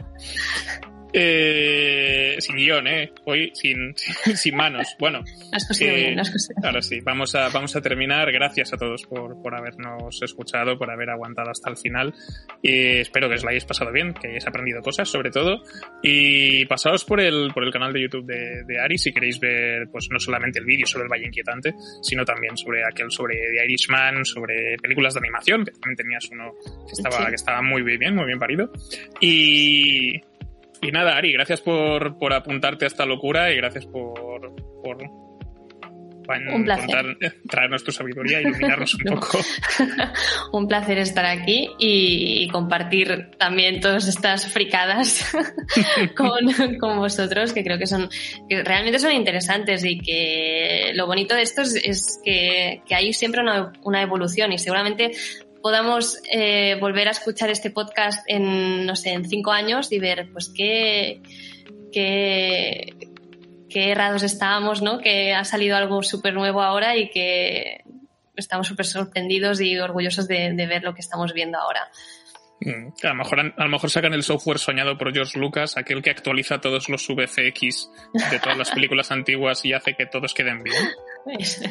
Eh, 1.13 2.35
sin 2.39 2.55
guion, 2.55 2.87
¿eh? 2.87 3.11
Hoy 3.25 3.51
sin, 3.53 3.93
sin, 4.35 4.55
manos. 4.55 4.87
Bueno, 4.99 5.23
Has 5.51 5.65
conseguido 5.67 5.95
Eh, 5.97 5.99
bien, 6.01 6.15
conseguido. 6.17 6.67
ahora 6.67 6.81
sí, 6.81 6.99
vamos 7.01 7.35
a, 7.35 7.49
vamos 7.49 7.75
a 7.75 7.81
terminar. 7.81 8.31
Gracias 8.31 8.73
a 8.73 8.77
todos 8.77 9.03
por, 9.05 9.41
por 9.41 9.55
habernos 9.55 10.21
escuchado, 10.21 10.77
por 10.77 10.91
haber 10.91 11.09
aguantado 11.09 11.49
hasta 11.51 11.69
el 11.69 11.77
final. 11.77 12.13
Y 12.61 12.99
espero 12.99 13.27
que 13.29 13.35
os 13.35 13.43
lo 13.43 13.49
hayáis 13.49 13.65
pasado 13.65 13.91
bien, 13.91 14.13
que 14.13 14.27
hayáis 14.27 14.47
aprendido 14.47 14.81
cosas, 14.81 15.09
sobre 15.09 15.31
todo. 15.31 15.63
Y 16.03 16.65
pasaos 16.65 17.03
por 17.05 17.19
el, 17.19 17.51
por 17.53 17.63
el 17.63 17.71
canal 17.71 17.91
de 17.93 18.01
YouTube 18.01 18.25
de, 18.25 18.63
de 18.65 18.79
Ari 18.79 18.97
si 18.97 19.11
queréis 19.11 19.39
ver, 19.39 19.87
pues 19.91 20.07
no 20.11 20.19
solamente 20.19 20.59
el 20.59 20.65
vídeo 20.65 20.85
sobre 20.85 21.03
el 21.05 21.09
Valle 21.09 21.25
Inquietante, 21.25 21.73
sino 22.01 22.23
también 22.25 22.55
sobre 22.57 22.83
aquel 22.85 23.11
sobre 23.11 23.35
The 23.35 23.65
Irishman, 23.65 24.25
sobre 24.25 24.77
películas 24.81 25.13
de 25.13 25.19
animación, 25.19 25.65
que 25.65 25.71
también 25.71 25.95
tenías 25.95 26.29
uno 26.31 26.53
que 26.87 26.93
estaba, 26.93 27.17
Sí. 27.17 27.25
que 27.29 27.35
estaba 27.35 27.61
muy 27.61 27.81
bien, 27.81 28.15
muy 28.15 28.25
bien 28.25 28.39
parido. 28.39 28.71
Y, 29.19 30.21
y 30.81 30.91
nada, 30.91 31.17
Ari, 31.17 31.33
gracias 31.33 31.61
por, 31.61 32.17
por 32.17 32.33
apuntarte 32.33 32.85
a 32.85 32.87
esta 32.87 33.05
locura 33.05 33.51
y 33.51 33.57
gracias 33.57 33.85
por, 33.85 34.55
por 34.83 34.97
Un 36.53 36.63
placer. 36.63 37.17
traernos 37.49 37.83
tu 37.83 37.91
sabiduría 37.91 38.39
y 38.39 38.43
iluminarnos 38.43 38.93
un 38.95 39.03
poco. 39.15 39.39
Un 40.53 40.67
placer 40.67 40.97
estar 40.99 41.25
aquí 41.25 41.69
y, 41.79 42.43
y 42.43 42.47
compartir 42.49 43.31
también 43.37 43.79
todas 43.81 44.07
estas 44.07 44.51
fricadas 44.51 45.31
con, 46.15 46.77
con 46.79 46.97
vosotros, 46.97 47.51
que 47.53 47.63
creo 47.63 47.77
que 47.77 47.87
son 47.87 48.09
que 48.47 48.63
realmente 48.63 48.99
son 48.99 49.11
interesantes 49.11 49.83
y 49.85 49.99
que 49.99 50.91
lo 50.93 51.07
bonito 51.07 51.35
de 51.35 51.41
esto 51.41 51.61
es, 51.61 51.75
es 51.75 52.19
que, 52.23 52.81
que 52.87 52.95
hay 52.95 53.13
siempre 53.13 53.41
una, 53.41 53.73
una 53.83 54.01
evolución 54.01 54.51
y 54.53 54.57
seguramente 54.57 55.11
podamos 55.61 56.17
eh, 56.31 56.77
volver 56.79 57.07
a 57.07 57.11
escuchar 57.11 57.49
este 57.49 57.71
podcast 57.71 58.23
en, 58.27 58.85
no 58.85 58.95
sé, 58.95 59.11
en 59.11 59.27
cinco 59.27 59.51
años 59.51 59.91
y 59.91 59.99
ver, 59.99 60.29
pues, 60.31 60.51
qué, 60.55 61.21
qué, 61.91 62.93
qué 63.69 63.91
errados 63.91 64.23
estábamos, 64.23 64.81
¿no? 64.81 64.99
Que 64.99 65.33
ha 65.33 65.43
salido 65.45 65.75
algo 65.77 66.03
súper 66.03 66.33
nuevo 66.33 66.61
ahora 66.61 66.95
y 66.95 67.09
que 67.09 67.83
estamos 68.35 68.67
súper 68.67 68.85
sorprendidos 68.85 69.59
y 69.61 69.77
orgullosos 69.77 70.27
de, 70.27 70.53
de 70.53 70.67
ver 70.67 70.83
lo 70.83 70.93
que 70.93 71.01
estamos 71.01 71.33
viendo 71.33 71.57
ahora. 71.57 71.89
Mm, 72.61 72.89
A 73.03 73.07
lo, 73.09 73.15
mejor, 73.15 73.39
a 73.39 73.63
lo 73.63 73.69
mejor 73.69 73.89
sacan 73.89 74.13
el 74.13 74.23
software 74.23 74.59
soñado 74.59 74.97
por 74.97 75.13
George 75.13 75.39
Lucas, 75.39 75.77
aquel 75.77 76.01
que 76.01 76.09
actualiza 76.09 76.59
todos 76.59 76.89
los 76.89 77.07
VFX 77.07 77.89
de 78.31 78.39
todas 78.39 78.57
las 78.57 78.71
películas 78.71 79.11
antiguas 79.11 79.63
y 79.65 79.73
hace 79.73 79.93
que 79.93 80.05
todos 80.05 80.33
queden 80.33 80.63
bien. 80.63 80.75
Es, 81.37 81.61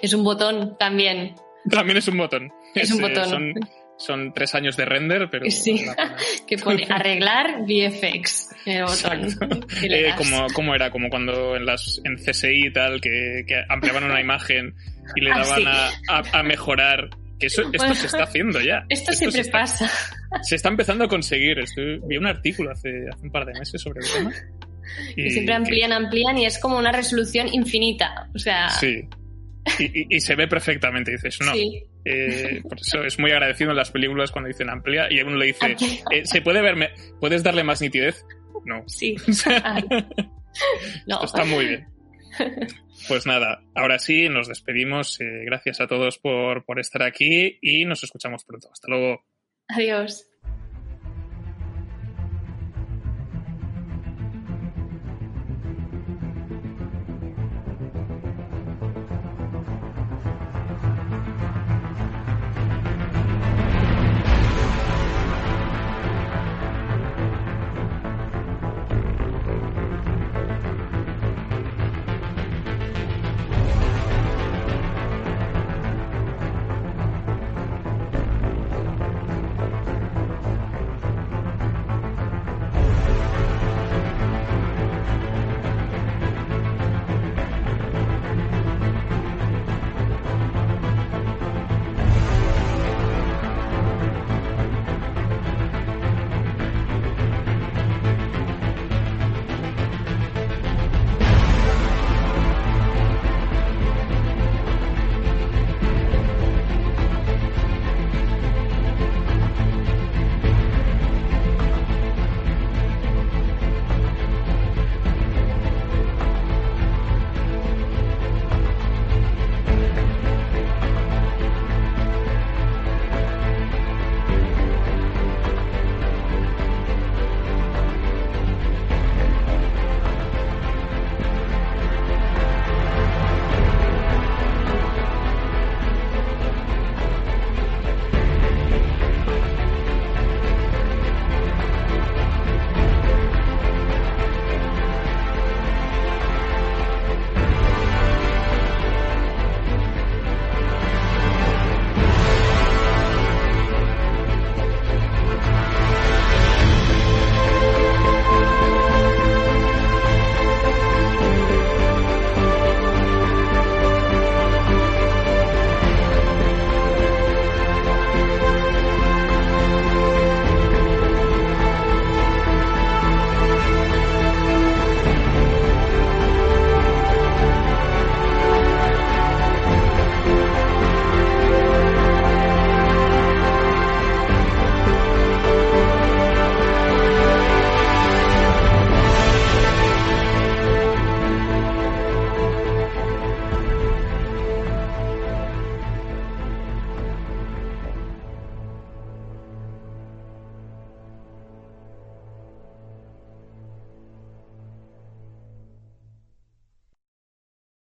es 0.00 0.14
un 0.14 0.24
botón 0.24 0.76
también. 0.78 1.34
También 1.70 1.98
es 1.98 2.08
un 2.08 2.16
botón. 2.18 2.52
Es 2.74 2.90
un 2.90 3.00
eh, 3.04 3.08
botón. 3.08 3.28
Son, 3.28 3.54
son 3.98 4.32
tres 4.34 4.54
años 4.54 4.76
de 4.76 4.84
render, 4.84 5.28
pero... 5.30 5.50
Sí. 5.50 5.84
que 6.46 6.58
pone 6.58 6.86
arreglar 6.90 7.62
VFX. 7.62 8.48
El 8.66 8.84
botón. 8.84 9.64
Eh, 9.82 10.12
como, 10.16 10.46
como 10.54 10.74
era, 10.74 10.90
como 10.90 11.08
cuando 11.10 11.56
en 11.56 11.64
las 11.66 12.00
en 12.04 12.16
CSI 12.16 12.66
y 12.66 12.72
tal, 12.72 13.00
que, 13.00 13.44
que 13.46 13.62
ampliaban 13.68 14.04
una 14.04 14.20
imagen 14.20 14.74
y 15.14 15.20
le 15.20 15.30
Ah, 15.32 15.38
daban 15.38 15.60
sí. 15.60 15.64
a, 15.66 15.90
a- 16.18 16.40
a 16.40 16.42
mejorar. 16.42 17.10
Que 17.38 17.46
eso, 17.48 17.62
esto 17.62 17.76
Bueno, 17.76 17.94
se 17.94 18.06
está 18.06 18.22
haciendo 18.22 18.60
ya. 18.62 18.84
Esto 18.88 19.12
siempre 19.12 19.42
está- 19.42 19.60
pasa. 19.60 19.90
Se 20.42 20.56
está 20.56 20.70
empezando 20.70 21.04
a 21.04 21.08
conseguir. 21.08 21.58
Estoy- 21.58 22.00
vi 22.06 22.16
un 22.16 22.26
artículo 22.26 22.70
hace, 22.70 22.88
hace 23.12 23.22
un 23.26 23.30
par 23.30 23.44
de 23.44 23.52
meses 23.58 23.80
sobre 23.82 24.00
el 24.00 24.10
tema. 24.10 24.32
Y 25.16 25.30
siempre 25.30 25.54
amplían, 25.54 25.92
amplían 25.92 26.38
y 26.38 26.46
es 26.46 26.58
como 26.58 26.78
una 26.78 26.92
resolución 26.92 27.48
infinita. 27.52 28.30
O 28.34 28.38
sea, 28.38 28.70
Sí. 28.70 29.02
Y, 29.78 30.20
se 30.20 30.34
ve 30.36 30.46
perfectamente, 30.46 31.10
dices, 31.12 31.38
no. 31.40 31.52
Eh, 32.04 32.62
por 32.62 32.78
eso 32.80 33.02
es 33.02 33.18
muy 33.18 33.32
agradecido 33.32 33.70
en 33.70 33.76
las 33.76 33.90
películas 33.90 34.30
cuando 34.30 34.48
dicen 34.48 34.70
amplia 34.70 35.08
y 35.10 35.20
uno 35.20 35.36
le 35.36 35.46
dice, 35.46 35.76
eh, 36.12 36.24
¿se 36.24 36.40
puede 36.40 36.62
verme? 36.62 36.90
¿Puedes 37.20 37.42
darle 37.42 37.64
más 37.64 37.80
nitidez? 37.80 38.24
No. 38.64 38.84
Sí. 38.86 39.16
no. 41.06 41.14
Esto 41.16 41.24
está 41.24 41.44
muy 41.44 41.66
bien. 41.66 41.86
Pues 43.08 43.26
nada, 43.26 43.62
ahora 43.74 43.98
sí, 43.98 44.28
nos 44.28 44.48
despedimos. 44.48 45.20
Eh, 45.20 45.44
gracias 45.44 45.80
a 45.80 45.86
todos 45.86 46.18
por, 46.18 46.64
por 46.64 46.80
estar 46.80 47.02
aquí 47.02 47.58
y 47.60 47.84
nos 47.84 48.02
escuchamos 48.02 48.44
pronto. 48.44 48.68
Hasta 48.72 48.88
luego. 48.88 49.22
Adiós. 49.68 50.26